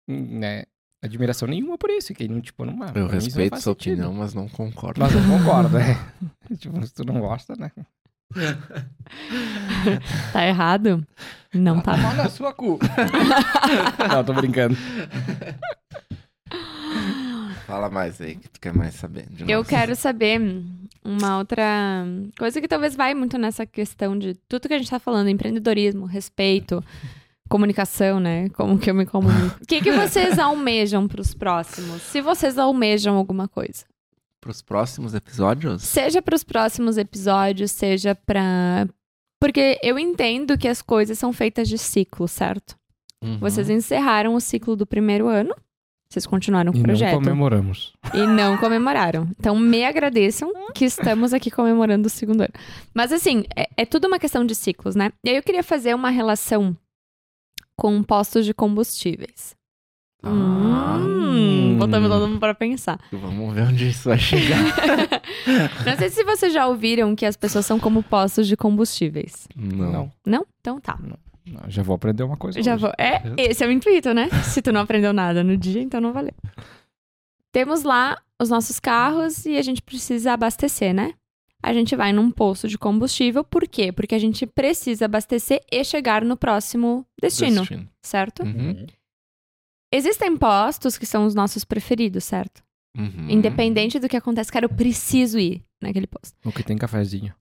[0.07, 0.63] né,
[1.03, 2.13] admiração nenhuma por isso.
[2.13, 2.73] Quem não, tipo, não.
[2.95, 3.93] Eu não respeito faz sua sentido.
[3.93, 4.99] opinião, mas não concordo.
[4.99, 5.95] Mas eu concordo, né?
[6.57, 7.71] tipo, se tu não gosta, né?
[10.33, 11.05] Tá errado?
[11.53, 11.95] Não tá.
[11.95, 12.77] Mão na sua cu.
[14.11, 14.75] não, tô brincando.
[17.67, 19.27] Fala mais aí, que tu quer mais saber.
[19.45, 20.39] Eu quero saber
[21.03, 22.05] uma outra
[22.39, 26.05] coisa que talvez vai muito nessa questão de tudo que a gente tá falando, empreendedorismo,
[26.05, 26.81] respeito,
[27.49, 28.47] comunicação, né?
[28.51, 29.57] Como que eu me comunico.
[29.61, 32.01] O que, que vocês almejam pros próximos?
[32.03, 33.83] Se vocês almejam alguma coisa.
[34.39, 35.83] Pros próximos episódios?
[35.83, 38.87] Seja pros próximos episódios, seja pra.
[39.41, 42.77] Porque eu entendo que as coisas são feitas de ciclo, certo?
[43.21, 43.39] Uhum.
[43.39, 45.53] Vocês encerraram o ciclo do primeiro ano.
[46.09, 47.15] Vocês continuaram com E o não projeto.
[47.15, 47.93] comemoramos.
[48.13, 49.27] E não comemoraram.
[49.39, 52.53] Então, me agradeçam que estamos aqui comemorando o segundo ano.
[52.93, 55.11] Mas, assim, é, é tudo uma questão de ciclos, né?
[55.25, 56.75] E aí eu queria fazer uma relação
[57.75, 59.55] com postos de combustíveis.
[60.23, 62.99] Ah, Hum, botando todo mundo para pensar.
[63.11, 64.57] Vamos ver onde isso vai chegar.
[65.85, 69.47] Não sei se vocês já ouviram que as pessoas são como postos de combustíveis.
[69.55, 69.91] não.
[69.91, 70.11] Não.
[70.25, 70.45] Não?
[70.59, 70.97] Então tá.
[70.99, 71.17] Não,
[71.67, 72.61] Já vou aprender uma coisa.
[72.61, 72.81] Já hoje.
[72.81, 72.91] vou.
[72.97, 74.29] É, esse é o intuito, né?
[74.43, 76.33] Se tu não aprendeu nada no dia, então não valeu.
[77.51, 81.13] Temos lá os nossos carros e a gente precisa abastecer, né?
[81.61, 83.91] A gente vai num posto de combustível, por quê?
[83.91, 87.89] Porque a gente precisa abastecer e chegar no próximo destino, Destino.
[88.01, 88.43] certo?
[88.43, 88.85] Uhum.
[89.91, 92.63] Existem postos que são os nossos preferidos, certo?
[92.95, 93.29] Uhum.
[93.29, 96.35] Independente do que acontece, cara, eu preciso ir naquele posto.
[96.45, 97.33] O que tem cafezinho.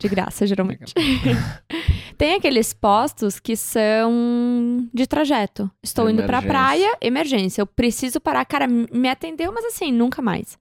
[0.00, 0.92] De graça, geralmente.
[2.18, 5.70] Tem aqueles postos que são de trajeto.
[5.82, 6.48] Estou indo pra Emergência.
[6.48, 7.62] praia, emergência.
[7.62, 8.44] Eu preciso parar.
[8.44, 10.58] Cara, me atendeu, mas assim, nunca mais.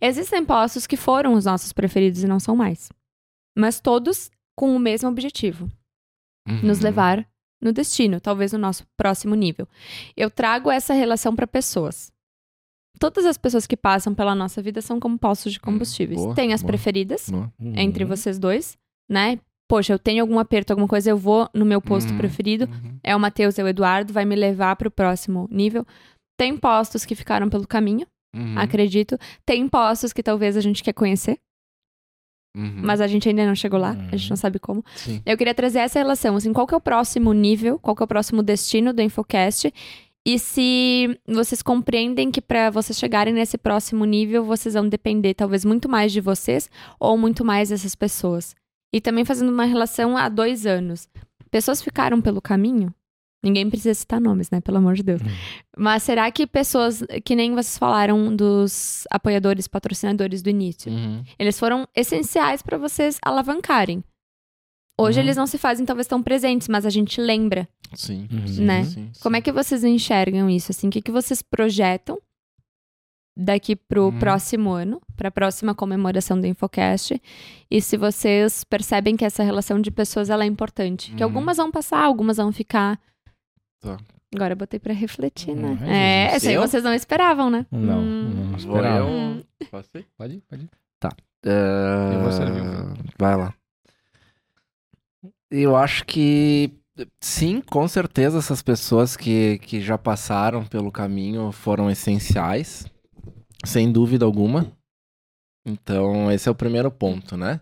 [0.00, 2.88] Existem postos que foram os nossos preferidos e não são mais.
[3.56, 5.70] Mas todos com o mesmo objetivo:
[6.48, 6.60] Uhum.
[6.62, 7.26] nos levar
[7.60, 9.66] no destino, talvez no nosso próximo nível.
[10.16, 12.12] Eu trago essa relação pra pessoas.
[12.98, 16.20] Todas as pessoas que passam pela nossa vida são como postos de combustíveis.
[16.20, 16.68] boa, Tem as boa.
[16.68, 17.52] preferidas, Boa.
[17.60, 18.08] entre Uhum.
[18.10, 18.76] vocês dois,
[19.08, 19.38] né?
[19.68, 22.18] Poxa, eu tenho algum aperto, alguma coisa, eu vou no meu posto Uhum.
[22.18, 22.66] preferido.
[22.66, 22.98] Uhum.
[23.02, 25.84] É o Matheus, é o Eduardo, vai me levar pro próximo nível.
[26.38, 28.56] Tem postos que ficaram pelo caminho, Uhum.
[28.58, 29.18] acredito.
[29.44, 31.38] Tem postos que talvez a gente quer conhecer,
[32.56, 32.80] Uhum.
[32.84, 34.82] mas a gente ainda não chegou lá, a gente não sabe como.
[34.94, 35.20] Sim.
[35.26, 38.04] Eu queria trazer essa relação, assim, qual que é o próximo nível, qual que é
[38.04, 39.70] o próximo destino do Infocast
[40.26, 45.64] E se vocês compreendem que para vocês chegarem nesse próximo nível, vocês vão depender talvez
[45.64, 48.52] muito mais de vocês ou muito mais dessas pessoas.
[48.92, 51.08] E também fazendo uma relação há dois anos.
[51.48, 52.92] Pessoas ficaram pelo caminho?
[53.44, 54.60] Ninguém precisa citar nomes, né?
[54.60, 55.20] Pelo amor de Deus.
[55.76, 61.22] Mas será que pessoas, que nem vocês falaram dos apoiadores, patrocinadores do início, Uhum.
[61.38, 64.02] eles foram essenciais para vocês alavancarem.
[64.98, 65.24] Hoje Uhum.
[65.26, 67.68] eles não se fazem talvez tão presentes, mas a gente lembra.
[67.94, 68.26] Sim.
[68.32, 68.46] Uhum.
[68.46, 68.84] sim, Né?
[68.84, 69.20] sim, sim.
[69.22, 70.72] Como é que vocês enxergam isso?
[70.72, 72.18] Assim, o que, que vocês projetam
[73.38, 74.18] daqui pro Uhum.
[74.18, 77.20] próximo ano, para a próxima comemoração do Infocast?
[77.70, 81.28] E se vocês percebem que essa relação de pessoas ela é importante, que Uhum.
[81.28, 82.98] algumas vão passar, algumas vão ficar.
[83.82, 83.98] Tá.
[84.34, 85.78] Agora eu botei pra refletir, né?
[85.80, 87.64] Hum, é, essa aí vocês não esperavam, né?
[87.70, 88.22] Não, Hum.
[88.34, 88.98] não Vou esperava.
[88.98, 89.06] eu.
[89.06, 89.42] Hum.
[89.70, 90.06] Posso ir?
[90.16, 90.70] Pode ir, pode ir.
[91.04, 92.94] Ah, Eu vou servir um.
[93.18, 93.54] Vai lá.
[95.50, 96.72] Eu acho que
[97.20, 102.86] sim, com certeza essas pessoas que, que já passaram pelo caminho foram essenciais,
[103.64, 104.72] sem dúvida alguma.
[105.64, 107.60] Então, esse é o primeiro ponto, né?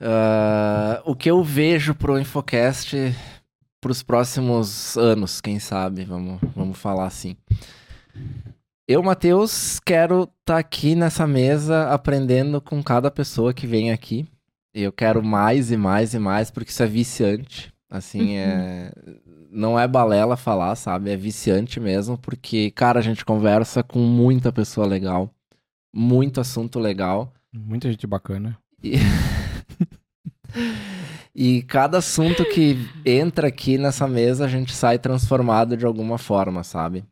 [0.00, 2.96] Ah, o que eu vejo pro Infocast
[3.80, 7.36] pros próximos anos, quem sabe, vamos, vamos falar assim.
[8.88, 14.26] Eu, Matheus, quero estar aqui nessa mesa aprendendo com cada pessoa que vem aqui.
[14.74, 17.72] Eu quero mais e mais e mais, porque isso é viciante.
[17.88, 18.92] Assim, é.
[19.50, 21.10] Não é balela falar, sabe?
[21.10, 25.30] É viciante mesmo, porque, cara, a gente conversa com muita pessoa legal,
[25.94, 27.32] muito assunto legal.
[27.52, 28.58] Muita gente bacana.
[28.82, 28.94] E...
[31.32, 32.76] e cada assunto que
[33.06, 37.04] entra aqui nessa mesa, a gente sai transformado de alguma forma, sabe?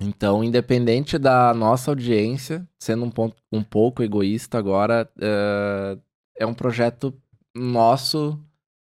[0.00, 5.98] Então, independente da nossa audiência, sendo um, ponto, um pouco egoísta agora, é,
[6.38, 7.14] é um projeto
[7.54, 8.38] nosso,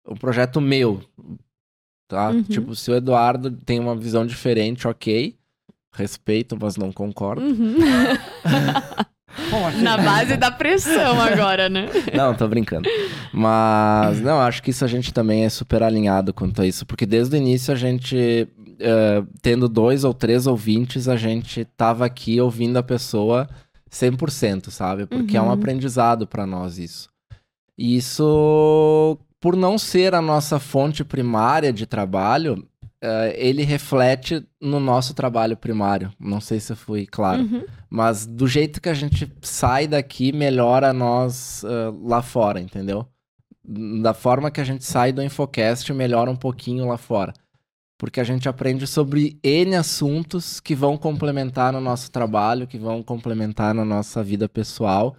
[0.08, 1.00] um projeto meu,
[2.08, 2.30] tá?
[2.30, 2.42] Uhum.
[2.42, 5.36] Tipo, se o Eduardo tem uma visão diferente, ok,
[5.94, 7.42] respeito, mas não concordo.
[7.42, 7.76] Uhum.
[9.82, 11.88] Na base da pressão agora, né?
[12.14, 12.86] Não, tô brincando.
[13.32, 17.06] Mas, não, acho que isso a gente também é super alinhado quanto a isso, porque
[17.06, 18.46] desde o início a gente,
[18.78, 23.48] eh, tendo dois ou três ouvintes, a gente tava aqui ouvindo a pessoa
[23.90, 25.06] 100%, sabe?
[25.06, 25.52] Porque é um Uhum.
[25.52, 27.08] aprendizado pra nós isso.
[27.76, 32.66] E isso, por não ser a nossa fonte primária de trabalho,
[33.04, 36.12] eh, ele reflete no nosso trabalho primário.
[36.20, 37.42] Não sei se eu fui claro.
[37.42, 37.64] Uhum.
[37.90, 43.04] Mas do jeito que a gente sai daqui, melhora nós ah, lá fora, entendeu?
[43.64, 47.32] Da forma que a gente sai do Infocast, melhora um pouquinho lá fora.
[47.98, 53.02] Porque a gente aprende sobre N assuntos que vão complementar no nosso trabalho, que vão
[53.02, 55.16] complementar na nossa vida pessoal.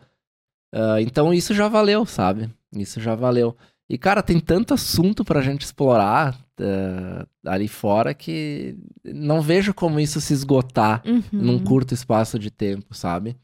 [0.74, 2.50] Ah, então isso já valeu, sabe?
[2.76, 3.56] Isso já valeu.
[3.90, 8.76] E, cara, tem tanto assunto pra gente explorar ah, ali fora que
[9.06, 11.22] não vejo como isso se esgotar Uhum.
[11.32, 13.36] num curto espaço de tempo, sabe?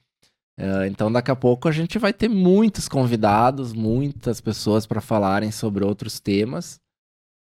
[0.58, 5.52] Eh, então, daqui a pouco a gente vai ter muitos convidados, muitas pessoas para falarem
[5.52, 6.80] sobre outros temas.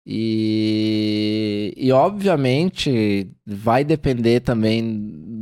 [0.07, 4.83] E, e, obviamente, vai depender também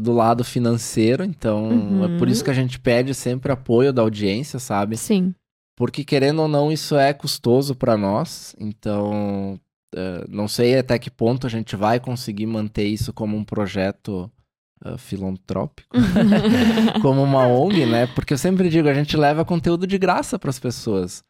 [0.03, 1.23] do lado financeiro.
[1.25, 2.05] Então, Uhum.
[2.05, 4.97] é por isso que a gente pede sempre apoio da audiência, sabe?
[4.97, 5.35] Sim.
[5.77, 8.55] Porque, querendo ou não, isso é custoso para nós.
[8.61, 9.59] Então,
[9.95, 14.31] eh, não sei até que ponto a gente vai conseguir manter isso como um projeto
[14.85, 15.89] eh, filantrópico,
[17.03, 18.07] como uma ONG, né?
[18.15, 21.23] Porque eu sempre digo, a gente leva conteúdo de graça para as pessoas.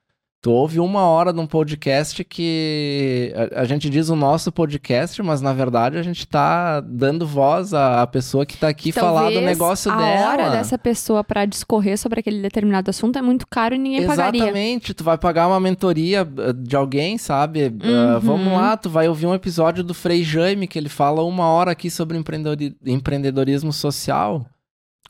[0.44, 5.22] Tu ouve uma hora de um podcast que a, a gente diz o nosso podcast,
[5.22, 9.20] mas na verdade a gente tá dando voz à, à pessoa que tá aqui falar
[9.30, 10.28] do Talvez negócio a dela.
[10.28, 14.42] hora dessa pessoa pra discorrer sobre aquele determinado assunto é muito caro e ninguém pagaria.
[14.42, 17.68] Exatamente, tu vai pagar uma mentoria uh, de alguém, sabe?
[17.68, 18.20] Uh, Uhum.
[18.20, 21.70] vamos lá, tu vai ouvir um episódio do Frei Jaime, que ele fala uma hora
[21.70, 24.44] aqui sobre empreendedori- empreendedorismo social.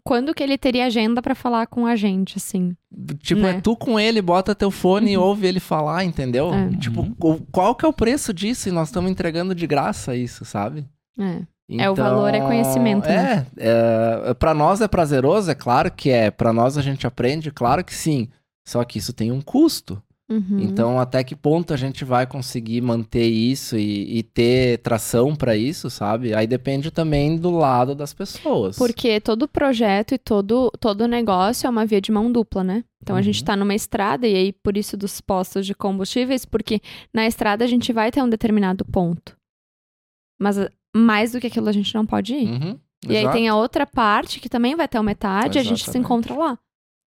[0.06, 2.76] Quando que ele teria agenda pra falar com a gente, assim?
[3.20, 3.50] Tipo, Né?
[3.56, 6.52] é tu com ele, bota teu fone e ouve ele falar, entendeu?
[6.52, 6.68] É.
[6.76, 8.68] Tipo, o- qual que é o preço disso?
[8.68, 10.84] E nós estamos entregando de graça isso, sabe?
[11.18, 11.40] É.
[11.78, 13.46] É, o valor é conhecimento, É, né?
[13.56, 16.30] é, para nós é prazeroso, é claro que é.
[16.30, 18.28] Pra nós a gente aprende, claro que sim.
[18.66, 20.02] Só que isso tem um custo.
[20.30, 20.58] Uhum.
[20.58, 25.54] Então, até que ponto a gente vai conseguir manter isso e, e ter tração pra
[25.54, 26.34] isso, sabe?
[26.34, 28.78] Aí depende também do lado das pessoas.
[28.78, 32.84] Porque todo projeto e todo, todo negócio é uma via de mão dupla, né?
[33.02, 33.44] Então a gente Uhum.
[33.44, 36.80] tá numa estrada, e aí por isso dos postos de combustíveis, porque
[37.12, 39.36] na estrada a gente vai ter um determinado ponto.
[40.40, 42.48] Mas ah, mais do que aquilo a gente não pode ir.
[42.48, 45.60] Uhum, E aí exato, tem a outra parte que também vai ter uma metade e
[45.60, 46.04] a gente se Exatamente.
[46.06, 46.58] encontra lá.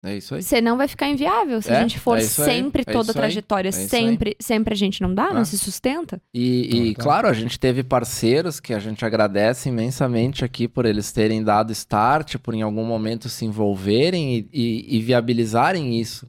[0.05, 0.43] É isso aí.
[0.43, 1.61] Senão vai ficar inviável.
[1.61, 4.35] Se É, a gente for é isso aí, sempre é toda a trajetória, é sempre,
[4.39, 5.45] sempre a gente não dá, não Ah.
[5.45, 6.21] se sustenta.
[6.33, 6.41] E,
[6.75, 11.11] e, Então, claro, a gente teve parceiros que a gente agradece imensamente aqui por eles
[11.11, 16.27] terem dado start, por em algum momento se envolverem e, e- e viabilizarem isso.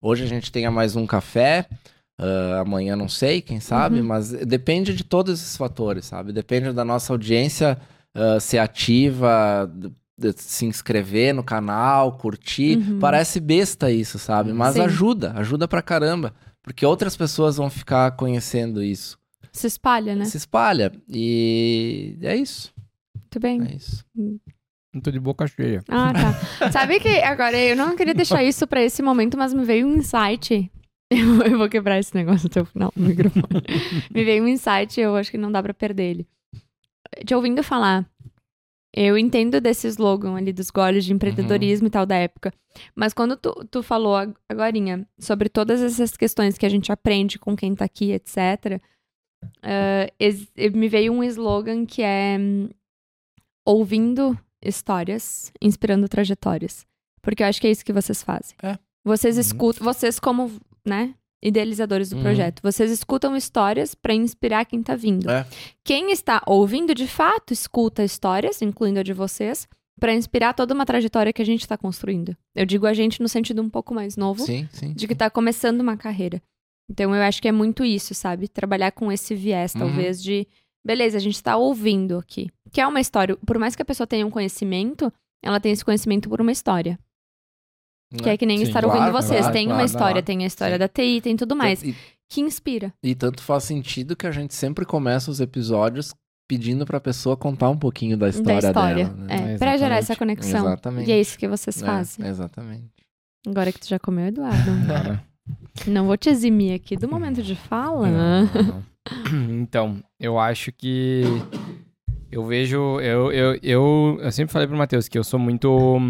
[0.00, 1.66] Hoje a gente tenha mais um café,
[2.18, 4.06] ah, amanhã não sei, quem sabe, Uhum.
[4.06, 6.32] mas depende de todos esses fatores, sabe?
[6.32, 7.76] Depende da nossa audiência
[8.14, 9.70] ah, ser ativa,
[10.36, 12.78] se inscrever no canal, curtir.
[12.78, 12.98] Uhum.
[12.98, 14.52] Parece besta isso, sabe?
[14.52, 14.80] Mas Sim.
[14.82, 16.34] ajuda, ajuda pra caramba.
[16.62, 19.16] Porque outras pessoas vão ficar conhecendo isso
[19.52, 20.24] Se espalha, né?
[20.24, 20.90] se espalha.
[21.08, 22.72] E é isso.
[23.14, 23.62] Muito bem.
[23.70, 24.04] É isso.
[24.92, 25.82] Não tô de boca cheia.
[25.88, 26.70] Ah, tá.
[26.72, 29.96] Sabe que agora eu não queria deixar isso pra esse momento, mas me veio um
[29.96, 30.70] insight.
[31.08, 33.46] Eu, eu vou quebrar esse negócio até o final do microfone.
[34.12, 36.26] me veio um insight e eu acho que não dá pra perder ele.
[37.24, 38.04] Te ouvindo falar,
[38.96, 42.52] eu entendo desse slogan ali dos goles de empreendedorismo e tal da época.
[42.94, 47.38] Mas quando tu, tu falou ag- agorinha sobre todas essas questões que a gente aprende
[47.38, 48.80] com quem tá aqui, etc.,
[49.62, 52.68] eh, ex- me veio um slogan que é hum,
[53.66, 56.86] ouvindo histórias, inspirando trajetórias.
[57.22, 58.56] Porque eu acho que é isso que vocês fazem.
[58.62, 58.78] É.
[59.04, 59.40] Vocês Uhum.
[59.40, 60.50] escutam, vocês como,
[60.84, 62.22] né, idealizadores do Uhum.
[62.22, 65.30] projeto, vocês escutam histórias pra inspirar quem tá vindo.
[65.30, 65.46] É.
[65.84, 69.68] Quem está ouvindo, de fato, escuta histórias, incluindo a de vocês,
[70.00, 72.36] pra inspirar toda uma trajetória que a gente tá construindo.
[72.54, 74.92] Eu digo a gente no sentido um pouco mais novo, Sim, sim.
[74.92, 76.42] de que tá começando uma carreira.
[76.90, 78.46] Então eu acho que é muito isso, sabe?
[78.48, 79.80] Trabalhar com esse viés, Uhum.
[79.80, 80.46] talvez, de
[80.84, 82.48] beleza, a gente tá ouvindo aqui.
[82.70, 83.36] Que é uma história.
[83.44, 86.98] Por mais que a pessoa tenha um conhecimento, ela tem esse conhecimento por uma história.
[88.22, 89.40] Que é que nem Sim, estar claro, ouvindo vocês.
[89.40, 90.26] claro, tem uma claro, história, claro.
[90.26, 90.78] tem a história Sim.
[90.78, 91.82] da TI, tem tudo mais.
[91.82, 91.94] E,
[92.28, 92.92] Que inspira.
[93.02, 96.14] e tanto faz sentido que a gente sempre começa os episódios
[96.48, 99.04] pedindo pra pessoa contar um pouquinho da história, da história.
[99.06, 99.16] dela.
[99.16, 99.50] Né?
[99.50, 100.60] É, É, pra gerar essa conexão.
[100.66, 101.08] Exatamente.
[101.08, 102.26] E é isso que vocês É, fazem.
[102.26, 102.86] exatamente.
[103.46, 104.70] Agora que tu já comeu, Eduardo.
[104.86, 105.24] Cara.
[105.88, 108.08] Não vou te eximir aqui do momento de fala.
[108.08, 108.86] Não, não, não.
[109.60, 111.22] Então, eu acho que
[112.30, 116.00] eu vejo, eu, eu, eu, eu sempre falei pro Matheus que eu sou muito,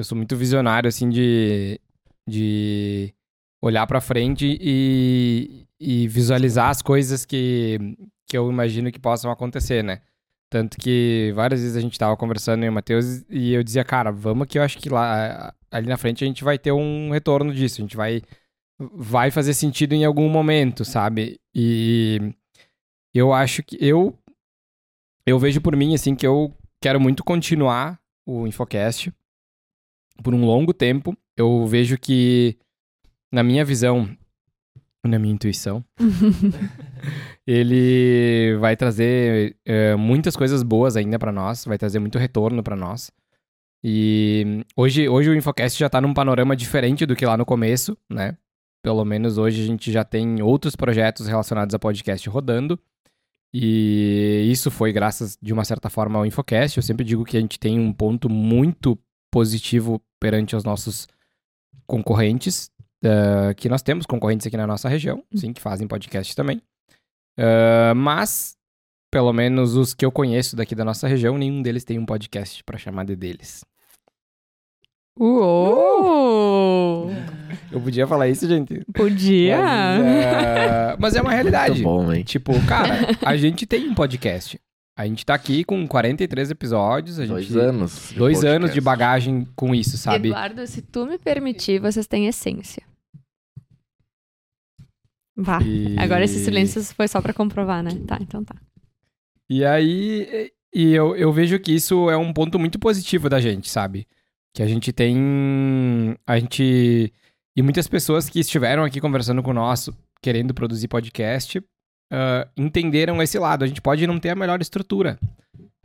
[0.00, 1.78] eu sou muito visionário, assim, de,
[2.26, 3.14] de
[3.62, 7.78] olhar pra frente e, e visualizar as coisas que,
[8.26, 10.00] que eu imagino que possam acontecer, né?
[10.48, 14.10] Tanto que várias vezes a gente tava conversando e o Matheus e eu dizia, cara,
[14.10, 17.52] vamos que eu acho que lá, ali na frente a gente vai ter um retorno
[17.54, 18.22] disso, a gente vai
[18.78, 21.38] vai fazer sentido em algum momento, sabe?
[21.54, 22.32] E
[23.14, 24.18] eu acho que eu
[25.26, 29.12] eu vejo por mim assim que eu quero muito continuar o Infocast
[30.22, 31.16] por um longo tempo.
[31.36, 32.56] Eu vejo que
[33.32, 34.08] na minha visão,
[35.04, 35.84] na minha intuição,
[37.46, 42.76] ele vai trazer eh, muitas coisas boas ainda pra nós, vai trazer muito retorno pra
[42.76, 43.10] nós.
[43.82, 47.96] E hoje, hoje o Infocast já tá num panorama diferente do que lá no começo,
[48.10, 48.36] né?
[48.82, 52.78] Pelo menos hoje a gente já tem outros projetos relacionados a podcast rodando.
[53.52, 56.76] E isso foi graças, de uma certa forma, ao Infocast.
[56.76, 58.98] Eu sempre digo que a gente tem um ponto muito
[59.30, 61.06] positivo perante os nossos
[61.86, 62.70] concorrentes,
[63.02, 66.60] eh, que nós temos concorrentes aqui na nossa região, sim, que fazem podcast também.
[67.38, 68.56] Eh, mas,
[69.10, 72.62] pelo menos os que eu conheço daqui da nossa região, nenhum deles tem um podcast
[72.64, 73.64] pra chamar de deles.
[75.18, 77.10] Uou!
[77.70, 78.84] Eu podia falar isso, gente?
[78.92, 79.58] Podia?
[79.58, 80.96] Mas, é...
[80.98, 81.82] mas é uma realidade.
[81.82, 82.22] Muito bom, hein?
[82.24, 82.94] Tipo, cara,
[83.24, 84.58] a gente tem um podcast.
[85.00, 87.18] A gente tá aqui com 43 episódios.
[87.18, 87.50] A gente...
[87.50, 88.08] Dois anos.
[88.10, 90.28] de Dois anos de bagagem com isso, sabe?
[90.28, 92.82] Eduardo, se tu me permitir, vocês têm essência.
[95.34, 95.58] Vá.
[95.62, 97.92] E- Agora esse silêncio foi só pra comprovar, né?
[98.06, 98.54] Tá, então tá.
[99.48, 103.70] E aí, e eu, eu vejo que isso é um ponto muito positivo da gente,
[103.70, 104.06] sabe?
[104.54, 106.14] Que a gente tem.
[106.26, 107.10] A gente.
[107.56, 109.88] E muitas pessoas que estiveram aqui conversando com nós,
[110.20, 111.62] querendo produzir podcast,
[112.10, 113.64] ah, entenderam esse lado.
[113.64, 115.18] A gente pode não ter a melhor estrutura.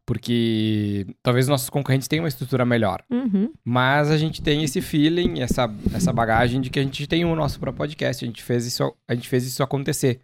[0.08, 3.02] Porque talvez nossos concorrentes tenham uma estrutura melhor.
[3.10, 3.52] Uhum.
[3.64, 7.36] Mas a gente tem esse feeling, essa, essa bagagem de que a gente tem o
[7.36, 8.24] nosso próprio podcast.
[8.24, 10.20] A gente fez isso, a gente fez isso acontecer.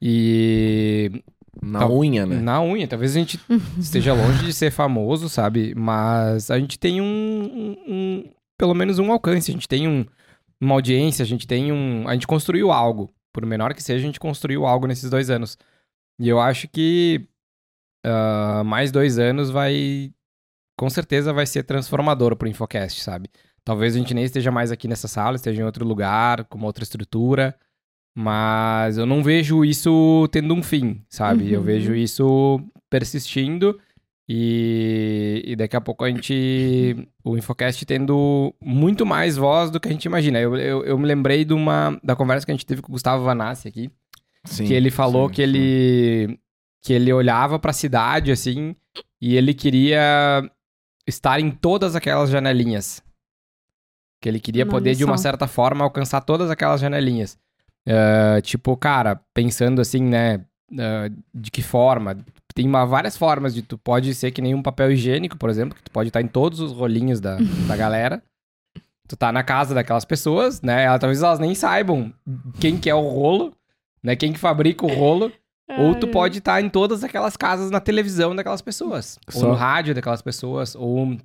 [0.00, 1.22] E
[1.62, 1.88] Na Tá.
[1.90, 2.36] unha, né?
[2.40, 3.38] na unha, talvez a gente
[3.78, 5.74] esteja longe de ser famoso, sabe?
[5.74, 8.24] Mas a gente tem um, um- um-
[8.58, 10.06] pelo menos um alcance, a gente tem um-
[10.60, 14.06] uma audiência, a gente tem um, a gente construiu algo, por menor que seja, a
[14.06, 15.56] gente construiu algo nesses dois anos.
[16.18, 17.26] E eu acho que
[18.04, 20.12] ah, mais dois anos vai,
[20.78, 23.28] com certeza vai ser transformador pro Infocast, sabe?
[23.64, 26.66] Talvez a gente nem esteja mais aqui nessa sala, esteja em outro lugar, com uma
[26.66, 27.54] outra estrutura.
[28.16, 31.52] Mas eu não vejo isso tendo um fim, sabe?
[31.52, 31.66] Eu Uhum.
[31.66, 33.78] vejo isso persistindo
[34.32, 37.08] E, e daqui a pouco a gente.
[37.24, 40.38] O Infocast tendo muito mais voz do que a gente imagina.
[40.38, 42.92] Eu, eu, eu me lembrei de uma, da conversa que a gente teve com o
[42.92, 43.90] Gustavo Vanassi aqui.
[44.44, 45.48] Sim, que ele falou sim, que sim.
[45.48, 46.40] ele
[46.80, 48.76] que ele olhava pra cidade assim
[49.20, 50.48] e ele queria
[51.08, 53.02] estar em todas aquelas janelinhas.
[54.22, 57.36] Que ele queria poder de uma certa forma alcançar todas aquelas janelinhas.
[57.84, 60.44] Ah, tipo, cara, pensando assim, né,
[60.78, 62.24] ah, de que forma?
[62.54, 65.74] Tem uma, várias formas de tu pode ser que nem um papel higiênico, por exemplo,
[65.76, 67.36] que tu pode estar em todos os rolinhos da,
[67.68, 68.22] da galera.
[69.08, 70.84] Tu tá na casa daquelas pessoas, né?
[70.84, 72.12] Ela, talvez elas nem saibam
[72.60, 73.52] quem que é o rolo,
[74.02, 74.14] né?
[74.14, 75.32] Quem que fabrica o rolo.
[75.78, 79.18] Ou tu pode estar em todas aquelas casas na televisão daquelas pessoas.
[79.34, 80.74] Ou Só- no rádio daquelas pessoas.
[80.74, 81.16] Ou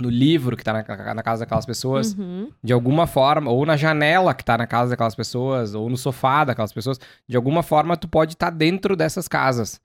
[0.00, 2.14] no livro que tá na, na casa daquelas pessoas.
[2.14, 2.48] Uhum.
[2.62, 3.50] De alguma forma.
[3.50, 5.74] Ou na janela que tá na casa daquelas pessoas.
[5.74, 7.00] Ou no sofá daquelas pessoas.
[7.28, 9.80] De alguma forma tu pode estar dentro dessas casas.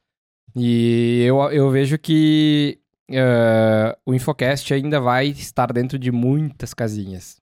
[0.56, 7.38] E eu, eu vejo que eh, o Infocast ainda vai estar dentro de muitas casinhas.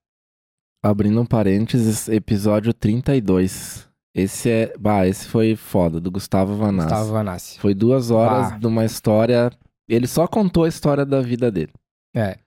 [0.83, 3.87] Abrindo um parênteses, episódio 32.
[4.15, 4.73] Esse é.
[4.77, 6.89] Bah, esse foi foda, do Gustavo Vanassi.
[6.89, 7.59] Gustavo Vanassi.
[7.59, 8.57] Foi duas horas Bah.
[8.57, 9.51] de uma história.
[9.87, 11.73] Ele só contou a história da vida dele.
[12.15, 12.37] É.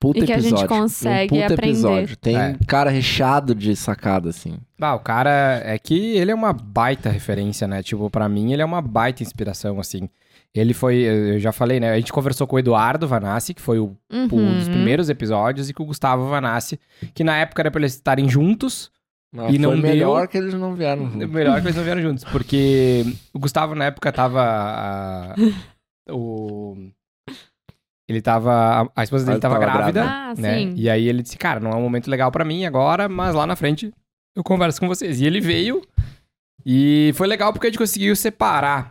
[0.00, 0.68] Puta E que a gente episódio.
[0.68, 1.70] consegue um puta aprender.
[1.72, 2.16] episódio.
[2.16, 2.56] Tem É.
[2.66, 4.54] cara recheado de sacada, assim.
[4.80, 7.82] Ah, o cara é que ele é uma baita referência, né?
[7.82, 10.08] Tipo, pra mim ele é uma baita inspiração, assim.
[10.54, 11.90] Ele foi, eu já falei, né?
[11.92, 14.72] A gente conversou com o Eduardo Vanassi, que foi o, um dos Uhum.
[14.72, 16.80] primeiros episódios, e com o Gustavo Vanassi,
[17.14, 18.90] que na época era pra eles estarem juntos.
[19.32, 19.90] Mas E não foi deu.
[19.90, 21.30] melhor que eles não vieram juntos.
[21.30, 24.40] Melhor que eles não vieram juntos, porque o Gustavo na época tava.
[24.42, 25.34] ah,
[26.10, 26.74] o.
[28.10, 28.90] Ele tava.
[28.96, 30.02] A esposa dele Ah, tava, tava grávida.
[30.04, 30.58] Ah, né?
[30.58, 30.72] sim.
[30.76, 33.46] E aí ele disse, cara, não é um momento legal pra mim agora, mas lá
[33.46, 33.92] na frente
[34.36, 35.20] eu converso com vocês.
[35.20, 35.80] E ele veio
[36.66, 38.90] e foi legal porque a gente conseguiu separar.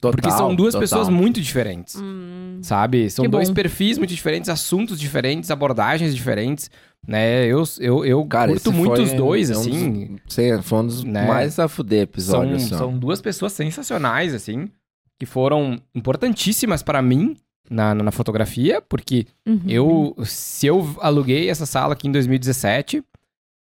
[0.00, 0.80] Total, porque são duas total.
[0.80, 2.60] pessoas muito diferentes, Hum.
[2.62, 3.10] sabe?
[3.10, 3.54] São dois bom.
[3.54, 6.70] perfis muito diferentes, assuntos diferentes, abordagens diferentes,
[7.06, 7.44] né?
[7.46, 10.18] Eu, eu, eu Cara, curto muito foi os dois, é um assim.
[10.24, 11.26] dos- Sim, foi um dos né?
[11.26, 12.64] mais a fuder São, episódios.
[12.64, 12.78] assim, ó.
[12.78, 14.70] são duas pessoas sensacionais, assim,
[15.18, 17.36] que foram importantíssimas pra mim
[17.70, 19.60] na, na fotografia, porque Uhum.
[19.66, 23.02] eu, se eu aluguei essa sala aqui em 2017,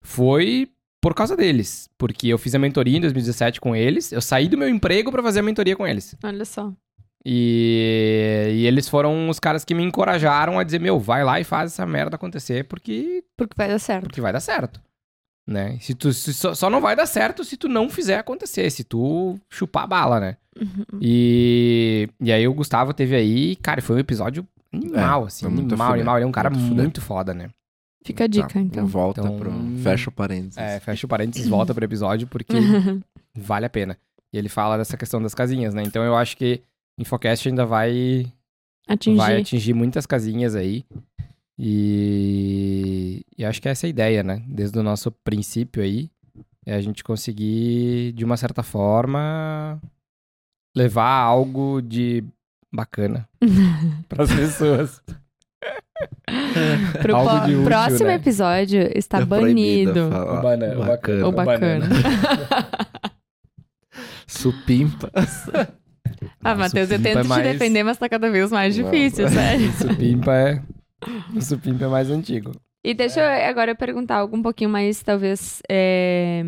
[0.02, 0.70] foi
[1.02, 1.90] por causa deles.
[1.98, 5.22] Porque eu fiz a mentoria em 2017 com eles, eu saí do meu emprego pra
[5.24, 6.16] fazer a mentoria com eles.
[6.24, 6.72] Olha só.
[7.28, 11.44] E, e eles foram os caras que me encorajaram a dizer, meu, vai lá e
[11.44, 14.04] faz essa merda acontecer, porque, Porque vai dar certo.
[14.04, 14.80] porque vai dar certo.
[15.48, 15.78] Né?
[15.80, 18.84] Se tu, se só, só não vai dar certo se tu não fizer acontecer, se
[18.84, 20.38] tu chupar a bala, né?
[20.60, 21.00] Uhum.
[21.02, 25.64] E, e aí o Gustavo teve aí, cara, foi um episódio animal, É, assim, animal,
[25.64, 26.18] fuder, animal.
[26.18, 27.50] Ele é um cara muito muito foda, né?
[28.04, 28.86] Fica a dica, Tá, então.
[28.88, 29.52] Volta Então- pro.
[29.84, 30.58] Fecha o parênteses.
[30.58, 32.54] É, fecha o parênteses, volta pro episódio, porque
[33.36, 33.98] vale a pena.
[34.34, 35.84] E ele fala dessa questão das casinhas, né?
[35.84, 36.62] Então eu acho que
[37.00, 38.26] Infocast ainda vai,
[38.88, 39.18] Atingir.
[39.18, 40.86] vai atingir muitas casinhas aí.
[41.58, 44.44] E, e acho que essa é a ideia, né?
[44.48, 46.10] Desde o nosso princípio aí,
[46.66, 49.80] é a gente conseguir, de uma certa forma,
[50.76, 52.24] levar algo de
[52.74, 53.28] bacana
[54.10, 55.02] para as pessoas.
[57.02, 58.16] Pro Algo po- de útil, próximo né?
[58.16, 60.08] episódio está É banido.
[60.08, 61.28] O bana- o bacana.
[61.28, 61.86] O bacana.
[64.28, 65.10] Supimpa.
[66.44, 69.26] ah, Matheus, eu tento é te mais- defender, mas tá cada vez mais Não, difícil,
[69.26, 69.72] mas- sério.
[69.74, 70.62] Supimpa é,
[71.36, 72.52] o supimpa é mais antigo.
[72.84, 76.44] E deixa eu agora perguntar algo um pouquinho mais, talvez, é,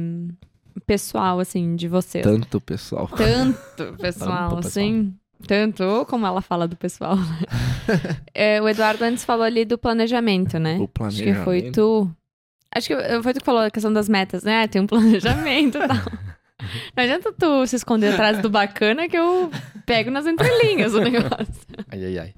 [0.86, 2.24] pessoal, assim, de vocês.
[2.24, 3.08] Tanto pessoal.
[3.08, 4.58] Tanto, pessoal, Tanto, pessoal.
[4.60, 5.14] assim.
[5.48, 7.16] Tanto, como ela fala do pessoal.
[7.16, 7.40] né?
[8.34, 10.78] É, o Eduardo antes falou ali do planejamento, né?
[10.78, 11.74] O Acho que foi planejamento.
[11.74, 12.12] tu.
[12.76, 14.62] Acho que foi tu que falou a questão das metas, né?
[14.64, 15.98] Ah, Tem um planejamento e tal.
[16.96, 19.50] Não adianta tu se esconder atrás do bacana que eu
[19.86, 21.48] pego nas entrelinhas o negócio.
[21.90, 22.34] Ai, ai, ai.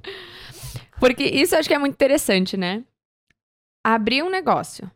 [0.99, 2.83] Porque isso eu acho que é muito interessante, né?
[3.85, 4.89] Abrir um negócio.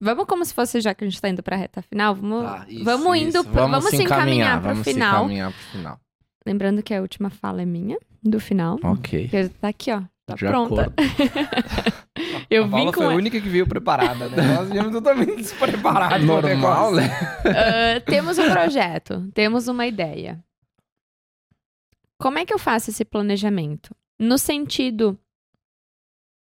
[0.00, 2.66] Vamos como se fosse, já que a gente tá indo pra reta final, vamos, Tá,
[2.68, 3.44] isso, vamos indo, isso.
[3.44, 5.10] pro- vamos, se encaminhar, pro vamos final.
[5.12, 6.00] se encaminhar pro final.
[6.46, 8.78] Lembrando que a última fala é minha, do final.
[8.82, 9.28] Ok.
[9.28, 10.02] Que tá aqui, ó.
[10.26, 10.92] Tá De pronta.
[12.50, 14.56] eu a vim Paula com foi a única que veio preparada, né?
[14.56, 16.26] Nós viemos totalmente despreparados.
[16.26, 16.96] Normal, negócio.
[16.96, 17.08] né?
[17.44, 20.42] Ah, temos um projeto, temos uma ideia.
[22.18, 23.94] Como é que eu faço esse planejamento?
[24.18, 25.18] No sentido,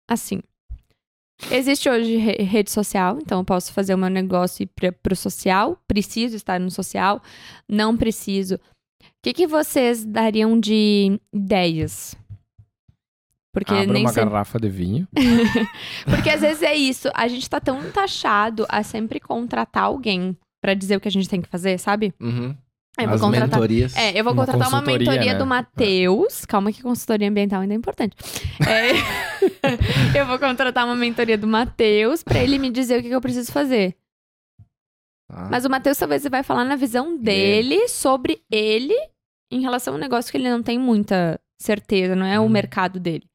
[0.10, 0.42] assim,
[1.52, 4.92] existe hoje re- rede social, então eu posso fazer o meu negócio e ir pra-
[4.92, 7.22] pro social, preciso estar no social,
[7.68, 8.56] não preciso.
[8.56, 8.60] O
[9.24, 12.16] que, que vocês dariam de ideias?
[13.54, 14.30] Porque Abra nem uma sempre...
[14.30, 15.08] garrafa de vinho.
[16.06, 20.74] Porque às vezes é isso, a gente tá tão taxado a sempre contratar alguém pra
[20.74, 22.14] dizer o que a gente tem que fazer, sabe?
[22.20, 22.56] Uhum.
[23.00, 23.50] Eu vou As contratar.
[23.50, 23.96] mentorias.
[23.96, 25.36] É, eu vou Uma contratar uma mentoria né?
[25.36, 26.46] do Matheus.
[26.46, 28.16] Calma que consultoria ambiental ainda é importante.
[28.68, 28.92] É,
[30.20, 33.22] eu vou contratar uma mentoria do Matheus pra ele me dizer o que, que eu
[33.22, 33.96] preciso fazer.
[35.30, 35.48] Tá?
[35.52, 38.96] Mas o Matheus talvez vai falar na visão dele sobre ele
[39.52, 42.50] em relação a um negócio que ele não tem muita certeza, não é o Hum.
[42.50, 43.28] mercado dele.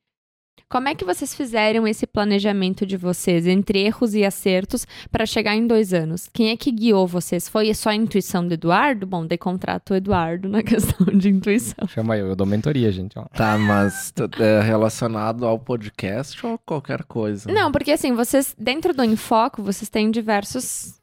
[0.72, 5.54] Como é que vocês fizeram esse planejamento de vocês entre erros e acertos pra chegar
[5.54, 6.30] em dois anos?
[6.32, 7.46] Quem é que guiou vocês?
[7.46, 9.06] Foi só a intuição do Eduardo?
[9.06, 11.86] Bom, daí contrato o Eduardo na questão de intuição.
[11.88, 13.18] Chama eu, eu dou mentoria, gente.
[13.18, 13.26] Ó.
[13.36, 17.52] Tá, mas é relacionado ao podcast ou qualquer coisa?
[17.52, 21.01] Não, porque assim, vocês, dentro do Enfoco, vocês têm diversos.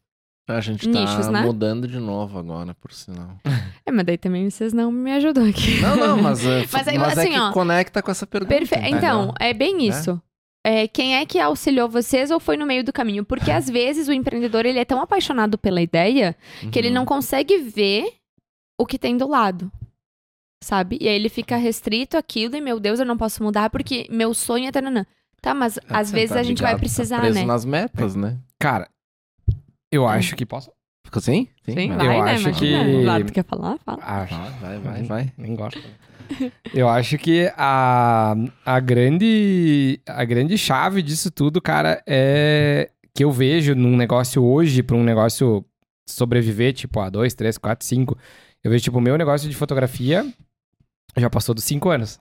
[0.56, 1.42] A gente tá Nichos, né?
[1.42, 3.38] mudando de novo agora, por sinal.
[3.86, 5.80] É, mas daí também vocês não me ajudam aqui.
[5.82, 8.54] Não, não, mas, é, Mas aí, mas é assim, que ó, conecta com essa pergunta.
[8.56, 8.82] Perfeito.
[8.84, 8.98] entendeu?
[8.98, 10.22] Então, é bem isso.
[10.64, 13.26] É, quem é que auxiliou vocês ou foi no meio do caminho?
[13.26, 16.36] Porque às vezes o empreendedor ele é tão apaixonado pela ideia
[16.72, 16.94] que ele Uhum.
[16.96, 18.14] não consegue ver
[18.80, 19.72] o que tem do lado.
[20.64, 20.98] Sabe?
[21.02, 24.34] E aí ele fica restrito àquilo e, meu Deus, eu não posso mudar porque meu
[24.36, 24.72] sonho é.
[24.72, 25.06] Tananã.
[25.42, 27.46] Tá, mas É, às vezes tá a gente vai tá precisar, preso né?
[27.46, 28.38] nas metas, né?
[28.60, 28.88] Cara,
[29.92, 30.72] eu acho que posso.
[31.06, 31.48] Ficou assim?
[31.66, 31.98] Sim, vai.
[31.98, 32.32] vai, Eu né?
[32.34, 32.84] acho Imagina.
[32.86, 33.78] que- Eduardo, tu quer falar?
[33.80, 34.04] Fala.
[34.04, 34.36] Acho.
[34.36, 35.34] Vai, vai, vai, vai.
[35.38, 35.82] Nem gosto.
[36.74, 38.36] Eu acho que a,
[38.66, 44.84] a grande a grande chave disso tudo, cara, é que eu vejo num negócio hoje
[44.84, 45.66] para um negócio
[46.08, 48.16] sobreviver, tipo, a dois, três, quatro, cinco.
[48.64, 50.24] Eu vejo, tipo, o meu negócio de fotografia
[51.18, 52.20] já passou dos cinco anos.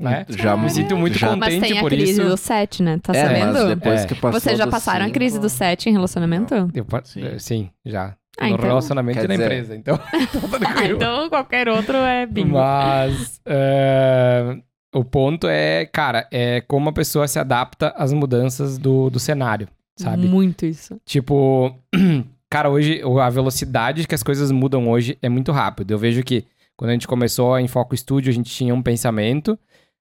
[0.00, 0.24] Né?
[0.30, 2.22] Já Me sinto muito já- Mas contente tem a por crise isso.
[2.22, 2.98] do né?
[3.02, 3.52] Tá É, sabendo?
[3.52, 4.06] mas depois É.
[4.06, 6.54] que passou Vocês já passaram a cinco- crise do set em relacionamento?
[6.74, 7.38] Eu Sim.
[7.38, 7.70] sim.
[7.84, 8.14] já.
[8.38, 9.76] Ah, no então- relacionamento e na dizer- empresa.
[9.76, 9.98] Então,
[10.58, 12.54] tá Ah, então qualquer outro é bingo.
[12.56, 14.56] Mas é,
[14.94, 19.68] o ponto é, cara, é como a pessoa se adapta às mudanças do, do cenário,
[19.96, 20.26] sabe?
[20.26, 20.98] Muito isso.
[21.04, 21.74] Tipo,
[22.48, 25.90] cara, hoje a velocidade que as coisas mudam hoje é muito rápido.
[25.90, 26.46] Eu vejo que
[26.76, 29.58] quando a gente começou em Foco Studio, a gente tinha um pensamento,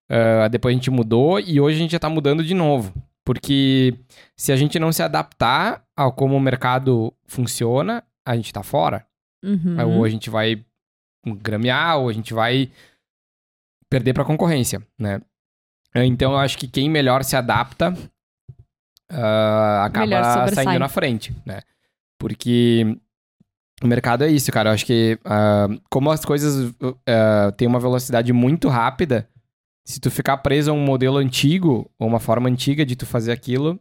[0.10, 2.94] ah, depois a gente mudou e hoje a gente já tá mudando de novo.
[3.24, 3.94] Porque
[4.36, 9.06] se a gente não se adaptar ao como o mercado funciona, a gente tá fora.
[9.44, 9.98] Uhum.
[9.98, 10.64] Ou a gente vai
[11.26, 12.72] gramear, ou a gente vai
[13.90, 15.22] perder pra concorrência, né?
[15.96, 17.94] Então eu acho que quem melhor se adapta
[20.06, 21.62] Melhor acaba saindo na frente, né?
[22.20, 22.98] Porque
[23.82, 24.70] o mercado é isso, cara.
[24.70, 26.74] Eu acho que ah, como as coisas
[27.08, 29.28] ah, têm uma velocidade muito rápida,
[29.90, 33.32] se tu ficar preso a um modelo antigo, ou uma forma antiga de tu fazer
[33.32, 33.80] aquilo,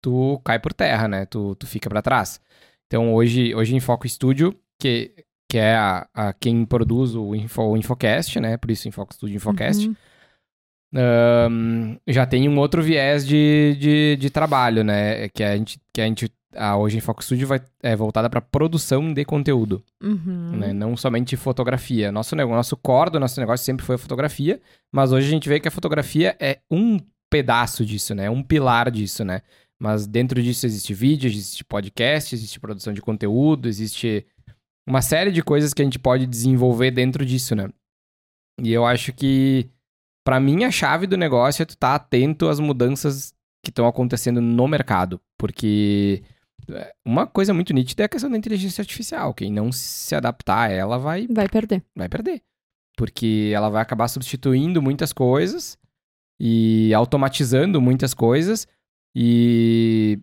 [0.00, 1.26] tu cai por terra, né?
[1.26, 2.40] Tu, tu fica pra trás.
[2.86, 5.12] Então hoje, hoje em Foco Studio, que,
[5.50, 8.56] que é a, a quem produz o, Info, o Infocast, né?
[8.56, 9.88] Por isso Infoco Studio Infocast.
[9.88, 9.96] Uhum.
[10.94, 15.28] ahn, já tem um outro viés de, de, de trabalho, né?
[15.30, 18.40] Que a gente, que a gente a, hoje em Foco Studio vai, é voltada para
[18.40, 20.56] produção de conteúdo, Uhum.
[20.56, 20.72] né?
[20.72, 22.10] Não somente fotografia.
[22.12, 24.60] Nosso, nosso core do nosso negócio sempre foi a fotografia,
[24.92, 26.98] mas hoje a gente vê que a fotografia é um
[27.30, 28.30] pedaço disso, né?
[28.30, 29.42] Um pilar disso, né?
[29.80, 34.24] Mas dentro disso existe vídeo, existe podcast, existe produção de conteúdo, existe
[34.88, 37.68] uma série de coisas que a gente pode desenvolver dentro disso, né?
[38.60, 39.68] E eu acho que,
[40.24, 44.40] pra mim, a chave do negócio é tu estar atento às mudanças que estão acontecendo
[44.40, 45.20] no mercado.
[45.38, 46.33] Porque é,
[47.04, 49.32] uma coisa muito nítida é a questão da inteligência artificial.
[49.34, 51.82] Quem não se adaptar a ela vai, Vai perder.
[51.94, 52.42] vai perder.
[52.96, 55.76] Porque ela vai acabar substituindo muitas coisas
[56.40, 58.66] e automatizando muitas coisas.
[59.14, 60.18] E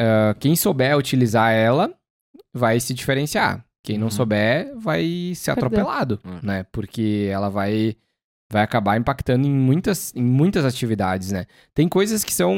[0.00, 1.92] ah, quem souber utilizar ela
[2.52, 3.64] vai se diferenciar.
[3.82, 4.10] Quem não Uhum.
[4.10, 5.66] souber vai ser Perder.
[5.66, 6.40] atropelado, Uhum.
[6.42, 6.62] né?
[6.72, 7.94] Porque ela vai
[8.54, 11.44] vai acabar impactando em muitas, em muitas atividades, né?
[11.74, 12.54] Tem coisas que são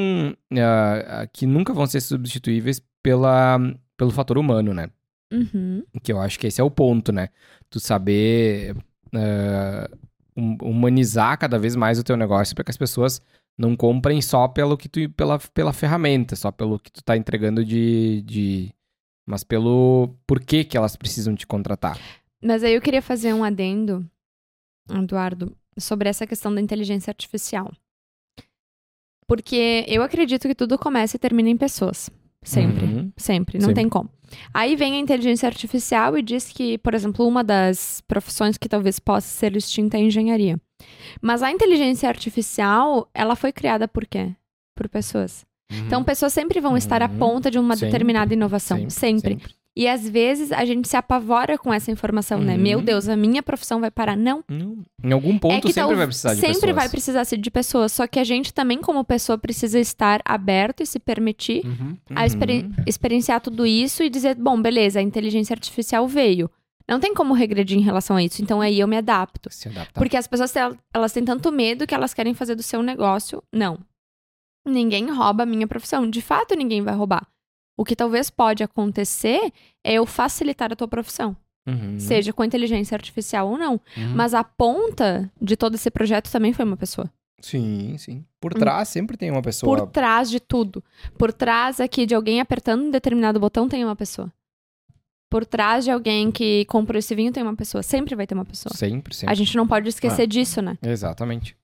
[0.53, 3.59] ah, que nunca vão ser substituíveis pela,
[3.97, 4.91] pelo fator humano, né?
[5.33, 5.83] Uhum.
[6.03, 7.31] Que eu acho que esse é o ponto, né?
[7.71, 8.77] Tu saber
[10.37, 13.23] hum- humanizar cada vez mais o teu negócio para que as pessoas
[13.57, 17.65] não comprem só pelo que tu pela, pela ferramenta, só pelo que tu tá entregando
[17.65, 18.71] de, de
[19.27, 21.99] mas pelo porquê que elas precisam te contratar.
[22.43, 24.07] Mas aí eu queria fazer um adendo,
[24.91, 27.73] Eduardo, sobre essa questão da inteligência artificial.
[29.27, 32.09] Porque eu acredito que tudo começa e termina em pessoas.
[32.43, 32.85] Sempre.
[32.87, 33.13] Uhum.
[33.17, 33.75] Sempre, não Sempre.
[33.83, 34.09] tem como.
[34.55, 39.01] Aí vem a inteligência artificial e diz que, por exemplo, uma das profissões que talvez
[39.01, 40.61] possa ser extinta é a engenharia.
[41.21, 44.33] Mas a inteligência artificial, ela foi criada por quê?
[44.77, 45.45] Por pessoas.
[45.87, 47.19] Então, pessoas sempre vão estar à Uhum.
[47.19, 47.91] ponta de uma Sempre.
[47.91, 48.89] determinada inovação.
[48.89, 49.39] Sempre.
[49.79, 52.55] E às vezes a gente se apavora com essa informação, né?
[52.57, 52.63] Uhum.
[52.63, 54.17] Meu Deus, a minha profissão vai parar.
[54.17, 54.43] Não.
[54.49, 54.79] Não.
[55.05, 56.75] Em algum ponto é sempre tal- vai precisar de Sempre pessoas.
[56.77, 57.93] vai precisar ser de pessoas.
[57.93, 61.95] Só que a gente também, como pessoa, precisa estar aberto e se permitir Uhum.
[62.15, 66.51] a experi- experienciar tudo isso e dizer, bom, beleza, a inteligência artificial veio.
[66.89, 68.41] Não tem como regredir em relação a isso.
[68.43, 69.51] Então aí eu me adapto.
[69.53, 70.01] Se adaptar.
[70.01, 70.55] Porque as pessoas
[70.95, 73.43] elas têm tanto medo que elas querem fazer do seu negócio.
[73.53, 73.79] Não.
[74.67, 76.09] Ninguém rouba a minha profissão.
[76.09, 77.27] De fato, ninguém vai roubar.
[77.77, 79.53] O que talvez pode acontecer
[79.85, 81.37] é eu facilitar a tua profissão.
[81.69, 81.99] Uhum.
[81.99, 83.75] Seja com inteligência artificial ou não.
[83.97, 84.15] Uhum.
[84.15, 87.11] Mas a ponta de todo esse projeto também foi uma pessoa.
[87.41, 88.25] Sim, sim.
[88.41, 89.43] Por trás sempre tem uma Hum.
[89.43, 89.87] Por pessoa.
[89.89, 90.83] trás de tudo.
[91.19, 94.33] Por trás aqui de alguém apertando um determinado botão tem uma pessoa.
[95.29, 97.83] Por trás de alguém que comprou esse vinho tem uma pessoa.
[97.83, 98.73] Sempre vai ter uma pessoa.
[98.75, 99.33] Sempre, sempre.
[99.33, 100.27] A gente não pode esquecer Ah.
[100.27, 100.79] disso, né?
[100.81, 101.57] Exatamente.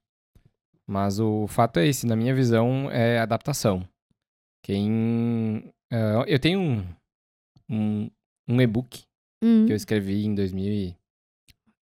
[0.86, 3.86] Mas o fato é esse, na minha visão, é adaptação.
[4.62, 5.72] Quem.
[5.92, 6.84] Ah, eu tenho um,
[7.70, 8.10] um,
[8.48, 9.02] um e-book
[9.44, 9.64] Hum.
[9.66, 10.96] que eu escrevi em 2018,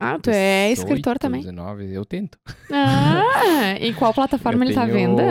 [0.00, 1.42] Ah, tu é escritor também.
[1.42, 2.38] 19, eu tento.
[2.72, 5.22] Ah, em qual plataforma Eu ele tá tenho- venda?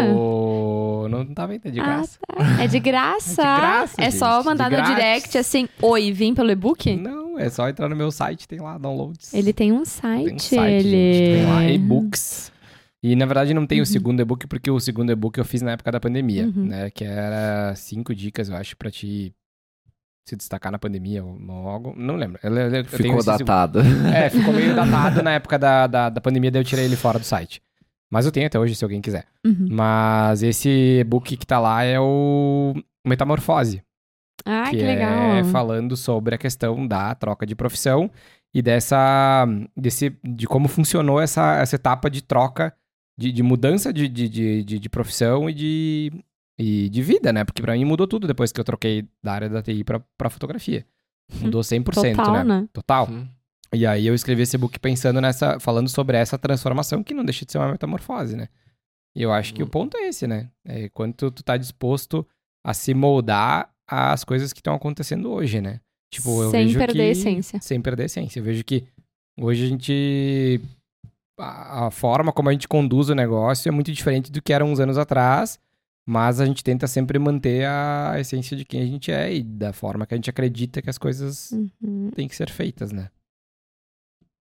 [1.09, 2.19] Não tá vendo, é de Ah, graça.
[2.61, 3.41] É de graça.
[3.41, 6.95] É de graça, É só gente, mandar de no direct assim, oi, vim pelo e-book?
[6.95, 9.33] Não, é só entrar no meu site, tem lá downloads.
[9.33, 11.13] Ele tem um tem site, um site, ele.
[11.13, 12.51] gente, tem lá e-books.
[13.01, 13.83] E na verdade não tem Uhum.
[13.83, 16.65] o segundo e-book, porque o segundo e-book eu fiz na época da pandemia, Uhum.
[16.65, 16.89] né?
[16.89, 19.33] Que era cinco dicas, eu acho, pra te
[20.27, 21.93] se destacar na pandemia ou algo.
[21.97, 22.39] Não lembro.
[22.43, 23.79] Eu, eu- eu tenho Ficou esse segundo- datado.
[24.13, 27.17] É, ficou meio datado na época da, da, da pandemia, daí eu tirei ele fora
[27.17, 27.61] do site.
[28.11, 29.25] Mas eu tenho até hoje, se alguém quiser.
[29.45, 29.67] Uhum.
[29.71, 30.69] Mas esse
[30.99, 32.73] e-book que tá lá é o
[33.07, 33.81] Metamorfose.
[34.45, 35.35] Ah, que, que legal.
[35.37, 38.09] é falando sobre a questão da troca de profissão
[38.53, 39.45] e dessa
[39.75, 42.73] desse, de como funcionou essa, essa etapa de troca,
[43.19, 46.11] de, de mudança de, de, de, de- de profissão e de,
[46.57, 47.43] e de vida, né?
[47.43, 50.29] Porque pra mim mudou tudo depois que eu troquei da área da TI pra, pra
[50.29, 50.85] fotografia.
[51.41, 52.43] Mudou 100%, Total, né?
[52.43, 52.67] né?
[52.73, 53.07] Total.
[53.09, 53.27] Uhum.
[53.73, 57.45] E aí eu escrevi esse book pensando nessa, falando sobre essa transformação que não deixa
[57.45, 58.47] de ser uma metamorfose, né?
[59.15, 59.69] E eu acho que o Uhum.
[59.71, 60.49] ponto é esse, né?
[60.65, 62.25] É quanto tu tá disposto
[62.65, 65.81] a se moldar às coisas que estão acontecendo hoje, né?
[66.11, 67.01] Tipo, eu Sem vejo perder que...
[67.01, 67.59] a essência.
[67.61, 68.39] Sem perder a essência.
[68.39, 68.85] Eu vejo que
[69.39, 70.61] hoje a gente...
[71.39, 74.63] A, a forma como a gente conduz o negócio é muito diferente do que era
[74.65, 75.57] uns anos atrás,
[76.05, 79.71] mas a gente tenta sempre manter a essência de quem a gente é e da
[79.73, 82.11] forma que a gente acredita que as coisas Uhum.
[82.15, 83.09] têm que ser feitas, né?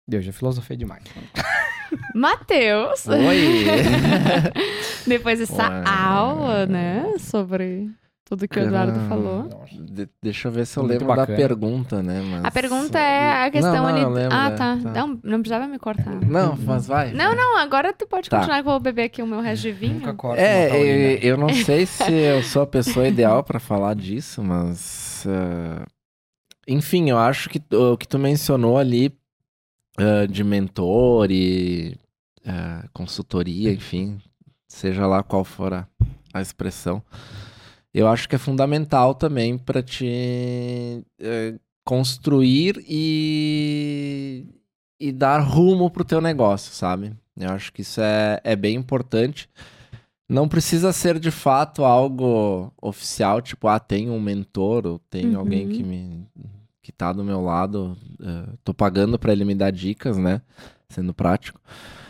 [0.08, 1.04] Deus, já filosofei demais.
[2.16, 3.08] Matheus!
[3.08, 3.66] Oi!
[5.08, 5.84] Depois dessa Ué.
[5.86, 7.18] aula, né?
[7.20, 7.90] Sobre
[8.30, 9.50] tudo que o Eduardo falou.
[9.72, 11.38] de- deixa eu ver se eu Muito lembro da bacana.
[11.38, 12.22] pergunta, né?
[12.22, 12.46] Mas...
[12.46, 14.02] A pergunta é a questão não, não, ali.
[14.02, 14.56] eu lembro, ah, né?
[14.56, 14.78] tá.
[14.78, 14.92] Tá.
[14.94, 16.16] Não, não precisava me cortar.
[16.22, 17.12] Não, mas vai.
[17.12, 18.38] Não, não, agora tu pode Tá.
[18.38, 19.96] continuar que eu vou beber aqui o meu resto de vinho.
[19.96, 23.96] Nunca corto É, eu, eu não sei se eu sou a pessoa ideal pra falar
[23.96, 25.26] disso, mas.
[25.28, 25.86] ah,
[26.68, 29.12] enfim, eu acho que o que tu mencionou ali
[29.98, 31.98] ah, de mentor e
[32.46, 34.20] ah, consultoria, enfim,
[34.68, 35.88] seja lá qual for a,
[36.32, 37.02] a expressão,
[37.94, 40.06] eu acho que é fundamental também pra te
[41.20, 44.46] eh, construir e,
[45.00, 47.14] e dar rumo pro teu negócio, sabe?
[47.38, 49.50] Eu acho que isso é, é bem importante.
[50.28, 55.40] Não precisa ser de fato algo oficial, tipo, ah, tem um mentor ou tem Uhum.
[55.40, 56.28] alguém que me
[56.82, 60.42] que tá do meu lado, eh, tô pagando pra ele me dar dicas, né?
[60.90, 61.60] Sendo prático.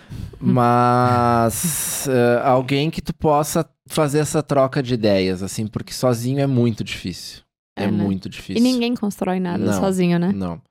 [0.41, 6.47] Mas eh, alguém que tu possa fazer essa troca de ideias, assim, porque sozinho é
[6.47, 7.41] muito difícil.
[7.77, 7.91] É, É, né?
[7.91, 8.57] muito difícil.
[8.57, 9.73] E ninguém constrói nada Não.
[9.79, 10.31] sozinho, né?
[10.33, 10.61] Não.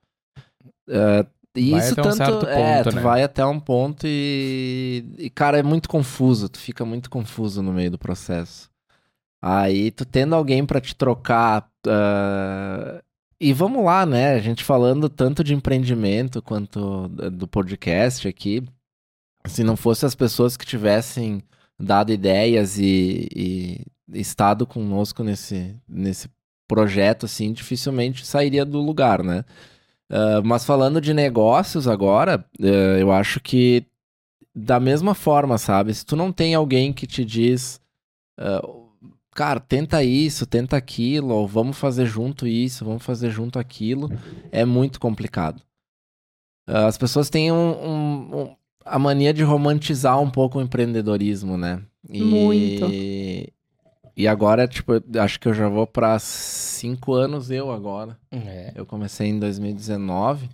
[0.88, 1.26] É,
[1.56, 2.16] e Vai isso até um tanto.
[2.16, 3.02] certo é, ponto, tu né?
[3.02, 5.30] vai até um ponto e, e.
[5.30, 6.48] Cara, é muito confuso.
[6.48, 8.70] Tu fica muito confuso no meio do processo.
[9.42, 11.68] Aí tu tendo alguém pra te trocar.
[11.86, 13.02] ah,
[13.40, 14.34] e vamos lá, né?
[14.34, 18.62] A gente falando tanto de empreendimento quanto do podcast aqui.
[19.46, 21.42] Se não fosse as pessoas que tivessem
[21.78, 23.86] dado ideias e, e
[24.20, 26.28] estado conosco nesse, nesse
[26.66, 29.44] projeto, assim, dificilmente sairia do lugar, né?
[30.10, 33.84] Ah, mas falando de negócios agora, eh, eu acho que
[34.54, 35.94] da mesma forma, sabe?
[35.94, 37.80] Se tu não tem alguém que te diz,
[38.38, 38.60] ah,
[39.34, 44.10] cara, tenta isso, tenta aquilo, ou vamos fazer junto isso, vamos fazer junto aquilo,
[44.50, 45.62] é muito complicado.
[46.66, 48.56] Ah, as pessoas têm um- um- um-
[48.88, 51.80] a mania de romantizar um pouco o empreendedorismo, né?
[52.08, 52.86] E, Muito.
[54.18, 58.18] E agora, tipo, acho que eu já vou pra cinco anos eu agora.
[58.32, 58.72] É.
[58.74, 60.50] Eu comecei em 2019.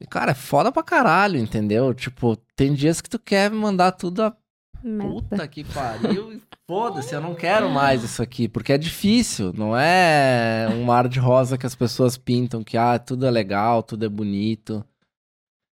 [0.00, 1.94] E, cara, é foda pra caralho, entendeu?
[1.94, 4.36] Tipo, tem dias que tu quer mandar tudo a
[4.82, 5.12] Merda.
[5.12, 9.76] puta que pariu e foda-se, eu não quero mais isso aqui, porque é difícil, não
[9.76, 14.04] é um mar de rosa que as pessoas pintam, que ah, tudo é legal, tudo
[14.06, 14.84] é bonito.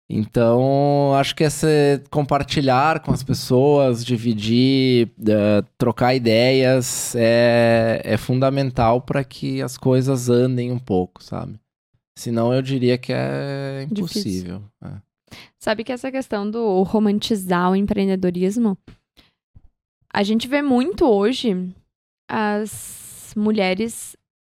[0.08, 9.00] Então, acho que esse compartilhar com as pessoas, dividir, eh, trocar ideias é, é fundamental
[9.00, 11.58] para que as coisas andem um pouco, sabe?
[12.16, 14.62] Senão eu diria que é impossível.
[14.84, 14.92] É.
[15.58, 18.78] Sabe que essa questão do romantizar o empreendedorismo,
[20.12, 21.68] a gente vê muito hoje
[22.30, 24.16] as mulheres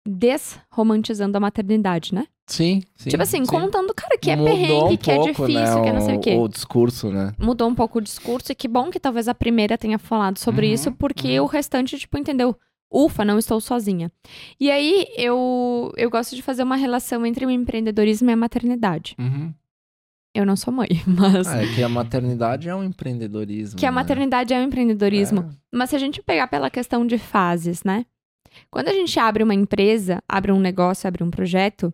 [0.07, 2.27] desromantizando a maternidade, né?
[2.47, 3.11] Sim, sim.
[3.11, 3.51] tipo assim, sim.
[3.51, 6.01] contando, cara, que é Mudou perrengue, um que é pouco, difícil, né, que é não
[6.01, 6.35] sei o quê.
[6.37, 7.33] O discurso, né?
[7.39, 10.69] Mudou um pouco o discurso e que bom que talvez a primeira tenha falado sobre
[10.69, 11.45] Uhum, isso, porque uhum.
[11.45, 12.57] o restante, tipo, entendeu?
[12.89, 14.13] Ufa, não estou sozinha.
[14.61, 19.17] E aí, eu, eu gosto de fazer uma relação entre o empreendedorismo e a maternidade.
[20.33, 21.49] Eu não sou mãe, mas...
[21.49, 23.79] Ah, é que a maternidade é um empreendedorismo.
[23.79, 23.95] Que a né?
[23.95, 25.41] maternidade é um empreendedorismo.
[25.41, 25.49] É.
[25.73, 28.07] Mas se a gente pegar pela questão de fases, né?
[28.71, 31.93] Quando a gente abre uma empresa, abre um negócio, abre um projeto,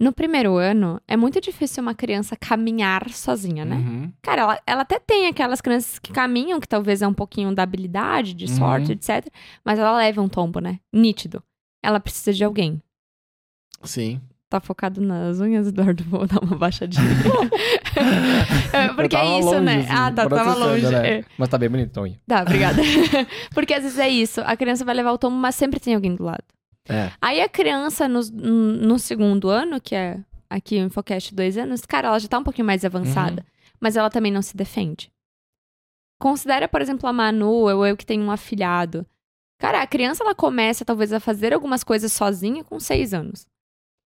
[0.00, 3.76] no primeiro ano é muito difícil uma criança caminhar sozinha, né?
[3.76, 4.12] Uhum.
[4.22, 7.62] Cara, ela, ela até tem aquelas crianças que caminham, que talvez é um pouquinho da
[7.62, 8.92] habilidade, de sorte, Uhum.
[8.92, 9.26] etc.
[9.64, 10.80] Mas ela leva um tombo, né?
[10.92, 11.42] Nítido.
[11.82, 12.82] Ela precisa de alguém.
[13.84, 14.20] Sim.
[14.48, 16.02] Tá focado nas unhas, Eduardo?
[16.04, 17.04] Vou dar uma baixadinha.
[18.96, 19.76] Porque é isso, longe, né?
[19.80, 20.86] assim, ah, tá, tava longe.
[20.88, 21.18] né?
[21.18, 21.24] É.
[21.38, 22.16] Mas tá bem bonito, Tonho.
[22.26, 22.82] Tá, obrigada.
[23.54, 24.40] Porque às vezes é isso.
[24.44, 26.42] A criança vai levar o tombo, mas sempre tem alguém do lado.
[26.90, 27.12] É.
[27.20, 30.18] Aí a criança, no, no segundo ano, que é
[30.48, 33.44] aqui o Infocast dois anos, cara, ela já tá um pouquinho mais avançada.
[33.80, 35.10] Mas ela também não se defende.
[36.18, 39.06] Considera, por exemplo, a Manu, ou eu que tenho um afilhado.
[39.58, 43.46] Cara, a criança, ela começa talvez a fazer algumas coisas sozinha com seis anos.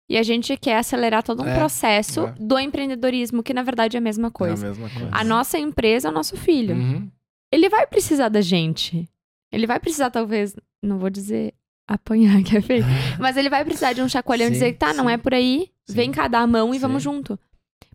[0.09, 2.31] E a gente quer acelerar todo um É, processo é.
[2.37, 4.65] do empreendedorismo, que na verdade é a mesma É coisa.
[4.65, 5.09] a mesma coisa.
[5.11, 7.09] A nossa empresa é o nosso filho Uhum.
[7.51, 9.07] ele vai precisar da gente.
[9.53, 10.53] Ele vai precisar, talvez,
[10.83, 11.53] não vou dizer
[11.87, 12.85] apanhar, que é feio,
[13.19, 15.11] mas ele vai precisar de um chacoalhão e Sim, dizer, tá, não sim.
[15.11, 15.95] é por aí, Sim.
[15.95, 17.37] vem cá, dá a mão e vamos junto.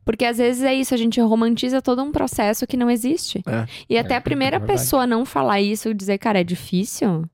[0.04, 3.42] Porque às vezes é isso, a gente romantiza todo um processo que não existe.
[3.46, 3.66] É.
[3.90, 7.24] E até É, a primeira é pessoa não falar isso e dizer, cara, é difícil.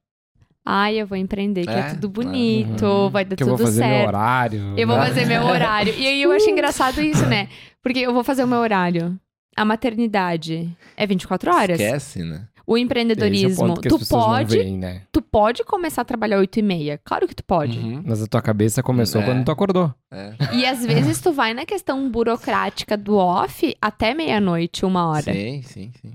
[0.65, 2.11] Ai, eu vou empreender, que é, É, tudo é.
[2.11, 3.11] bonito, Uhum.
[3.11, 4.09] vai dar que eu vou tudo fazer meu certo.
[4.09, 4.75] horário.
[4.79, 5.07] Eu vou né?
[5.07, 5.93] fazer meu horário.
[5.99, 7.49] E aí eu acho engraçado isso, né?
[7.83, 9.19] Porque eu vou fazer o meu horário.
[9.57, 11.79] A maternidade é 24 horas.
[11.81, 12.47] Esquece, né?
[12.73, 15.03] O é empreendedorismo, as tu pode, veem, né?
[15.13, 17.01] tu pode começar a trabalhar 8 e meia.
[17.05, 17.79] Claro que tu pode.
[17.79, 18.03] Uhum.
[18.07, 19.25] Mas a tua cabeça começou É.
[19.25, 19.95] quando tu acordou.
[20.11, 20.35] É.
[20.55, 25.33] E às vezes tu vai na questão burocrática do off até meia-noite, uma hora.
[25.33, 26.13] Sim, sim, sim.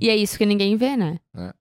[0.00, 1.18] E é isso que ninguém vê, né?
[1.36, 1.52] É.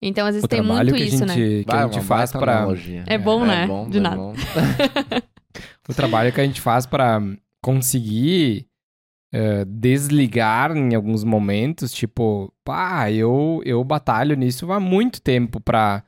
[0.00, 1.34] Então às vezes O tem trabalho muito que a isso, gente, né?
[1.34, 2.56] que Vai, a gente faz baita pra.
[2.58, 3.04] analogia.
[3.06, 3.66] É bom, né?
[3.66, 4.16] bom, De é nada.
[4.16, 4.34] bom.
[5.88, 7.20] O trabalho que a gente faz pra
[7.60, 8.67] conseguir
[9.32, 16.02] eh, desligar em alguns momentos, tipo, pá, eu, eu batalho nisso há muito tempo pra,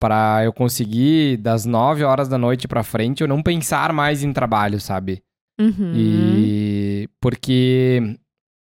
[0.00, 4.32] pra eu conseguir, das 9 horas da noite pra frente, eu não pensar mais em
[4.32, 5.22] trabalho, sabe?
[5.60, 5.92] Uhum.
[5.94, 8.18] E porque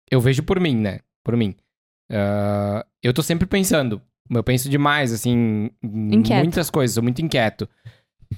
[0.09, 0.99] eu vejo por mim, né?
[1.23, 1.55] Por mim.
[2.11, 4.01] Ah, eu tô sempre pensando.
[4.29, 6.43] Eu penso demais, assim, em Inquieto.
[6.43, 7.67] muitas coisas, sou muito inquieto.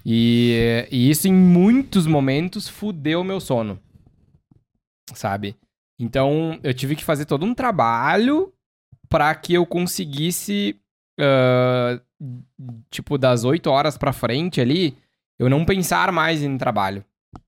[0.06, 3.80] E, e isso, em muitos momentos, fudeu o meu sono.
[5.15, 5.56] Sabe?
[5.99, 8.53] Então, eu tive que fazer todo um trabalho
[9.10, 10.80] pra que eu conseguisse,
[11.19, 11.99] ah,
[12.90, 14.95] tipo, das 8 horas pra frente ali,
[15.38, 17.03] eu não pensar mais em trabalho.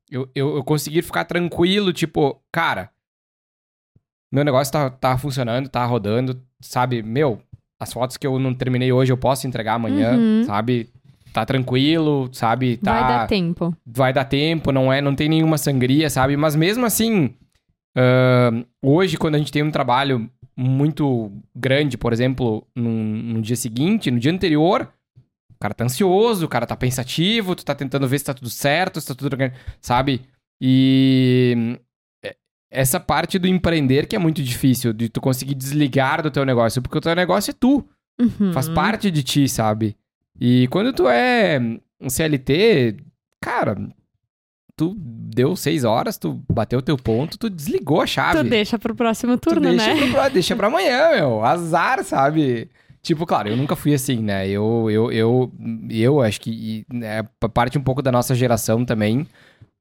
[0.10, 2.90] Eu, eu, eu conseguir ficar tranquilo, tipo, cara,
[4.32, 7.02] meu negócio tá, tá funcionando, tá rodando, sabe?
[7.04, 7.42] Meu,
[7.80, 10.44] as fotos que eu não terminei hoje eu posso entregar amanhã, Uhum.
[10.46, 10.90] sabe?
[11.34, 12.76] Tá tranquilo, sabe?
[12.78, 13.78] Tá, Vai dar tempo.
[13.86, 16.36] vai dar tempo, não é, não tem nenhuma sangria, sabe?
[16.36, 17.34] Mas mesmo assim,
[17.96, 24.12] ahn, hoje quando a gente tem um trabalho muito grande, por exemplo, no, dia seguinte,
[24.12, 24.92] no dia anterior,
[25.50, 28.50] o cara tá ansioso, o cara tá pensativo, tu tá tentando ver se tá tudo
[28.50, 29.38] certo, se tá tudo,
[29.80, 30.22] sabe?
[30.60, 31.78] E
[32.24, 32.36] é,
[32.70, 36.82] essa parte do empreender que é muito difícil, de tu conseguir desligar do teu negócio,
[36.82, 37.88] porque o teu negócio é tu.
[38.20, 38.54] Uhum.
[38.54, 39.96] Faz parte de ti, sabe?
[40.40, 41.60] E quando tu é
[42.00, 42.98] um CLT,
[43.42, 43.76] cara,
[44.82, 48.40] tu deu seis horas, tu bateu o teu ponto, tu desligou a chave.
[48.44, 50.12] Tu deixa pro próximo Tu turno, deixa, né?
[50.12, 51.46] Pra, deixa pra amanhã, meu.
[51.46, 52.68] Azar, sabe?
[53.04, 54.48] Tipo, claro, eu nunca fui assim, né?
[54.48, 55.52] Eu, eu, eu,
[55.90, 59.28] eu acho que né, parte um pouco da nossa geração também.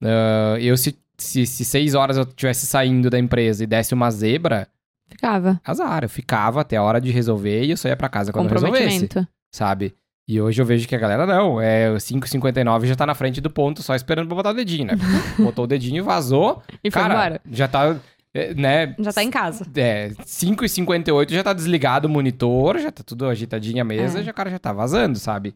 [0.02, 4.10] Ah, eu, se, se, se seis horas eu tivesse saindo da empresa e desse uma
[4.10, 4.68] zebra,
[5.08, 5.60] Ficava.
[5.64, 6.02] azar.
[6.04, 8.84] Eu ficava até a hora de resolver e eu só ia pra casa quando resolvesse
[9.00, 9.28] Comprometimento.
[9.54, 9.94] sabe?
[10.30, 13.50] E hoje eu vejo que a galera não, é 5,59 já tá na frente do
[13.50, 14.92] ponto, só esperando pra botar o dedinho, né?
[15.36, 16.62] Botou o dedinho, vazou.
[16.84, 17.40] E foi cara, embora.
[17.50, 17.96] já tá,
[18.32, 18.94] é, né?
[19.00, 19.66] Já tá em casa.
[19.74, 24.22] É, 5,58 já tá desligado o monitor, já tá tudo agitadinho a mesa, É.
[24.22, 25.52] já o cara já tá vazando, sabe?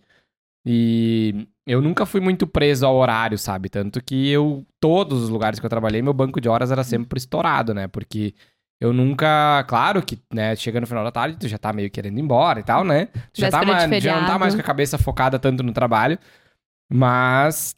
[0.67, 3.69] E eu nunca fui muito preso ao horário, sabe?
[3.69, 7.19] Tanto que eu, todos os lugares que eu trabalhei, meu banco de horas era sempre
[7.19, 7.87] estourado, né?
[7.87, 8.35] Porque
[8.81, 12.19] eu nunca, claro que, né, chega no final da tarde, tu já tá meio querendo
[12.19, 13.07] ir embora e tal, né?
[13.33, 16.19] Tu já, tá mais, já não tá mais com a cabeça focada tanto no trabalho,
[16.93, 17.77] mas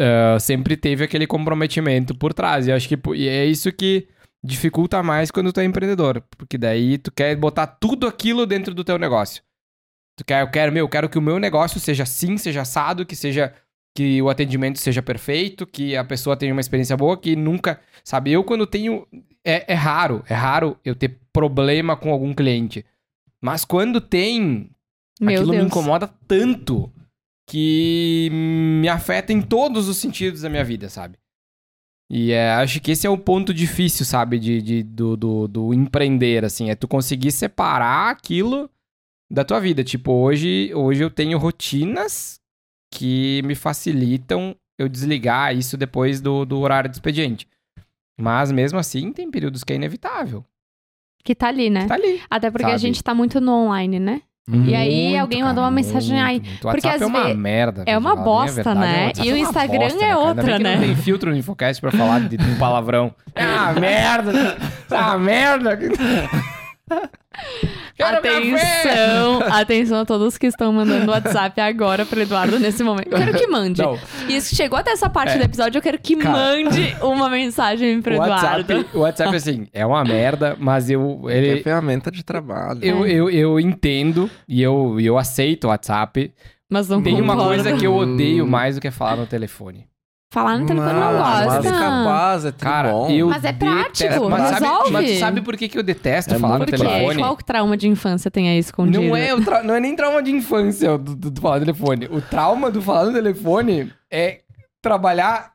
[0.00, 2.66] ah, sempre teve aquele comprometimento por trás.
[2.66, 4.08] E acho que e é isso que
[4.42, 6.22] dificulta mais quando tu é empreendedor.
[6.36, 9.42] Porque daí tu quer botar tudo aquilo dentro do teu negócio.
[10.16, 13.06] Tu quer, eu quero, meu, eu quero que o meu negócio seja assim, seja assado,
[13.06, 13.52] que seja
[13.94, 18.30] que o atendimento seja perfeito, que a pessoa tenha uma experiência boa, que nunca, sabe,
[18.32, 19.06] eu quando tenho
[19.44, 22.84] é, é raro, é raro eu ter problema com algum cliente.
[23.40, 24.70] Mas quando tem,
[25.20, 25.62] Meu aquilo Deus.
[25.62, 26.90] me incomoda tanto
[27.48, 31.18] que me afeta em todos os sentidos da minha vida, sabe?
[32.12, 35.74] E é, acho que esse é o ponto difícil, sabe, de, de- do, do, do
[35.74, 38.68] empreender, assim, é tu conseguir separar aquilo
[39.30, 39.84] da tua vida.
[39.84, 42.40] Tipo, hoje, hoje eu tenho rotinas
[42.92, 47.46] que me facilitam eu desligar isso depois do, do horário de expediente.
[48.20, 50.44] Mas mesmo assim, tem períodos que é inevitável.
[51.24, 51.86] Que tá ali, né?
[51.86, 52.20] Tá ali.
[52.30, 52.80] Até porque a sabe?
[52.80, 54.22] gente tá muito no online, né?
[54.48, 56.60] E aí alguém mandou uma mensagem, ai, muito.
[56.62, 57.84] porque às é uma merda.
[57.86, 59.12] é uma falar bem a bosta, né?
[59.22, 60.76] E o Instagram bosta, é outra, que né?
[60.76, 63.14] Não tem filtro no Infocast pra falar de, de um palavrão.
[63.34, 64.56] É uma merda.
[64.90, 65.78] É uma merda.
[68.00, 68.18] Quero.
[68.18, 73.08] Atenção, atenção a todos que estão mandando WhatsApp agora pro Eduardo nesse momento.
[73.12, 73.82] Eu quero que mande.
[73.82, 73.98] Não,
[74.28, 75.38] E se chegou até essa parte É.
[75.38, 76.36] do episódio, eu quero que Cara.
[76.36, 78.88] mande uma mensagem pro o WhatsApp, Eduardo.
[78.94, 81.26] o WhatsApp, assim, é uma merda, mas eu...
[81.28, 82.80] É Ele, ferramenta de trabalho.
[82.82, 83.10] eu, É.
[83.12, 86.32] eu, eu entendo e eu, eu aceito o WhatsApp.
[86.72, 87.62] Mas não Tem uma concordo.
[87.64, 88.48] coisa que eu odeio Hum.
[88.48, 89.86] mais do que falar no telefone.
[90.32, 91.72] Falar no telefone não, Mas gosta.
[91.72, 93.10] capaz, é tudo Cara, bom.
[93.10, 94.90] eu Mas é prático, detesto- mas sabe, resolve.
[94.92, 96.86] mas sabe por que, que eu detesto É falar no muito Por quê?
[96.92, 97.18] telefone?
[97.20, 99.02] Qual trauma de infância tem aí escondido?
[99.02, 101.66] Não é, o tra- não é nem trauma de infância do, do, do falar no
[101.66, 102.06] telefone.
[102.12, 104.38] O trauma do falar no telefone é
[104.80, 105.50] trabalhar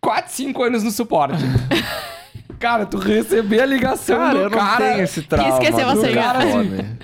[0.00, 1.38] 4, 5 anos no suporte.
[2.58, 5.48] cara, tu receber a ligação Cara, do eu não cara tenho esse trauma.
[5.62, 6.98] esqueceu a do senha.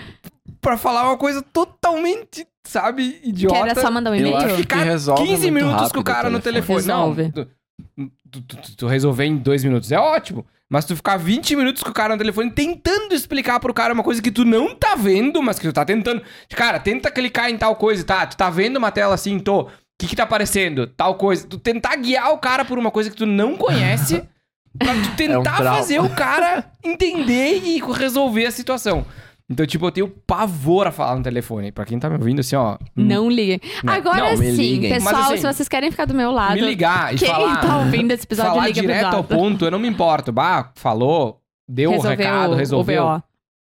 [0.63, 3.57] Pra falar uma coisa totalmente, sabe, Que idiota.
[3.59, 4.37] era só mandar um Eu e-mail?
[4.37, 6.83] acho que Ficar resolve 15 muito minutos com o cara o no telefone.
[6.83, 7.33] telefone.
[7.37, 10.47] Não, tu, tu, tu- tu- resolver em dois minutos é ótimo.
[10.71, 14.03] Mas tu ficar 20 minutos com o cara no telefone tentando explicar pro cara uma
[14.03, 16.23] coisa que tu não tá vendo, mas que tu tá tentando.
[16.57, 18.25] Cara, tenta clicar em tal coisa, tá?
[18.27, 19.63] Tu tá vendo uma tela assim, tô.
[19.65, 19.69] O
[20.01, 20.87] que que tá aparecendo?
[20.87, 21.47] Tal coisa.
[21.47, 24.23] Tu tentar guiar o cara por uma coisa que tu não conhece.
[24.79, 25.77] Pra tu tentar trauma.
[25.77, 29.05] fazer o cara entender e resolver a situação.
[29.53, 31.71] Então, tipo, eu tenho pavor a falar no telefone.
[31.71, 32.79] Pra quem tá me ouvindo, assim, ó.
[32.97, 33.61] Não liguem.
[33.85, 34.93] Não, Agora não, sim, liguem.
[34.95, 37.61] pessoal, Mas, assim, se vocês querem ficar do meu lado, Me ligar e quem falar.
[37.61, 40.33] tá ouvindo esse episódio, falar liga pro direto ao ponto, eu não me importo.
[40.33, 43.05] Bah, falou, deu o Resolveu recado, o- resolveu.
[43.05, 43.23] o.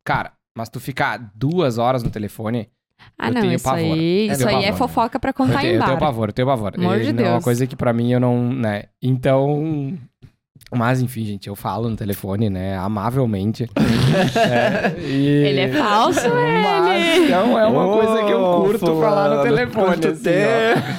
[0.04, 2.68] Cara, mas tu ficar duas horas no telefone,
[3.18, 3.80] Ah, Eu não, tenho isso pavor.
[3.80, 6.06] aí, Eu isso aí é pavor, fofoca pra eu contar tenho, em eu tenho bar.
[6.06, 6.72] pavor, eu tenho pavor.
[6.78, 7.44] Amor E de não É uma Deus.
[7.44, 8.84] coisa que pra mim eu não, né?
[9.02, 9.98] Então,
[10.74, 13.68] mas enfim, gente, eu falo no telefone, né, amavelmente.
[14.36, 17.26] É, e- Ele é falso, Mas ele.
[17.26, 20.06] então é uma coisa que eu curto falar no telefone.
[20.06, 20.30] assim,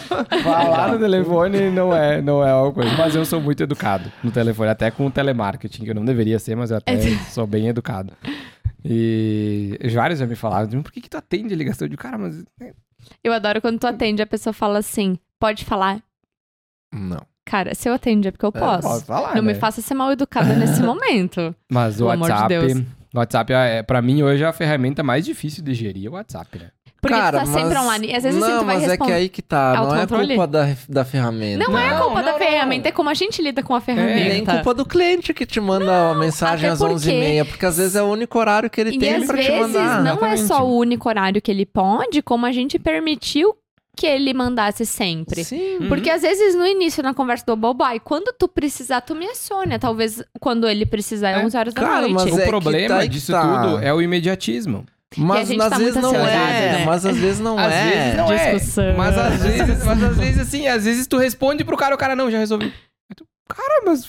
[0.09, 0.39] ó.
[0.41, 2.91] Falar no telefone não é, não é uma coisa.
[2.97, 6.39] Mas eu sou muito educado no telefone, até com o telemarketing, que eu não deveria
[6.39, 6.97] ser, mas eu até
[7.29, 8.13] sou bem educado.
[8.83, 12.43] E vários já me falaram, por que, que tu atende a ligação de cara, mas.
[13.23, 16.01] Eu adoro quando tu atende, a pessoa fala assim, pode falar.
[16.93, 17.21] Não.
[17.53, 18.87] Cara, se eu atendo é porque eu posso.
[18.87, 19.53] Pode falar, não né?
[19.53, 21.53] me faça ser mal educada nesse momento.
[21.71, 22.49] Mas o Pelo amor de WhatsApp.
[22.67, 22.79] Deus.
[23.13, 26.13] o WhatsApp, é, pra mim, hoje é a ferramenta mais difícil de gerir é o
[26.13, 26.69] WhatsApp, né?
[26.99, 28.07] Porque Cara, tu tá sempre mas- online.
[28.07, 29.13] E às vezes não, assim, tu vai mas é que responder.
[29.13, 29.73] aí que tá.
[29.73, 30.27] Não é Autocontrole?
[30.35, 31.63] culpa da, da ferramenta.
[31.69, 32.37] Não, é Não, culpa não, da não.
[32.39, 34.19] ferramenta, é como a gente lida com a ferramenta.
[34.19, 37.65] E nem culpa do cliente que te manda a mensagem até às porque- 11h30, porque
[37.65, 40.01] às vezes é o único horário que ele E tem às pra te vezes mandar.
[40.01, 40.43] não é exatamente.
[40.47, 43.53] só o único horário que ele pode, como a gente permitiu
[43.95, 45.43] que ele mandasse sempre.
[45.43, 45.87] Sim.
[45.87, 49.77] Porque às vezes no início na conversa do Bobai, quando tu precisar, tu me aciona.
[49.77, 51.45] Talvez quando ele precisar é É.
[51.45, 52.13] 11 horas da Cara, noite.
[52.13, 53.41] mas o é problema tá disso tá.
[53.41, 54.85] tudo é o imediatismo.
[55.15, 56.21] Mas às tá vezes não é.
[56.79, 56.85] né?
[56.85, 57.89] Mas às vezes não Às é.
[57.89, 58.53] vezes não é.
[58.55, 58.97] Discussão.
[58.97, 62.15] Mas às vezes, mas às vezes assim, às vezes tu responde pro cara, o cara
[62.15, 62.73] não, já resolvi.
[63.15, 64.05] Tu, cara, mas,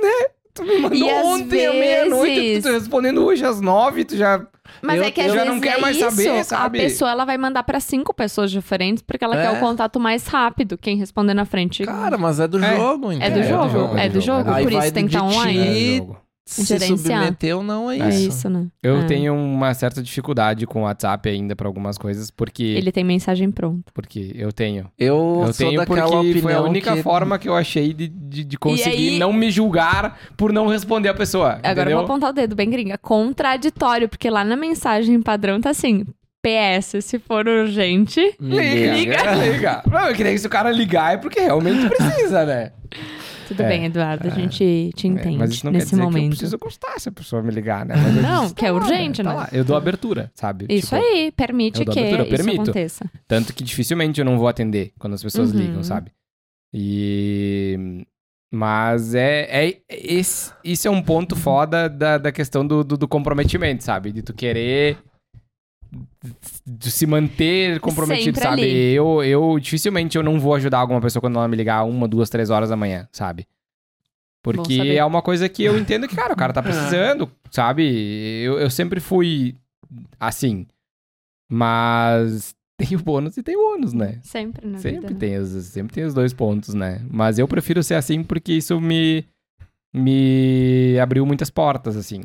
[0.00, 0.26] né?
[0.54, 4.40] Tu me mandou E ontem à meia-noite, tu tá respondendo hoje às nove, tu já.
[4.80, 6.10] Mas Eu- é que às já vezes não quero é mais isso.
[6.10, 6.78] saber, sabe?
[6.78, 9.42] A pessoa ela vai mandar pra cinco pessoas diferentes porque ela É.
[9.50, 10.78] quer o contato mais rápido.
[10.78, 12.76] Quem responder na frente Cara, mas é do É.
[12.76, 13.42] jogo, é entendeu?
[13.42, 13.98] do jogo.
[13.98, 14.44] É do jogo.
[14.44, 15.62] Por vai isso tem do que estar de online.
[15.64, 15.94] ti.
[15.94, 16.16] É jogo.
[16.46, 17.22] Se Gerenciar.
[17.22, 18.28] submeter ou não, é É isso.
[18.28, 18.66] isso, né?
[18.82, 19.04] Eu É.
[19.06, 22.62] tenho uma certa dificuldade com o WhatsApp ainda pra algumas coisas, porque.
[22.62, 23.90] Ele tem mensagem pronta.
[23.94, 24.90] Porque eu tenho.
[24.98, 27.02] Eu, Eu sou tenho daquela porque opinião foi a única que...
[27.02, 31.08] forma que eu achei de, de, de conseguir aí- não me julgar por não responder
[31.08, 31.52] a pessoa.
[31.62, 31.96] Agora eu entendeu?
[31.96, 32.98] vou apontar o dedo, bem gringa.
[32.98, 36.04] Contraditório, porque lá na mensagem padrão tá assim:
[36.42, 38.20] PS, se for urgente.
[38.38, 38.62] Liga,
[38.94, 39.16] liga.
[39.16, 39.82] liga, liga.
[39.90, 42.72] Não, eu queria que se o cara ligar é porque realmente precisa, né?
[43.46, 45.96] Tudo É, bem, Eduardo, a gente te É, entende mas isso não quer nesse dizer
[46.00, 46.28] que eu momento.
[46.30, 47.94] preciso gostar se a pessoa me ligar, né?
[47.96, 49.36] Mas Não, disse, que é lá, urgente, tá né?
[49.36, 49.48] lá.
[49.52, 50.66] Eu dou abertura, sabe?
[50.68, 52.62] Isso Tipo, aí, permite eu dou que abertura, eu isso permito.
[52.62, 53.10] aconteça.
[53.28, 55.58] Tanto que dificilmente eu não vou atender quando as pessoas Uhum.
[55.58, 56.10] ligam, sabe?
[56.72, 58.04] E.
[58.52, 63.08] Mas é, é esse, isso é um ponto foda da, da questão do, do, do
[63.08, 64.12] comprometimento, sabe?
[64.12, 64.96] De tu querer
[66.66, 68.62] de se manter comprometido, Sempre sabe?
[68.62, 68.92] ali.
[68.94, 72.28] Eu, eu dificilmente eu não vou ajudar alguma pessoa quando ela me ligar uma, duas,
[72.30, 73.46] três horas da manhã, sabe?
[74.42, 77.82] Porque é uma coisa que eu entendo que, cara, o cara tá precisando, sabe?
[78.42, 79.56] Eu, eu sempre fui
[80.20, 80.66] assim.
[81.50, 84.18] Mas tem o bônus e tem o ônus, né?
[84.22, 85.12] Sempre na Sempre vida.
[85.12, 85.18] né?
[85.18, 87.00] tem, os, sempre tem os dois pontos, né?
[87.10, 89.24] Mas eu prefiro ser assim porque isso me,
[89.92, 92.22] me abriu muitas portas, assim,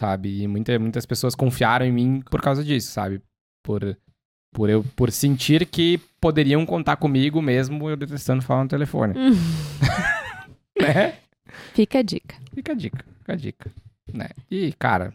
[0.00, 0.42] sabe?
[0.42, 3.20] E muita, muitas pessoas confiaram em mim por causa disso, sabe?
[3.62, 3.96] Por,
[4.52, 9.36] por eu por sentir que poderiam contar comigo mesmo eu detestando falar no telefone, Hum,
[10.80, 11.14] né?
[11.74, 12.36] Fica a dica.
[12.54, 13.70] Fica a dica, fica a dica,
[14.14, 14.28] né?
[14.50, 15.12] E, cara,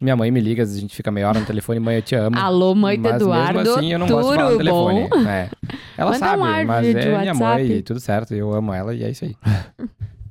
[0.00, 2.36] minha mãe me liga, a gente fica meia hora no telefone, mãe, eu te amo.
[2.36, 3.58] Alô, mãe do Eduardo.
[3.60, 5.08] mesmo assim eu não gosto de falar no telefone.
[5.08, 5.28] bom?
[5.28, 5.50] É.
[5.96, 7.38] Ela Manda sabe, um mas é minha WhatsApp.
[7.40, 8.34] mãe e tudo certo.
[8.34, 9.36] Eu amo ela e é isso aí.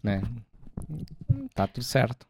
[0.04, 0.22] né?
[1.56, 2.26] Tá tudo certo.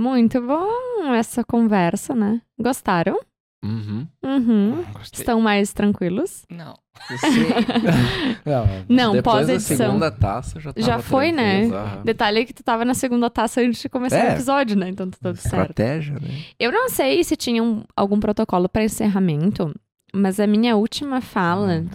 [0.00, 2.40] Muito bom essa conversa, né?
[2.58, 3.18] Gostaram?
[3.62, 4.06] Uhum.
[4.24, 4.82] Uhum.
[4.94, 5.20] Gostei.
[5.20, 6.44] Estão mais tranquilos?
[6.50, 6.78] Não.
[8.46, 8.66] Não.
[8.88, 9.76] Não, Depois da pós-edição.
[9.76, 11.64] segunda taça já tava Já foi, né?
[11.66, 12.02] aham.
[12.04, 14.30] Detalhe é que tu tava na segunda taça antes de começar É.
[14.30, 14.88] o episódio, né?
[14.88, 15.46] Então tá tudo certo.
[15.70, 16.28] Estratégia, né?
[16.58, 19.74] Eu não sei se tinha um- algum protocolo para encerramento,
[20.14, 21.90] mas a minha última fala Não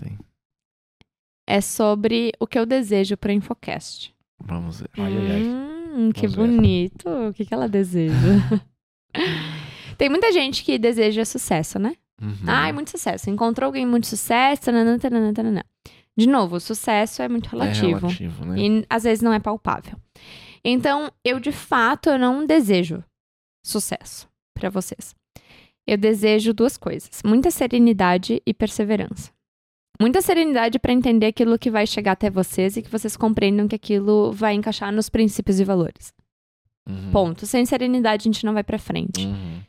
[1.47, 4.13] é sobre o que eu desejo para Infocast.
[4.43, 4.89] Vamos ver.
[4.97, 5.41] Ai, ai, ai.
[5.43, 5.74] Hum,
[6.13, 6.55] que Vamos ver.
[6.55, 7.09] bonito.
[7.09, 8.15] O que, que ela deseja?
[9.97, 11.95] Tem muita gente que deseja sucesso, né?
[12.21, 12.35] Uhum.
[12.47, 13.29] Ai, muito sucesso.
[13.29, 14.63] Encontrou alguém muito sucesso.
[14.63, 15.61] Tananã, tananã, tananã.
[16.17, 17.85] De novo, o sucesso é muito relativo.
[17.85, 18.55] É relativo, né?
[18.57, 19.97] E às vezes não é palpável.
[20.63, 23.03] Então, eu de fato eu não desejo
[23.63, 25.13] sucesso para vocês.
[25.87, 29.34] Eu desejo duas coisas: muita serenidade e perseverança.
[29.99, 33.75] Muita serenidade para entender aquilo que vai chegar até vocês e que vocês compreendam que
[33.75, 36.13] aquilo vai encaixar nos princípios e valores.
[36.87, 37.11] Uhum.
[37.11, 37.45] Ponto.
[37.45, 39.25] Sem serenidade a gente não vai para frente.
[39.25, 39.61] Uhum.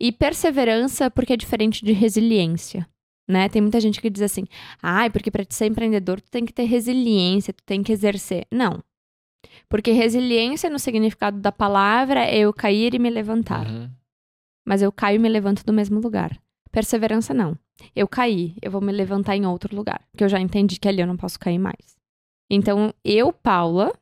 [0.00, 2.88] E perseverança porque é diferente de resiliência.
[3.28, 3.48] Né?
[3.48, 4.44] Tem muita gente que diz assim:
[4.82, 8.46] ai, porque para ser empreendedor tu tem que ter resiliência, tu tem que exercer.
[8.50, 8.82] Não.
[9.68, 13.66] Porque resiliência no significado da palavra é eu cair e me levantar.
[13.66, 13.90] Uhum.
[14.64, 16.38] Mas eu caio e me levanto do mesmo lugar.
[16.70, 17.56] Perseverança não.
[17.94, 20.00] Eu caí, eu vou me levantar em outro lugar.
[20.10, 21.96] Porque eu já entendi que ali eu não posso cair mais.
[22.50, 23.92] Então, eu, Paula.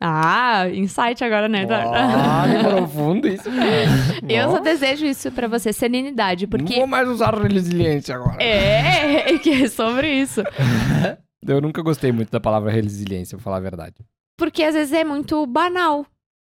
[0.00, 1.62] Ah, insight agora, né?
[1.62, 1.90] Eduardo?
[1.92, 3.86] Ah, que profundo isso, cara.
[4.28, 8.40] Eu só desejo isso pra você, serenidade, Não porque vou mais usar resiliência agora.
[8.40, 10.40] É, que é sobre isso.
[11.46, 13.94] Eu nunca gostei muito da palavra resiliência, pra falar a verdade.
[14.36, 16.06] Porque às vezes é muito banal,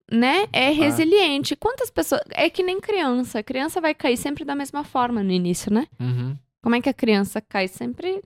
[0.10, 0.46] né?
[0.54, 1.56] É resiliente.
[1.56, 2.22] Quantas pessoas.
[2.32, 3.40] É que nem criança.
[3.40, 5.88] A criança vai cair sempre da mesma forma no início, né?
[6.00, 6.38] Uhum.
[6.62, 7.68] Como é que a criança cai?
[7.68, 8.22] Sempre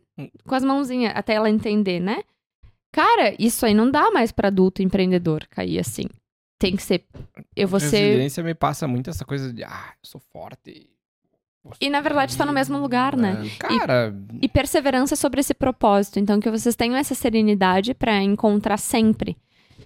[0.45, 2.23] com as mãozinhas, até ela entender, né?
[2.91, 6.05] Cara, isso aí não dá mais pra adulto empreendedor cair assim.
[6.57, 7.05] Tem que ser.
[7.55, 7.97] Eu vou ser.
[7.97, 10.89] Resiliência me passa muito essa coisa de, ah, eu sou forte.
[11.81, 13.43] E na verdade tá no mesmo lugar, né?
[13.45, 16.19] É, Cara, E perseverança sobre esse propósito.
[16.19, 19.35] Então, que vocês tenham essa serenidade pra encontrar sempre.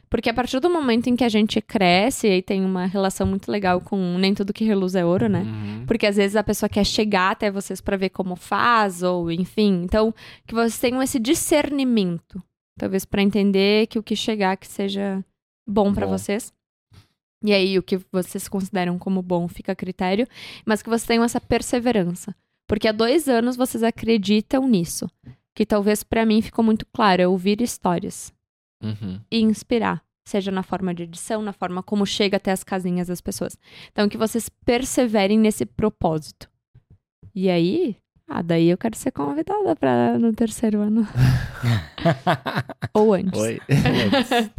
[0.10, 3.52] Porque a partir do momento em que a gente cresce, e tem uma relação muito
[3.52, 5.42] legal com nem tudo que reluz é ouro, né?
[5.42, 5.86] Uhum.
[5.86, 9.84] Porque às vezes a pessoa quer chegar até vocês pra ver como faz, ou enfim.
[9.84, 10.14] Então,
[10.48, 12.42] que vocês tenham esse discernimento.
[12.80, 15.24] Talvez pra entender que o que chegar que seja
[15.68, 16.18] bom pra Bom.
[16.18, 16.52] vocês.
[17.46, 20.28] E aí, o que vocês consideram como bom fica a critério.
[20.66, 22.36] Mas que vocês tenham essa perseverança.
[22.68, 25.08] Porque há dois anos vocês acreditam nisso.
[25.54, 28.34] Que talvez pra mim ficou muito claro, é ouvir histórias
[28.82, 29.20] Uhum.
[29.32, 30.04] e inspirar.
[30.26, 33.58] Seja na forma de edição, na forma como chega até as casinhas das pessoas.
[33.92, 36.48] Então, que vocês perseverem nesse propósito.
[37.34, 37.98] E aí,
[38.28, 41.08] ah, daí eu quero ser convidada para no terceiro ano.
[42.94, 43.40] Ou antes.
[43.40, 43.60] Oi.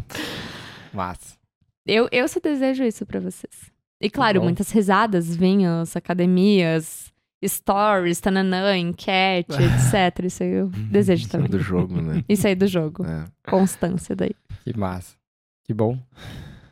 [0.92, 1.38] massa.
[1.86, 3.70] Eu, eu só desejo isso pra vocês.
[4.01, 4.44] E claro, bom.
[4.44, 7.10] muitas risadas, vinhos, academias,
[7.46, 10.24] stories, tananã, enquete, etc.
[10.24, 11.50] Isso aí eu desejo Isso é também.
[11.50, 12.24] do jogo, né?
[12.28, 13.04] Isso aí do jogo.
[13.04, 13.24] É.
[13.48, 14.32] Constância daí.
[14.64, 15.16] Que massa.
[15.64, 15.98] Que bom.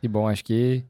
[0.01, 0.83] Que bom, acho que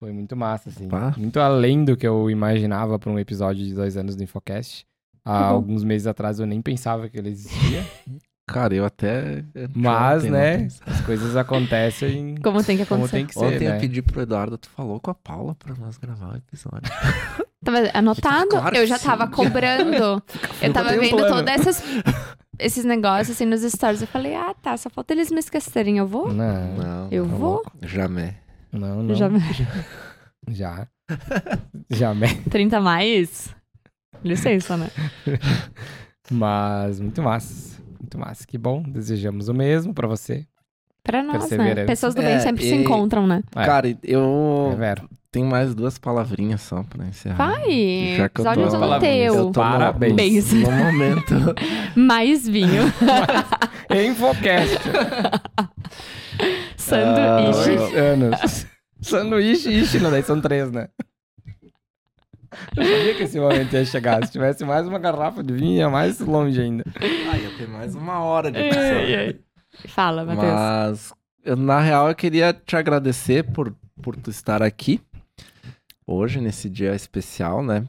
[0.00, 0.88] foi muito massa, assim.
[0.88, 1.14] Pá.
[1.16, 4.86] Muito além do que eu imaginava pra um episódio de dois anos do Infocast.
[5.24, 7.84] Há alguns meses atrás eu nem pensava que ele existia.
[8.48, 9.44] Cara, eu até.
[9.74, 13.16] Mas, né, as coisas acontecem Como tem que como acontecer.
[13.16, 13.76] tem que ser, Ontem né?
[13.76, 16.88] eu pedi pro Eduardo, tu falou com a Paula pra nós gravar o episódio.
[17.66, 19.06] Tava anotado, Claro eu já sim.
[19.06, 20.22] tava cobrando.
[20.62, 21.34] eu tava um vendo plano.
[21.44, 21.82] todos esses,
[22.58, 24.00] esses negócios assim nos stories.
[24.02, 25.98] Eu falei, ah, tá, só falta eles me esquecerem.
[25.98, 26.32] Eu vou?
[26.32, 27.08] Não, Não.
[27.10, 27.62] Eu tá vou?
[27.82, 28.34] Jamais.
[28.72, 29.14] não, não.
[29.14, 29.28] Já
[30.48, 30.86] Já.
[31.90, 32.38] Jamais.
[32.50, 33.54] 30 mais?
[34.24, 34.90] Licença, né?
[36.30, 37.80] Mas muito massa.
[38.00, 38.46] Muito massa.
[38.46, 38.82] Que bom.
[38.82, 40.46] Desejamos o mesmo pra você.
[41.02, 41.84] Pra nós, né?
[41.84, 43.42] Pessoas do bem É, sempre se e- encontram, né?
[43.54, 43.64] É.
[43.64, 45.08] Cara, eu É vero.
[45.36, 47.36] Tenho mais duas palavrinhas só pra encerrar.
[47.36, 48.14] Vai!
[48.16, 49.34] Já que eu tô- teu.
[49.34, 50.50] Eu tô Parabéns.
[50.52, 51.34] No, no momento.
[51.94, 52.84] Mais vinho.
[54.08, 54.80] Infocast.
[56.78, 57.76] Sanduíche.
[57.76, 58.66] Dois anos.
[59.02, 60.88] Sanduíche e ishi, não, daí são três, né?
[62.74, 64.24] Eu sabia que esse momento ia chegar.
[64.24, 66.82] Se tivesse mais uma garrafa de vinho, ia mais longe ainda.
[67.30, 69.38] Ah, ia ter mais uma hora de ai.
[69.88, 70.50] Fala, Matheus.
[70.50, 71.12] Mas,
[71.44, 74.98] eu, na real, eu queria te agradecer por, por tu estar aqui
[76.06, 77.88] hoje, nesse dia especial, né?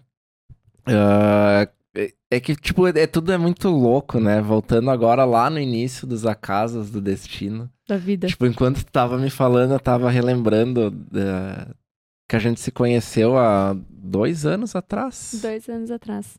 [0.85, 4.41] Ah, é, é que, tipo, é, tudo é muito louco, né?
[4.41, 7.69] Voltando agora lá no início dos Acasos do Destino.
[7.87, 8.27] Da vida.
[8.27, 11.73] Tipo, enquanto tu tava me falando, eu tava relembrando da-
[12.29, 15.39] que a gente se conheceu há dois anos atrás.
[15.41, 16.37] Dois anos atrás.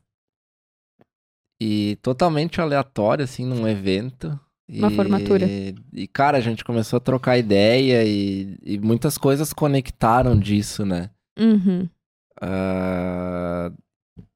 [1.61, 4.39] E totalmente aleatório, assim, num evento.
[4.69, 5.47] Uma E- formatura.
[5.93, 11.09] E, cara, a gente começou a trocar ideia e, e muitas coisas conectaram disso, né?
[11.37, 11.87] Uhum.
[12.41, 13.71] Ah,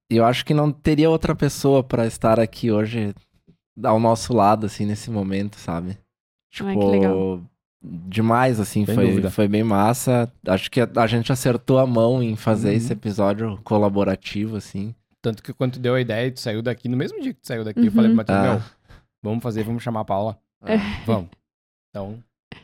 [0.10, 3.14] E eu acho que não teria outra pessoa pra estar aqui hoje
[3.84, 5.98] ao nosso lado, assim, nesse momento, sabe?
[6.52, 7.42] Tipo, Ai, que legal.
[7.82, 9.32] demais, assim, Sem foi, dúvida.
[9.32, 10.32] foi bem massa.
[10.48, 12.76] Acho que a, a gente acertou a mão em fazer Uhum.
[12.76, 14.94] esse episódio colaborativo, assim.
[15.22, 17.48] Tanto que quando tu deu a ideia, tu saiu daqui, no mesmo dia que tu
[17.48, 17.92] saiu daqui, eu Uhum.
[17.92, 18.72] falei pro Matheus, Ah.
[19.24, 20.38] vamos fazer, vamos chamar a Paula.
[20.66, 20.78] É.
[21.06, 21.30] Vamos.
[21.90, 22.22] Então,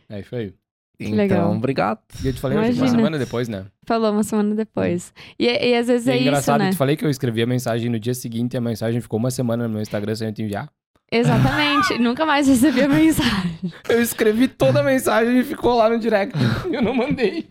[0.10, 0.54] é isso aí.
[1.00, 1.52] Então, legal.
[1.56, 2.00] obrigado.
[2.24, 3.66] E eu te falei hoje, uma semana depois, né?
[3.86, 5.14] Falou uma semana depois.
[5.40, 6.68] E, e às vezes E é, é isso, engraçado, né?
[6.68, 9.18] eu te falei que eu escrevi a mensagem no dia seguinte e a mensagem ficou
[9.18, 10.70] uma semana no meu Instagram sem eu te enviar.
[11.12, 11.98] Exatamente.
[12.04, 13.52] Nunca mais recebi a mensagem.
[13.88, 16.38] Eu escrevi toda a mensagem e ficou lá no direct.
[16.72, 17.48] Eu não mandei.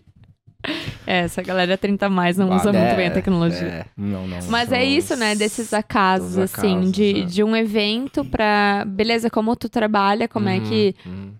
[1.07, 3.67] É, essa galera 30 a mais não Ah, usa muito É, bem a tecnologia.
[3.67, 3.85] é.
[3.97, 4.37] Não, não.
[4.49, 5.33] Mas é isso, né?
[5.33, 7.25] Desses acasos, os assim, acasos, de, é.
[7.25, 8.83] de um evento pra.
[8.85, 10.95] Beleza, como tu trabalha, como é Uhum, que.
[11.05, 11.31] uhum.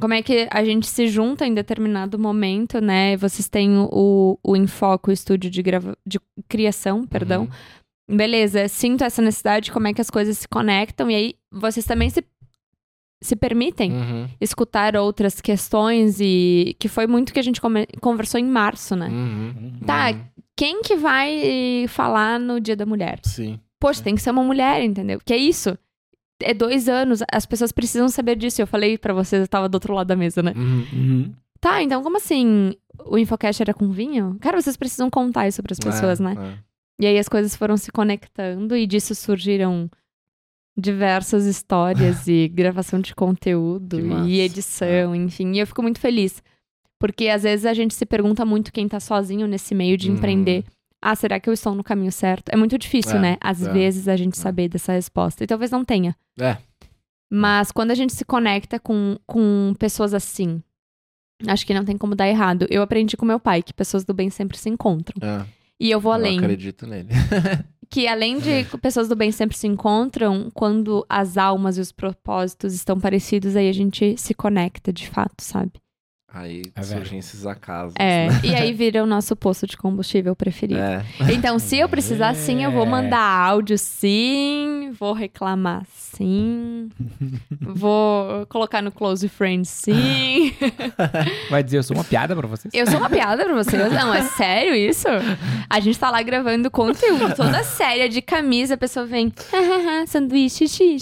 [0.00, 3.16] Como é que a gente se junta em determinado momento, né?
[3.16, 5.96] Vocês têm o, o Enfoco, o estúdio de, grava...
[6.06, 6.18] de
[6.48, 7.42] criação, perdão.
[8.08, 8.16] Uhum.
[8.16, 12.10] Beleza, sinto essa necessidade, como é que as coisas se conectam, e aí vocês também
[12.10, 12.22] se,
[13.22, 14.28] se permitem Uhum.
[14.40, 19.08] escutar outras questões, e que foi muito que a gente come- conversou em março, né?
[19.08, 19.78] Uhum.
[19.86, 20.20] Tá, Uhum.
[20.56, 23.18] Quem que vai falar no Dia da Mulher?
[23.24, 23.58] Sim.
[23.80, 25.18] Poxa, tem que ser uma mulher, entendeu?
[25.24, 25.76] Que é isso.
[26.44, 28.60] É dois anos, as pessoas precisam saber disso.
[28.62, 30.52] Eu falei pra vocês, eu tava do outro lado da mesa, né?
[30.56, 30.86] Uhum.
[30.92, 31.32] Uhum.
[31.60, 32.74] Tá, então como assim?
[33.06, 34.36] O Infocast era com vinho?
[34.40, 36.34] Cara, vocês precisam contar isso pras pessoas, É, né?
[36.38, 36.58] é.
[37.02, 39.90] E aí as coisas foram se conectando e disso surgiram
[40.76, 45.52] diversas histórias e gravação de conteúdo e edição, enfim.
[45.52, 46.42] E eu fico muito feliz.
[46.98, 50.16] Porque às vezes a gente se pergunta muito quem tá sozinho nesse meio de Uhum.
[50.16, 50.64] empreender.
[51.06, 52.48] Ah, será que eu estou no caminho certo?
[52.48, 53.36] É muito difícil, É, né?
[53.40, 54.40] Às é, vezes a gente é.
[54.40, 55.44] saber dessa resposta.
[55.44, 56.16] E talvez não tenha.
[56.40, 56.56] É.
[57.30, 60.62] Mas quando a gente se conecta com, com pessoas assim,
[61.46, 62.66] acho que não tem como dar errado.
[62.70, 65.16] Eu aprendi com meu pai que pessoas do bem sempre se encontram.
[65.20, 65.44] É,
[65.78, 66.38] E eu vou eu além.
[66.38, 67.08] acredito nele.
[67.90, 72.72] Que além de pessoas do bem sempre se encontram, quando as almas e os propósitos
[72.72, 75.72] estão parecidos, aí a gente se conecta de fato, sabe?
[76.34, 77.94] Aí É surgem esses acasos.
[77.96, 78.26] É.
[78.28, 78.40] né?
[78.42, 80.80] E aí vira o nosso posto de combustível preferido.
[80.80, 81.04] É.
[81.32, 82.88] Então, se eu precisar, sim, eu vou É.
[82.88, 84.92] mandar áudio, sim.
[84.98, 86.88] Vou reclamar, sim.
[87.60, 90.52] Vou colocar no Close Friends, sim.
[91.50, 92.72] Vai dizer, eu sou uma piada pra vocês?
[92.74, 93.92] Eu sou uma piada pra vocês?
[93.92, 95.06] Não, é sério isso?
[95.70, 99.32] A gente tá lá gravando conteúdo, toda séria, de camisa, a pessoa vem,
[100.06, 100.98] sanduíche, xixi.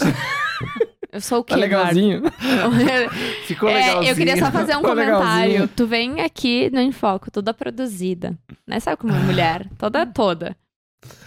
[1.13, 2.23] Eu sou o quê, Tá legalzinho.
[3.45, 4.11] Ficou É, legalzinho.
[4.11, 5.19] eu queria só fazer um Ficou comentário.
[5.21, 5.67] legalzinho.
[5.67, 8.35] Tu vem aqui no Enfoco, toda produzida.
[8.67, 8.79] Né?
[8.79, 9.67] Sabe como é mulher?
[9.77, 10.57] Toda, toda.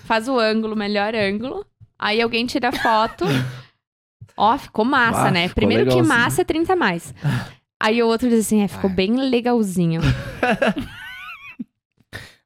[0.05, 1.65] Faz o ângulo, melhor ângulo.
[1.99, 3.25] Aí alguém tira foto.
[4.37, 5.49] Ó, ficou massa, Ah, né?
[5.49, 7.15] ficou Primeiro que massa é 30 a mais.
[7.81, 8.93] Aí o outro diz assim, é, ficou Ah.
[8.93, 10.01] bem legalzinho.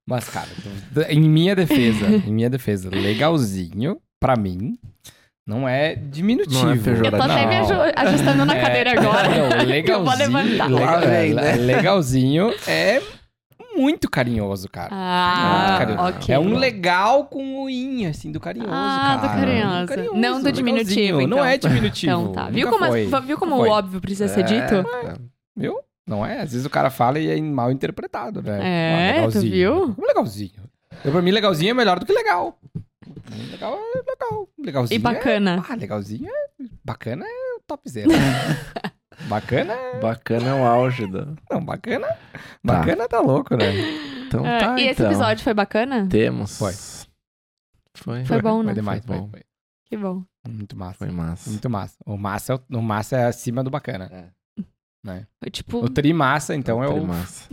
[0.07, 0.49] Mas, cara,
[1.09, 4.77] em minha defesa, em minha defesa, legalzinho, pra mim,
[5.51, 6.65] não é diminutivo.
[6.65, 9.29] Não é Eu tô até me aju- ajustando na É, cadeira agora.
[9.29, 10.17] Não, Eu vou legalzinho.
[10.17, 10.71] levantar.
[10.71, 11.53] lega- Lá vem, né?
[11.57, 13.03] Legalzinho é
[13.77, 14.89] muito carinhoso, cara.
[14.93, 16.17] Ah, Muito carinhoso.
[16.19, 16.35] ok.
[16.35, 19.87] É um legal com o in, assim, do carinhoso, Ah, do cara.
[19.87, 20.15] carinhoso.
[20.17, 21.69] Não do diminutivo, Não é então.
[21.71, 22.13] diminutivo.
[22.13, 22.49] Então tá.
[22.51, 23.07] Viu como, foi.
[23.27, 24.75] viu como o óbvio precisa ser É, dito?
[24.75, 25.15] é.
[25.57, 25.77] Viu?
[26.07, 26.41] Não é?
[26.41, 28.59] Às vezes o cara fala e é mal interpretado, né?
[28.63, 29.53] É, Ah, tu legalzinho.
[29.53, 29.95] viu?
[30.07, 30.71] Legalzinho?
[31.05, 32.59] Eu, pra mim, legalzinho é melhor do que legal.
[33.51, 34.49] Legal é legal.
[34.59, 35.57] Legalzinho E bacana.
[35.57, 35.73] É...
[35.73, 36.65] Ah, legalzinho é...
[36.85, 38.09] Bacana é o topzera.
[39.29, 40.01] bacana é...
[40.01, 41.37] Bacana é o auge do...
[41.51, 42.07] Não, bacana...
[42.63, 43.73] Bacana tá louco, né?
[44.27, 45.07] Então É, tá, e esse então.
[45.07, 46.07] episódio foi bacana?
[46.09, 46.57] Temos.
[46.57, 46.73] Foi.
[47.97, 48.25] Foi.
[48.25, 48.67] Foi bom, né?
[48.67, 49.29] Foi demais, Foi bom.
[49.29, 49.43] foi.
[49.87, 50.23] Que bom.
[50.49, 50.99] Muito massa.
[50.99, 51.51] Foi massa.
[51.51, 51.97] Muito massa.
[52.07, 54.09] O massa, é o, o massa é acima do bacana.
[54.11, 54.65] É.
[55.05, 55.27] Né?
[55.41, 57.49] Foi tipo, O tri massa, então, é Foi o massa.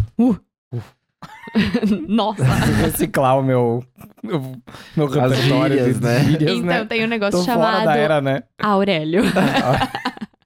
[2.07, 2.43] nossa.
[2.43, 3.83] reciclar o meu,
[4.23, 4.55] meu,
[4.95, 6.23] meu repertório gírias, de né?
[6.23, 6.85] gírias, então, né?
[6.85, 8.43] tem um negócio Tô fora chamado da era, né?
[8.59, 9.23] Aurélio.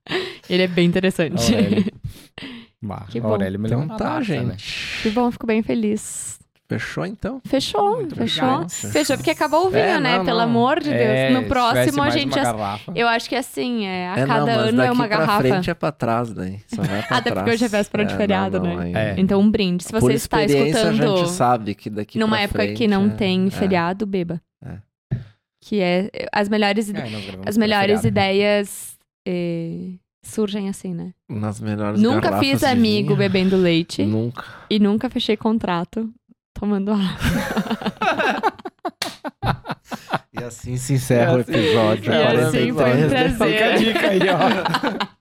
[0.49, 1.53] Ele é bem interessante.
[1.53, 1.85] Aurélio.
[2.81, 3.30] Bah, Que o bom.
[3.30, 4.45] Aurélio me lembra Então tá, data, gente.
[4.45, 4.57] né?
[5.03, 6.39] Que bom, fico bem feliz.
[6.72, 7.41] Fechou então?
[7.45, 8.43] Fechou, Muito fechou.
[8.48, 8.69] obrigado.
[8.72, 10.18] Fechou porque acabou o vinho, É, né?
[10.19, 10.45] não, Pelo não.
[10.45, 11.02] amor de Deus.
[11.02, 12.38] É, no próximo, a gente.
[12.95, 15.18] Eu acho que assim, é, a é, cada não, mas ano daqui é uma pra
[15.18, 15.41] garrafa.
[15.41, 16.60] frente é pra trás daí.
[16.68, 17.49] Só vai pra Até porque trás.
[17.56, 18.91] hoje é véspera de É, feriado, não, não, né?
[18.93, 19.15] É.
[19.18, 19.84] Então, um brinde.
[19.84, 22.76] Se Por você está experiência, a escutando gente sabe que daqui numa pra época que
[22.76, 23.49] frente não é- tem é.
[23.49, 24.41] feriado, beba.
[24.65, 24.77] É.
[25.64, 26.93] Que é as melhores, É,
[27.45, 29.91] as pra melhores ideias eh,
[30.23, 31.11] surgem assim, né?
[31.30, 33.18] Nas melhores Nunca fiz amigo vinho.
[33.18, 34.43] bebendo leite Nunca.
[34.69, 36.10] e nunca fechei contrato
[36.53, 37.02] tomando água.
[40.34, 42.14] E assim se encerra o E assim- episódio.
[42.14, 43.38] E assim foi um 43.
[43.38, 43.53] prazer.
[43.53, 45.07] Fica a dica aí, ó.